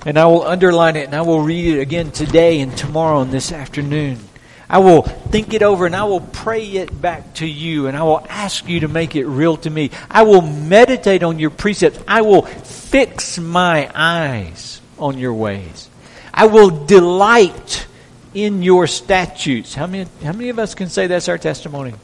and 0.05 0.19
I 0.19 0.25
will 0.25 0.43
underline 0.43 0.97
it 0.97 1.05
and 1.05 1.15
I 1.15 1.21
will 1.21 1.41
read 1.41 1.77
it 1.77 1.79
again 1.79 2.11
today 2.11 2.59
and 2.59 2.77
tomorrow 2.77 3.21
and 3.21 3.31
this 3.31 3.53
afternoon. 3.53 4.19
I 4.69 4.77
will 4.77 5.01
think 5.01 5.53
it 5.55 5.63
over 5.63 5.87
and 5.87 5.95
I 5.95 6.03
will 6.03 6.21
pray 6.21 6.63
it 6.63 7.01
back 7.01 7.33
to 7.35 7.47
you 7.47 7.87
and 7.87 7.97
I 7.97 8.03
will 8.03 8.25
ask 8.29 8.67
you 8.69 8.81
to 8.81 8.87
make 8.87 9.15
it 9.15 9.25
real 9.25 9.57
to 9.57 9.69
me. 9.69 9.89
I 10.11 10.23
will 10.23 10.41
meditate 10.41 11.23
on 11.23 11.39
your 11.39 11.49
precepts. 11.49 11.99
I 12.07 12.21
will 12.21 12.43
fix 12.43 13.39
my 13.39 13.89
eyes 13.95 14.79
on 14.99 15.17
your 15.17 15.33
ways. 15.33 15.89
I 16.31 16.45
will 16.45 16.85
delight 16.85 17.87
in 18.35 18.61
your 18.61 18.85
statutes. 18.85 19.73
How 19.73 19.87
many, 19.87 20.07
how 20.23 20.33
many 20.33 20.49
of 20.49 20.59
us 20.59 20.75
can 20.75 20.89
say 20.89 21.07
that's 21.07 21.29
our 21.29 21.39
testimony? 21.39 21.95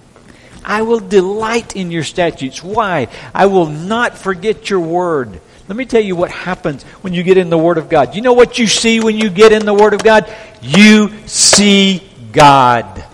I 0.63 0.81
will 0.81 0.99
delight 0.99 1.75
in 1.75 1.91
your 1.91 2.03
statutes. 2.03 2.63
Why? 2.63 3.09
I 3.35 3.45
will 3.45 3.67
not 3.67 4.17
forget 4.17 4.71
your 4.71 4.79
word. 4.79 5.39
Let 5.67 5.77
me 5.77 5.85
tell 5.85 6.01
you 6.01 6.15
what 6.15 6.31
happens 6.31 6.83
when 7.01 7.13
you 7.13 7.23
get 7.23 7.37
in 7.37 7.49
the 7.49 7.57
Word 7.57 7.79
of 7.79 7.89
God. 7.89 8.13
You 8.13 8.21
know 8.21 8.33
what 8.33 8.59
you 8.59 8.67
see 8.67 8.99
when 8.99 9.17
you 9.17 9.31
get 9.31 9.51
in 9.51 9.65
the 9.65 9.73
Word 9.73 9.95
of 9.95 10.03
God? 10.03 10.31
You 10.61 11.11
see 11.27 12.07
God. 12.35 13.05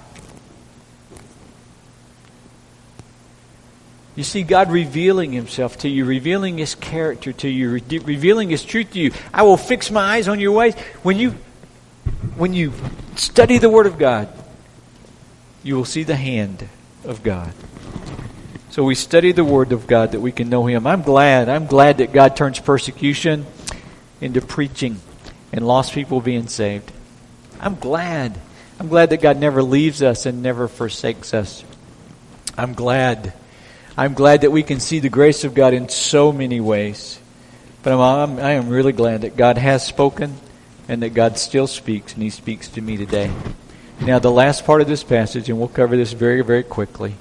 You 4.15 4.24
see 4.24 4.43
God 4.43 4.72
revealing 4.72 5.32
Himself 5.32 5.78
to 5.80 5.89
you, 5.89 6.03
revealing 6.05 6.57
His 6.57 6.76
character 6.76 7.32
to 7.34 7.47
you, 7.47 7.72
re- 7.72 7.99
revealing 7.99 8.49
His 8.49 8.65
truth 8.65 8.91
to 8.93 8.99
you. 8.99 9.11
I 9.34 9.43
will 9.43 9.57
fix 9.57 9.89
my 9.89 10.01
eyes 10.01 10.28
on 10.28 10.39
your 10.39 10.51
ways. 10.51 10.76
When 11.03 11.17
you, 11.17 11.32
when 12.36 12.53
you 12.53 12.74
study 13.15 13.57
the 13.57 13.69
Word 13.69 13.86
of 13.86 13.97
God, 13.97 14.28
you 15.63 15.76
will 15.76 15.86
see 15.86 16.03
the 16.03 16.15
hand 16.15 16.67
of 17.05 17.24
God. 17.24 17.53
So 18.72 18.84
we 18.84 18.95
study 18.95 19.32
the 19.32 19.43
Word 19.43 19.72
of 19.72 19.88
God 19.88 20.11
that 20.11 20.19
we 20.19 20.32
can 20.32 20.49
know 20.49 20.65
Him. 20.65 20.88
I'm 20.88 21.03
glad. 21.03 21.47
I'm 21.47 21.67
glad 21.67 21.99
that 21.99 22.11
God 22.11 22.36
turns 22.36 22.59
persecution 22.59 23.45
into 24.19 24.41
preaching 24.41 24.99
and 25.53 25.65
lost 25.65 25.93
people 25.93 26.22
being 26.22 26.47
saved. 26.47 26.91
I'm 27.59 27.76
glad. 27.76 28.39
I'm 28.82 28.88
glad 28.88 29.11
that 29.11 29.21
God 29.21 29.38
never 29.38 29.61
leaves 29.61 30.01
us 30.01 30.25
and 30.25 30.41
never 30.41 30.67
forsakes 30.67 31.36
us. 31.36 31.63
I'm 32.57 32.73
glad. 32.73 33.32
I'm 33.95 34.15
glad 34.15 34.41
that 34.41 34.49
we 34.49 34.63
can 34.63 34.79
see 34.79 34.97
the 34.97 35.07
grace 35.07 35.43
of 35.43 35.53
God 35.53 35.75
in 35.75 35.88
so 35.88 36.32
many 36.32 36.59
ways. 36.59 37.19
But 37.84 37.93
I'm, 37.93 38.39
I 38.39 38.53
am 38.53 38.69
really 38.69 38.91
glad 38.91 39.21
that 39.21 39.38
God 39.38 39.59
has 39.59 39.86
spoken 39.86 40.36
and 40.88 41.03
that 41.03 41.11
God 41.13 41.38
still 41.38 41.67
speaks, 41.67 42.15
and 42.15 42.23
He 42.23 42.32
speaks 42.32 42.69
to 42.69 42.82
me 42.82 42.97
today. 42.97 43.32
Now, 44.01 44.17
the 44.17 44.32
last 44.32 44.65
part 44.65 44.82
of 44.82 44.88
this 44.88 45.03
passage, 45.03 45.47
and 45.47 45.59
we'll 45.59 45.67
cover 45.67 45.95
this 45.95 46.13
very, 46.13 46.41
very 46.41 46.63
quickly. 46.63 47.17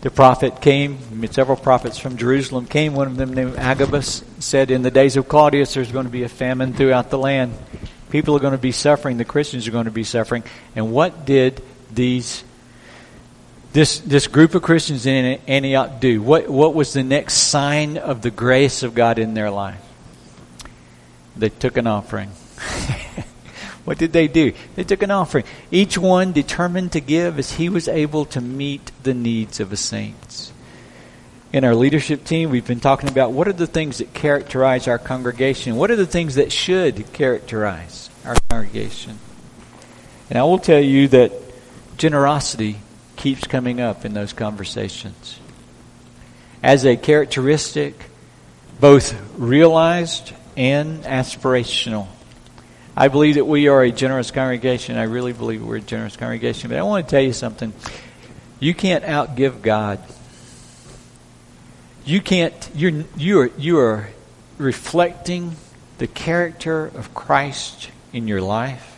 The 0.00 0.10
prophet 0.10 0.60
came, 0.60 0.98
several 1.30 1.56
prophets 1.56 1.98
from 1.98 2.16
Jerusalem 2.16 2.66
came. 2.66 2.94
One 2.94 3.06
of 3.06 3.16
them, 3.16 3.32
named 3.32 3.54
Agabus, 3.58 4.24
said, 4.40 4.72
In 4.72 4.82
the 4.82 4.90
days 4.90 5.16
of 5.16 5.28
Claudius, 5.28 5.72
there's 5.72 5.92
going 5.92 6.06
to 6.06 6.10
be 6.10 6.24
a 6.24 6.28
famine 6.28 6.72
throughout 6.72 7.10
the 7.10 7.18
land. 7.18 7.54
People 8.10 8.36
are 8.36 8.40
going 8.40 8.52
to 8.52 8.58
be 8.58 8.72
suffering. 8.72 9.16
The 9.16 9.24
Christians 9.24 9.66
are 9.66 9.70
going 9.70 9.86
to 9.86 9.90
be 9.90 10.04
suffering. 10.04 10.42
And 10.74 10.92
what 10.92 11.24
did 11.24 11.62
these 11.92 12.44
this 13.72 14.00
this 14.00 14.26
group 14.26 14.54
of 14.54 14.62
Christians 14.62 15.06
in 15.06 15.40
Antioch 15.46 16.00
do? 16.00 16.20
What 16.20 16.48
what 16.48 16.74
was 16.74 16.92
the 16.92 17.04
next 17.04 17.34
sign 17.34 17.96
of 17.96 18.22
the 18.22 18.30
grace 18.30 18.82
of 18.82 18.94
God 18.94 19.18
in 19.18 19.34
their 19.34 19.50
life? 19.50 19.80
They 21.36 21.48
took 21.48 21.76
an 21.76 21.86
offering. 21.86 22.30
what 23.84 23.96
did 23.98 24.12
they 24.12 24.28
do? 24.28 24.52
They 24.74 24.84
took 24.84 25.02
an 25.02 25.10
offering. 25.10 25.44
Each 25.70 25.96
one 25.96 26.32
determined 26.32 26.92
to 26.92 27.00
give 27.00 27.38
as 27.38 27.52
he 27.52 27.68
was 27.68 27.86
able 27.86 28.24
to 28.26 28.40
meet 28.40 28.90
the 29.04 29.14
needs 29.14 29.60
of 29.60 29.70
the 29.70 29.76
saints. 29.76 30.49
In 31.52 31.64
our 31.64 31.74
leadership 31.74 32.24
team, 32.24 32.50
we've 32.50 32.66
been 32.66 32.78
talking 32.78 33.08
about 33.08 33.32
what 33.32 33.48
are 33.48 33.52
the 33.52 33.66
things 33.66 33.98
that 33.98 34.14
characterize 34.14 34.86
our 34.86 34.98
congregation? 34.98 35.74
What 35.74 35.90
are 35.90 35.96
the 35.96 36.06
things 36.06 36.36
that 36.36 36.52
should 36.52 37.12
characterize 37.12 38.08
our 38.24 38.36
congregation? 38.48 39.18
And 40.28 40.38
I 40.38 40.44
will 40.44 40.60
tell 40.60 40.78
you 40.78 41.08
that 41.08 41.32
generosity 41.96 42.76
keeps 43.16 43.48
coming 43.48 43.80
up 43.80 44.04
in 44.04 44.14
those 44.14 44.32
conversations 44.32 45.40
as 46.62 46.86
a 46.86 46.96
characteristic, 46.96 47.94
both 48.78 49.20
realized 49.36 50.32
and 50.56 51.02
aspirational. 51.02 52.06
I 52.96 53.08
believe 53.08 53.34
that 53.34 53.44
we 53.44 53.66
are 53.66 53.82
a 53.82 53.90
generous 53.90 54.30
congregation. 54.30 54.96
I 54.96 55.04
really 55.04 55.32
believe 55.32 55.64
we're 55.64 55.76
a 55.76 55.80
generous 55.80 56.16
congregation. 56.16 56.70
But 56.70 56.78
I 56.78 56.82
want 56.82 57.08
to 57.08 57.10
tell 57.10 57.22
you 57.22 57.32
something. 57.32 57.72
You 58.60 58.72
can't 58.72 59.04
outgive 59.04 59.62
God. 59.62 59.98
You 62.04 62.20
can't. 62.20 62.70
You're 62.74 63.04
you 63.16 63.40
are 63.40 63.50
you 63.58 63.78
are 63.78 64.08
reflecting 64.58 65.56
the 65.98 66.06
character 66.06 66.86
of 66.86 67.14
Christ 67.14 67.90
in 68.12 68.26
your 68.26 68.40
life 68.40 68.90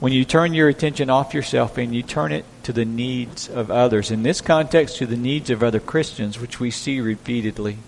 when 0.00 0.12
you 0.12 0.24
turn 0.24 0.54
your 0.54 0.68
attention 0.68 1.10
off 1.10 1.34
yourself 1.34 1.76
and 1.78 1.94
you 1.94 2.02
turn 2.02 2.32
it 2.32 2.44
to 2.62 2.72
the 2.72 2.84
needs 2.84 3.48
of 3.48 3.70
others. 3.70 4.10
In 4.10 4.22
this 4.22 4.40
context, 4.40 4.98
to 4.98 5.06
the 5.06 5.16
needs 5.16 5.50
of 5.50 5.62
other 5.62 5.80
Christians, 5.80 6.38
which 6.38 6.60
we 6.60 6.70
see 6.70 7.00
repeatedly. 7.00 7.78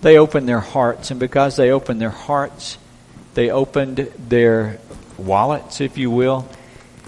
They 0.00 0.18
opened 0.18 0.48
their 0.48 0.60
hearts, 0.60 1.10
and 1.10 1.18
because 1.18 1.56
they 1.56 1.70
opened 1.70 2.00
their 2.00 2.10
hearts, 2.10 2.76
they 3.34 3.50
opened 3.50 3.96
their 4.18 4.78
wallets, 5.16 5.80
if 5.80 5.96
you 5.96 6.10
will, 6.10 6.46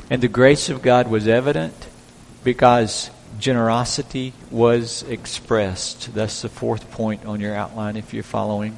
and 0.09 0.23
the 0.23 0.29
grace 0.29 0.71
of 0.71 0.83
God 0.83 1.09
was 1.09 1.29
evident 1.29 1.75
because 2.43 3.11
generosity 3.39 4.33
was 4.51 5.03
expressed. 5.05 6.15
That's 6.15 6.43
the 6.43 6.49
fourth 6.49 6.91
point 6.91 7.25
on 7.25 7.41
your 7.41 7.55
outline 7.55 7.97
if 7.97 8.15
you're 8.15 8.23
following. 8.23 8.77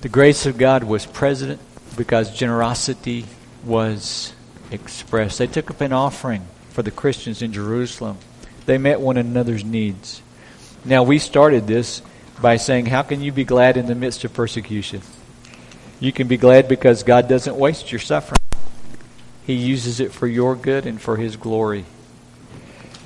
The 0.00 0.08
grace 0.08 0.46
of 0.46 0.58
God 0.58 0.84
was 0.84 1.06
present 1.06 1.60
because 1.96 2.34
generosity 2.34 3.26
was 3.64 4.32
expressed. 4.70 5.38
They 5.38 5.46
took 5.46 5.70
up 5.70 5.80
an 5.80 5.92
offering 5.92 6.46
for 6.70 6.82
the 6.82 6.90
Christians 6.90 7.42
in 7.42 7.52
Jerusalem. 7.52 8.18
They 8.66 8.78
met 8.78 9.00
one 9.00 9.16
another's 9.16 9.64
needs. 9.64 10.22
Now, 10.84 11.02
we 11.02 11.18
started 11.18 11.66
this 11.66 12.02
by 12.40 12.56
saying, 12.56 12.86
How 12.86 13.02
can 13.02 13.20
you 13.20 13.32
be 13.32 13.44
glad 13.44 13.76
in 13.76 13.86
the 13.86 13.94
midst 13.94 14.24
of 14.24 14.32
persecution? 14.32 15.02
You 15.98 16.12
can 16.12 16.28
be 16.28 16.38
glad 16.38 16.68
because 16.68 17.02
God 17.02 17.28
doesn't 17.28 17.56
waste 17.56 17.92
your 17.92 17.98
suffering, 17.98 18.38
He 19.44 19.54
uses 19.54 20.00
it 20.00 20.12
for 20.12 20.26
your 20.26 20.56
good 20.56 20.86
and 20.86 21.00
for 21.00 21.16
His 21.16 21.36
glory. 21.36 21.84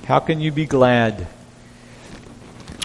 How 0.07 0.21
can 0.21 0.41
you 0.41 0.53
be 0.53 0.67
glad 0.67 1.27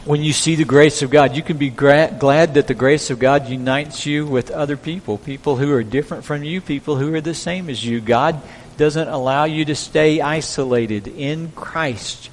when 0.05 0.23
you 0.23 0.33
see 0.33 0.55
the 0.55 0.65
grace 0.65 1.01
of 1.01 1.11
God, 1.11 1.35
you 1.35 1.43
can 1.43 1.57
be 1.57 1.69
gra- 1.69 2.15
glad 2.17 2.55
that 2.55 2.67
the 2.67 2.73
grace 2.73 3.09
of 3.09 3.19
God 3.19 3.47
unites 3.47 4.05
you 4.05 4.25
with 4.25 4.49
other 4.49 4.77
people, 4.77 5.17
people 5.17 5.57
who 5.57 5.71
are 5.73 5.83
different 5.83 6.23
from 6.23 6.43
you, 6.43 6.61
people 6.61 6.95
who 6.95 7.13
are 7.13 7.21
the 7.21 7.35
same 7.35 7.69
as 7.69 7.85
you. 7.85 8.01
God 8.01 8.41
doesn't 8.77 9.07
allow 9.07 9.43
you 9.43 9.65
to 9.65 9.75
stay 9.75 10.21
isolated 10.21 11.07
in 11.07 11.51
Christ. 11.51 12.29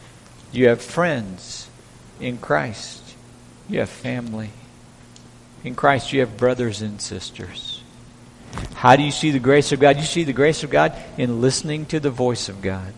You 0.52 0.68
have 0.68 0.80
friends 0.80 1.68
in 2.20 2.38
Christ. 2.38 3.02
You 3.68 3.80
have 3.80 3.90
family. 3.90 4.50
In 5.64 5.74
Christ, 5.74 6.12
you 6.12 6.20
have 6.20 6.36
brothers 6.36 6.80
and 6.80 7.00
sisters. 7.00 7.82
How 8.74 8.96
do 8.96 9.02
you 9.02 9.10
see 9.10 9.32
the 9.32 9.38
grace 9.40 9.72
of 9.72 9.80
God? 9.80 9.96
You 9.96 10.04
see 10.04 10.24
the 10.24 10.32
grace 10.32 10.62
of 10.62 10.70
God 10.70 10.96
in 11.18 11.40
listening 11.40 11.84
to 11.86 12.00
the 12.00 12.10
voice 12.10 12.48
of 12.48 12.62
God 12.62 12.94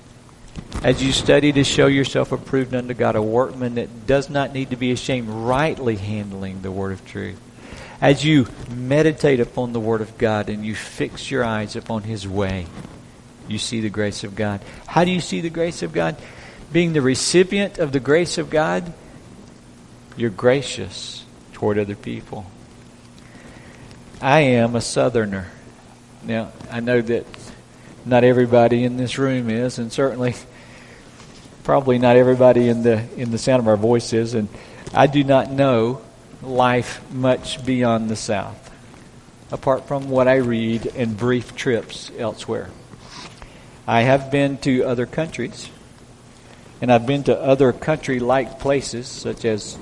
as 0.83 1.03
you 1.03 1.13
study 1.13 1.53
to 1.53 1.65
show 1.65 1.87
yourself 1.87 2.33
approved 2.33 2.75
unto 2.75 2.95
God, 2.95 3.17
a 3.17 3.23
workman 3.23 3.75
that 3.77 4.07
does 4.07 4.31
not 4.31 4.53
need 4.53 4.71
to 4.71 4.77
be 4.77 4.93
ashamed, 4.93 5.29
rightly 5.29 5.97
handling 5.97 6.63
the 6.63 6.71
word 6.71 6.93
of 6.93 7.05
truth. 7.05 7.41
As 8.01 8.25
you 8.25 8.47
meditate 8.71 9.41
upon 9.41 9.73
the 9.73 9.81
word 9.81 10.01
of 10.01 10.17
God 10.19 10.49
and 10.49 10.65
you 10.65 10.75
fix 10.75 11.31
your 11.31 11.45
eyes 11.45 11.75
upon 11.75 12.05
his 12.05 12.29
way, 12.29 12.67
you 13.49 13.59
see 13.59 13.81
the 13.81 13.91
grace 13.91 14.23
of 14.23 14.37
God. 14.37 14.61
How 14.87 15.05
do 15.05 15.11
you 15.11 15.21
see 15.21 15.41
the 15.41 15.51
grace 15.51 15.83
of 15.83 15.93
God? 15.93 16.17
Being 16.71 16.93
the 16.93 17.03
recipient 17.03 17.79
of 17.79 17.91
the 17.91 18.01
grace 18.01 18.39
of 18.39 18.51
God, 18.51 18.93
you're 20.17 20.31
gracious 20.31 21.25
toward 21.55 21.79
other 21.79 21.97
people. 21.97 22.47
I 24.21 24.41
am 24.41 24.77
a 24.77 24.81
southerner. 24.81 25.49
Now, 26.23 26.53
I 26.71 26.81
know 26.81 27.01
that 27.01 27.27
not 28.09 28.25
everybody 28.25 28.85
in 28.85 28.97
this 28.97 29.19
room 29.19 29.51
is, 29.51 29.79
and 29.79 29.93
certainly 29.93 30.35
probably 31.63 31.99
not 31.99 32.17
everybody 32.17 32.69
in 32.69 32.83
the 32.83 33.05
in 33.17 33.31
the 33.31 33.39
sound 33.39 33.61
of 33.61 33.69
our 33.69 33.77
voices. 33.77 34.35
And 34.35 34.49
I 34.95 35.07
do 35.07 35.23
not 35.23 35.51
know 35.51 36.01
life 36.43 37.01
much 37.13 37.65
beyond 37.65 38.09
the 38.09 38.17
South, 38.17 38.71
apart 39.51 39.87
from 39.87 40.09
what 40.09 40.29
I 40.29 40.37
read 40.37 40.87
and 40.97 41.17
brief 41.17 41.55
trips 41.55 42.11
elsewhere. 42.17 42.71
I 43.87 44.03
have 44.03 44.31
been 44.31 44.59
to 44.59 44.85
other 44.85 45.07
countries, 45.07 45.69
and 46.81 46.93
I've 46.93 47.07
been 47.07 47.25
to 47.25 47.39
other 47.39 47.73
country-like 47.73 48.61
places, 48.61 49.07
such 49.07 49.45
as 49.45 49.79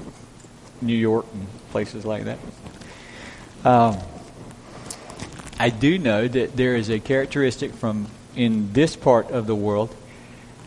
New 0.81 0.97
York 0.97 1.27
and 1.33 1.47
places 1.71 2.05
like 2.05 2.25
that. 2.25 2.39
Um, 3.65 3.99
I 5.59 5.71
do 5.71 5.99
know 5.99 6.29
that 6.29 6.57
there 6.57 6.77
is 6.77 6.91
a 6.91 7.01
characteristic 7.01 7.75
from 7.75 8.07
in 8.37 8.73
this 8.73 8.95
part 8.97 9.31
of 9.31 9.47
the 9.47 9.57
world 9.57 9.95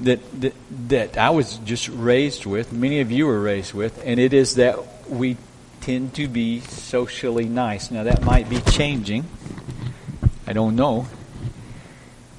that, 0.02 0.20
that 0.42 0.54
that 0.88 1.18
I 1.18 1.30
was 1.30 1.58
just 1.60 1.90
raised 1.90 2.46
with. 2.46 2.72
Many 2.72 3.02
of 3.02 3.12
you 3.12 3.28
were 3.28 3.40
raised 3.40 3.74
with, 3.74 4.02
and 4.06 4.20
it 4.20 4.34
is 4.34 4.56
that 4.56 5.10
we 5.10 5.38
tend 5.82 6.14
to 6.16 6.28
be 6.28 6.62
socially 6.62 7.46
nice. 7.46 7.92
Now 7.92 8.04
that 8.04 8.24
might 8.24 8.50
be 8.50 8.60
changing. 8.62 9.26
I 10.48 10.54
don't 10.54 10.76
know, 10.76 11.08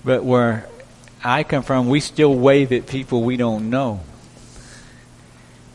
but 0.05 0.25
where 0.25 0.69
I 1.23 1.45
come 1.45 1.63
from, 1.63 1.89
we 1.89 2.01
still 2.01 2.35
wave 2.35 2.73
at 2.73 2.87
people 2.87 3.23
we 3.23 3.37
don't 3.37 3.71
know, 3.71 4.01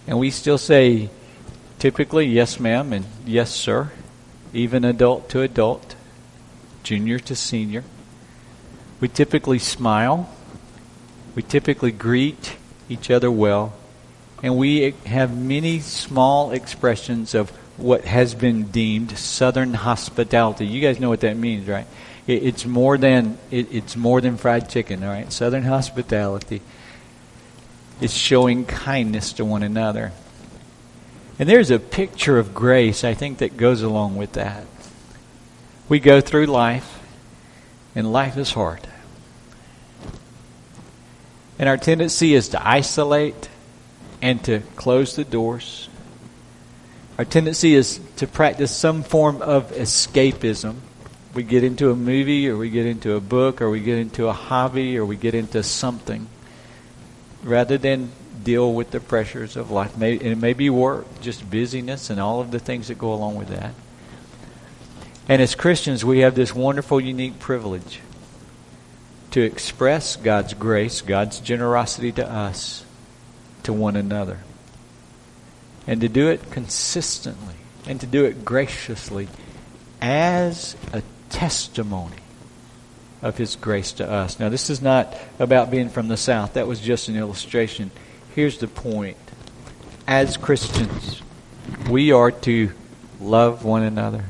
and 0.08 0.20
we 0.20 0.32
still 0.32 0.58
say 0.58 1.10
typically 1.80 2.26
yes, 2.26 2.60
ma'am, 2.60 2.92
and 2.92 3.06
yes, 3.26 3.54
sir, 3.56 3.92
even 4.54 4.84
adult 4.84 5.30
to 5.30 5.42
adult 5.42 5.96
junior 6.84 7.20
to 7.20 7.36
senior. 7.36 7.84
We 9.06 9.10
typically 9.10 9.60
smile. 9.60 10.28
We 11.36 11.44
typically 11.44 11.92
greet 11.92 12.58
each 12.90 13.12
other 13.12 13.30
well. 13.30 13.72
And 14.42 14.58
we 14.58 14.96
have 15.06 15.38
many 15.38 15.80
small 15.80 16.50
expressions 16.50 17.36
of 17.36 17.52
what 17.78 18.06
has 18.06 18.34
been 18.34 18.64
deemed 18.64 19.16
Southern 19.16 19.76
hospitality. 19.76 20.66
You 20.66 20.82
guys 20.82 21.00
know 21.00 21.10
what 21.10 21.20
that 21.20 21.38
means, 21.38 21.68
right? 21.68 21.86
it's 22.26 22.66
more 22.66 22.98
than 22.98 23.38
it, 23.52 23.72
it's 23.72 23.96
more 23.96 24.22
than 24.22 24.38
fried 24.38 24.72
chicken, 24.72 25.04
all 25.04 25.12
right? 25.12 25.32
Southern 25.32 25.62
hospitality 25.62 26.64
is 28.02 28.12
showing 28.12 28.66
kindness 28.66 29.34
to 29.34 29.46
one 29.46 29.62
another. 29.62 30.14
And 31.38 31.48
there's 31.48 31.70
a 31.70 31.78
picture 31.78 32.40
of 32.40 32.56
grace, 32.56 33.04
I 33.04 33.14
think, 33.14 33.38
that 33.38 33.56
goes 33.56 33.84
along 33.84 34.16
with 34.16 34.32
that. 34.32 34.66
We 35.90 36.00
go 36.00 36.22
through 36.22 36.48
life, 36.48 37.00
and 37.94 38.12
life 38.12 38.36
is 38.36 38.54
hard. 38.54 38.88
And 41.58 41.70
our 41.70 41.78
tendency 41.78 42.34
is 42.34 42.50
to 42.50 42.68
isolate 42.68 43.50
and 44.22 44.44
to 44.46 44.60
close 44.76 45.16
the 45.16 45.24
doors. 45.24 45.90
Our 47.18 47.26
tendency 47.26 47.76
is 47.76 48.00
to 48.18 48.28
practice 48.28 48.76
some 48.76 49.04
form 49.04 49.42
of 49.42 49.72
escapism. 49.72 50.76
We 51.34 51.44
get 51.44 51.64
into 51.64 51.92
a 51.92 51.96
movie, 51.96 52.50
or 52.50 52.58
we 52.58 52.70
get 52.70 52.86
into 52.86 53.16
a 53.16 53.22
book, 53.22 53.62
or 53.62 53.70
we 53.70 53.80
get 53.80 53.98
into 53.98 54.28
a 54.28 54.34
hobby, 54.34 54.98
or 54.98 55.06
we 55.06 55.16
get 55.16 55.34
into 55.34 55.64
something, 55.64 56.28
rather 57.44 57.78
than 57.78 58.12
deal 58.44 58.74
with 58.74 58.92
the 58.92 59.00
pressures 59.00 59.56
of 59.56 59.72
life. 59.72 59.96
and 59.96 60.04
it 60.04 60.38
may 60.38 60.54
be 60.54 60.70
work, 60.70 61.06
just 61.22 61.50
busyness, 61.50 62.10
and 62.10 62.20
all 62.20 62.42
of 62.42 62.52
the 62.52 62.60
things 62.60 62.90
that 62.90 62.98
go 62.98 63.14
along 63.14 63.36
with 63.36 63.50
that. 63.50 63.74
And 65.28 65.42
as 65.42 65.56
Christians, 65.56 66.06
we 66.06 66.20
have 66.20 66.36
this 66.36 66.54
wonderful, 66.54 67.02
unique 67.02 67.40
privilege 67.40 68.02
to 69.36 69.42
express 69.42 70.16
God's 70.16 70.54
grace, 70.54 71.02
God's 71.02 71.42
generosity 71.42 72.14
to 72.14 72.26
us, 72.26 72.86
to 73.64 73.74
one 73.74 73.98
another. 73.98 74.40
And 75.86 76.00
to 76.00 76.08
do 76.08 76.30
it 76.30 76.52
consistently 76.52 77.56
and 77.86 78.00
to 78.00 78.08
do 78.08 78.24
it 78.24 78.46
graciously 78.46 79.28
as 80.02 80.78
a 80.94 81.04
testimony 81.28 82.16
of 83.22 83.38
His 83.38 83.58
grace 83.58 83.92
to 83.94 84.10
us. 84.10 84.40
Now, 84.40 84.48
this 84.48 84.70
is 84.70 84.82
not 84.82 85.14
about 85.38 85.70
being 85.70 85.90
from 85.90 86.08
the 86.08 86.16
South. 86.16 86.54
That 86.54 86.66
was 86.66 86.80
just 86.80 87.10
an 87.10 87.18
illustration. 87.18 87.92
Here's 88.36 88.60
the 88.60 88.70
point. 88.70 89.18
As 90.08 90.38
Christians, 90.38 91.22
we 91.90 92.14
are 92.14 92.32
to 92.32 92.72
love 93.20 93.66
one 93.66 93.84
another 93.84 94.24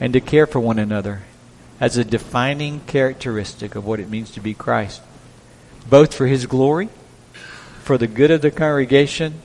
and 0.00 0.12
to 0.14 0.20
care 0.20 0.48
for 0.48 0.58
one 0.58 0.80
another 0.80 1.22
as 1.80 1.96
a 1.96 2.04
defining 2.04 2.80
characteristic 2.80 3.74
of 3.74 3.86
what 3.86 3.98
it 3.98 4.10
means 4.10 4.30
to 4.32 4.40
be 4.40 4.52
Christ, 4.52 5.00
both 5.88 6.12
for 6.14 6.26
His 6.26 6.44
glory, 6.44 6.90
for 7.82 7.96
the 7.96 8.06
good 8.06 8.30
of 8.30 8.42
the 8.42 8.50
congregation, 8.50 9.40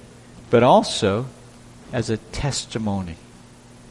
but 0.49 0.61
also 0.61 1.27
as 1.93 2.09
a 2.09 2.17
testimony 2.17 3.15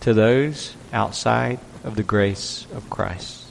to 0.00 0.12
those 0.12 0.76
outside 0.92 1.58
of 1.82 1.96
the 1.96 2.02
grace 2.02 2.66
of 2.74 2.90
Christ. 2.90 3.46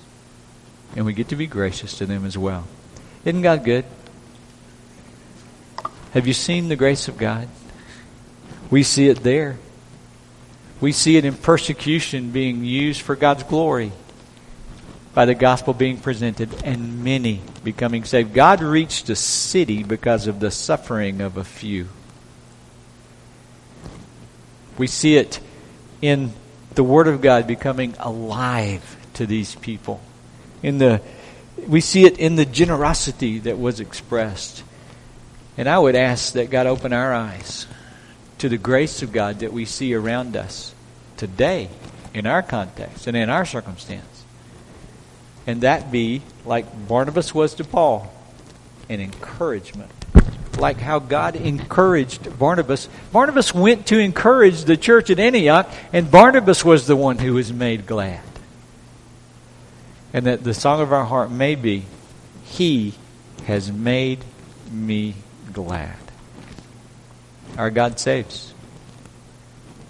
And 0.95 1.05
we 1.05 1.13
get 1.13 1.29
to 1.29 1.35
be 1.35 1.47
gracious 1.47 1.97
to 1.97 2.05
them 2.05 2.23
as 2.23 2.37
well. 2.37 2.67
Isn't 3.25 3.41
God 3.41 3.63
good? 3.63 3.85
Have 6.13 6.27
you 6.27 6.33
seen 6.33 6.69
the 6.69 6.75
grace 6.75 7.07
of 7.07 7.17
God? 7.17 7.47
We 8.69 8.83
see 8.83 9.09
it 9.09 9.23
there. 9.23 9.57
We 10.79 10.91
see 10.91 11.17
it 11.17 11.25
in 11.25 11.33
persecution 11.35 12.29
being 12.29 12.63
used 12.63 13.01
for 13.01 13.15
God's 13.15 13.43
glory 13.43 13.91
by 15.13 15.25
the 15.25 15.35
gospel 15.35 15.73
being 15.73 15.97
presented 15.97 16.63
and 16.63 17.03
many 17.03 17.41
becoming 17.63 18.03
saved. 18.03 18.33
God 18.33 18.61
reached 18.61 19.09
a 19.09 19.15
city 19.15 19.83
because 19.83 20.27
of 20.27 20.39
the 20.39 20.49
suffering 20.49 21.21
of 21.21 21.37
a 21.37 21.43
few. 21.43 21.87
We 24.77 24.87
see 24.87 25.17
it 25.17 25.39
in 26.01 26.33
the 26.73 26.83
Word 26.83 27.07
of 27.07 27.21
God 27.21 27.45
becoming 27.45 27.93
alive 27.99 28.97
to 29.13 29.27
these 29.27 29.53
people. 29.55 30.01
In 30.63 30.79
the, 30.79 31.01
we 31.67 31.79
see 31.79 32.05
it 32.05 32.17
in 32.17 32.35
the 32.35 32.45
generosity 32.45 33.37
that 33.39 33.59
was 33.59 33.79
expressed. 33.79 34.63
And 35.57 35.69
I 35.69 35.77
would 35.77 35.95
ask 35.95 36.33
that 36.33 36.49
God 36.49 36.65
open 36.65 36.91
our 36.91 37.13
eyes 37.13 37.67
to 38.39 38.49
the 38.49 38.57
grace 38.57 39.03
of 39.03 39.11
God 39.11 39.39
that 39.39 39.53
we 39.53 39.65
see 39.65 39.93
around 39.93 40.35
us 40.35 40.73
today 41.17 41.69
in 42.15 42.25
our 42.25 42.41
context 42.41 43.05
and 43.05 43.15
in 43.15 43.29
our 43.29 43.45
circumstance 43.45 44.12
and 45.45 45.61
that 45.61 45.91
be, 45.91 46.21
like 46.45 46.65
Barnabas 46.87 47.33
was 47.33 47.53
to 47.55 47.63
Paul, 47.63 48.13
an 48.89 49.01
encouragement. 49.01 49.91
Like 50.57 50.77
how 50.77 50.99
God 50.99 51.35
encouraged 51.35 52.37
Barnabas. 52.37 52.87
Barnabas 53.11 53.53
went 53.53 53.87
to 53.87 53.97
encourage 53.97 54.63
the 54.65 54.77
church 54.77 55.09
at 55.09 55.19
Antioch, 55.19 55.69
and 55.91 56.09
Barnabas 56.09 56.63
was 56.63 56.87
the 56.87 56.95
one 56.95 57.17
who 57.17 57.33
was 57.33 57.51
made 57.51 57.87
glad. 57.87 58.21
And 60.13 60.27
that 60.27 60.43
the 60.43 60.53
song 60.53 60.79
of 60.79 60.93
our 60.93 61.05
heart 61.05 61.31
may 61.31 61.55
be, 61.55 61.85
He 62.43 62.93
has 63.45 63.71
made 63.71 64.23
me 64.71 65.15
glad. 65.51 65.97
Our 67.57 67.69
God 67.69 67.99
saves. 67.99 68.53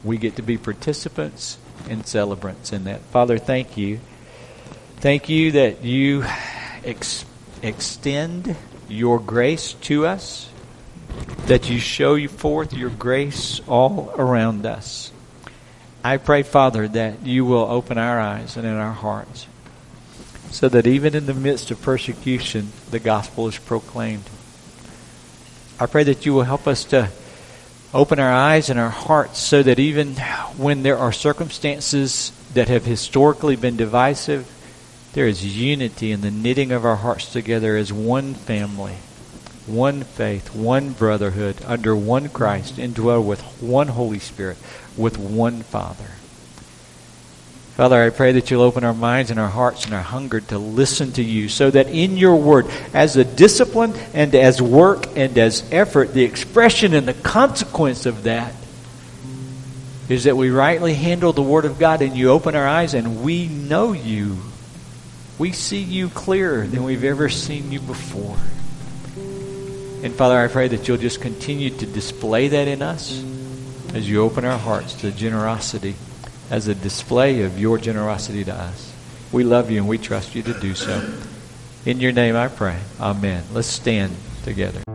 We 0.03 0.17
get 0.17 0.37
to 0.37 0.41
be 0.41 0.57
participants 0.57 1.57
and 1.89 2.05
celebrants 2.05 2.71
in 2.73 2.85
that. 2.85 3.01
Father, 3.01 3.37
thank 3.37 3.77
you. 3.77 3.99
Thank 5.03 5.27
you 5.27 5.51
that 5.51 5.83
you 5.83 6.23
ex- 6.85 7.25
extend 7.61 8.55
your 8.87 9.19
grace 9.19 9.73
to 9.81 10.05
us, 10.05 10.49
that 11.47 11.69
you 11.69 11.77
show 11.77 12.25
forth 12.29 12.71
your 12.71 12.89
grace 12.89 13.59
all 13.67 14.13
around 14.17 14.65
us. 14.65 15.11
I 16.05 16.15
pray, 16.15 16.41
Father, 16.43 16.87
that 16.87 17.25
you 17.25 17.43
will 17.43 17.65
open 17.65 17.97
our 17.97 18.17
eyes 18.17 18.55
and 18.55 18.65
in 18.65 18.75
our 18.75 18.93
hearts 18.93 19.45
so 20.51 20.69
that 20.69 20.87
even 20.87 21.15
in 21.15 21.25
the 21.25 21.33
midst 21.33 21.69
of 21.69 21.81
persecution, 21.81 22.71
the 22.89 22.99
gospel 22.99 23.49
is 23.49 23.57
proclaimed. 23.57 24.29
I 25.81 25.85
pray 25.85 26.05
that 26.05 26.25
you 26.25 26.33
will 26.33 26.43
help 26.43 26.65
us 26.65 26.85
to 26.85 27.09
open 27.93 28.19
our 28.19 28.33
eyes 28.33 28.69
and 28.69 28.79
our 28.79 28.89
hearts 28.89 29.39
so 29.39 29.63
that 29.63 29.79
even 29.79 30.15
when 30.55 30.81
there 30.83 30.97
are 30.97 31.11
circumstances 31.11 32.31
that 32.53 32.69
have 32.69 32.85
historically 32.85 33.57
been 33.57 33.75
divisive, 33.75 34.49
there 35.13 35.27
is 35.27 35.57
unity 35.57 36.11
in 36.11 36.21
the 36.21 36.31
knitting 36.31 36.71
of 36.71 36.85
our 36.85 36.95
hearts 36.95 37.31
together 37.31 37.77
as 37.77 37.93
one 37.93 38.33
family, 38.33 38.95
one 39.67 40.03
faith, 40.03 40.55
one 40.55 40.91
brotherhood, 40.91 41.57
under 41.65 41.95
one 41.95 42.29
Christ, 42.29 42.77
indwell 42.77 43.23
with 43.23 43.41
one 43.61 43.89
Holy 43.89 44.19
Spirit, 44.19 44.57
with 44.97 45.19
one 45.19 45.61
Father. 45.61 46.09
Father, 47.75 48.03
I 48.03 48.09
pray 48.09 48.33
that 48.33 48.49
you'll 48.49 48.61
open 48.61 48.83
our 48.83 48.93
minds 48.93 49.31
and 49.31 49.39
our 49.39 49.49
hearts 49.49 49.85
and 49.85 49.93
our 49.93 50.01
hunger 50.01 50.39
to 50.39 50.57
listen 50.59 51.11
to 51.13 51.23
you 51.23 51.47
so 51.49 51.71
that 51.71 51.87
in 51.87 52.17
your 52.17 52.35
word, 52.35 52.67
as 52.93 53.15
a 53.15 53.23
discipline 53.23 53.93
and 54.13 54.33
as 54.35 54.61
work 54.61 55.07
and 55.15 55.37
as 55.37 55.63
effort, 55.71 56.13
the 56.13 56.23
expression 56.23 56.93
and 56.93 57.07
the 57.07 57.15
consequence 57.15 58.05
of 58.05 58.23
that 58.23 58.53
is 60.09 60.25
that 60.25 60.37
we 60.37 60.49
rightly 60.49 60.93
handle 60.93 61.33
the 61.33 61.41
word 61.41 61.65
of 61.65 61.79
God 61.79 62.01
and 62.01 62.15
you 62.15 62.29
open 62.29 62.55
our 62.55 62.67
eyes 62.67 62.93
and 62.93 63.23
we 63.23 63.47
know 63.47 63.93
you 63.93 64.37
we 65.43 65.51
see 65.51 65.83
you 65.83 66.07
clearer 66.07 66.65
than 66.65 66.85
we've 66.85 67.03
ever 67.03 67.27
seen 67.27 67.69
you 67.69 67.81
before. 67.81 68.37
And 70.01 70.15
Father, 70.15 70.39
I 70.39 70.47
pray 70.47 70.69
that 70.69 70.87
you'll 70.87 70.95
just 70.95 71.19
continue 71.19 71.69
to 71.69 71.85
display 71.85 72.47
that 72.47 72.69
in 72.69 72.81
us 72.81 73.21
as 73.93 74.09
you 74.09 74.21
open 74.21 74.45
our 74.45 74.57
hearts 74.57 74.93
to 75.01 75.11
generosity 75.11 75.95
as 76.49 76.69
a 76.69 76.73
display 76.73 77.41
of 77.41 77.59
your 77.59 77.77
generosity 77.77 78.45
to 78.45 78.53
us. 78.53 78.93
We 79.33 79.43
love 79.43 79.69
you 79.69 79.79
and 79.79 79.87
we 79.89 79.97
trust 79.97 80.33
you 80.33 80.43
to 80.43 80.57
do 80.61 80.75
so. 80.75 81.13
In 81.85 81.99
your 81.99 82.13
name 82.13 82.37
I 82.37 82.47
pray. 82.47 82.79
Amen. 82.97 83.43
Let's 83.51 83.67
stand 83.67 84.15
together. 84.45 84.92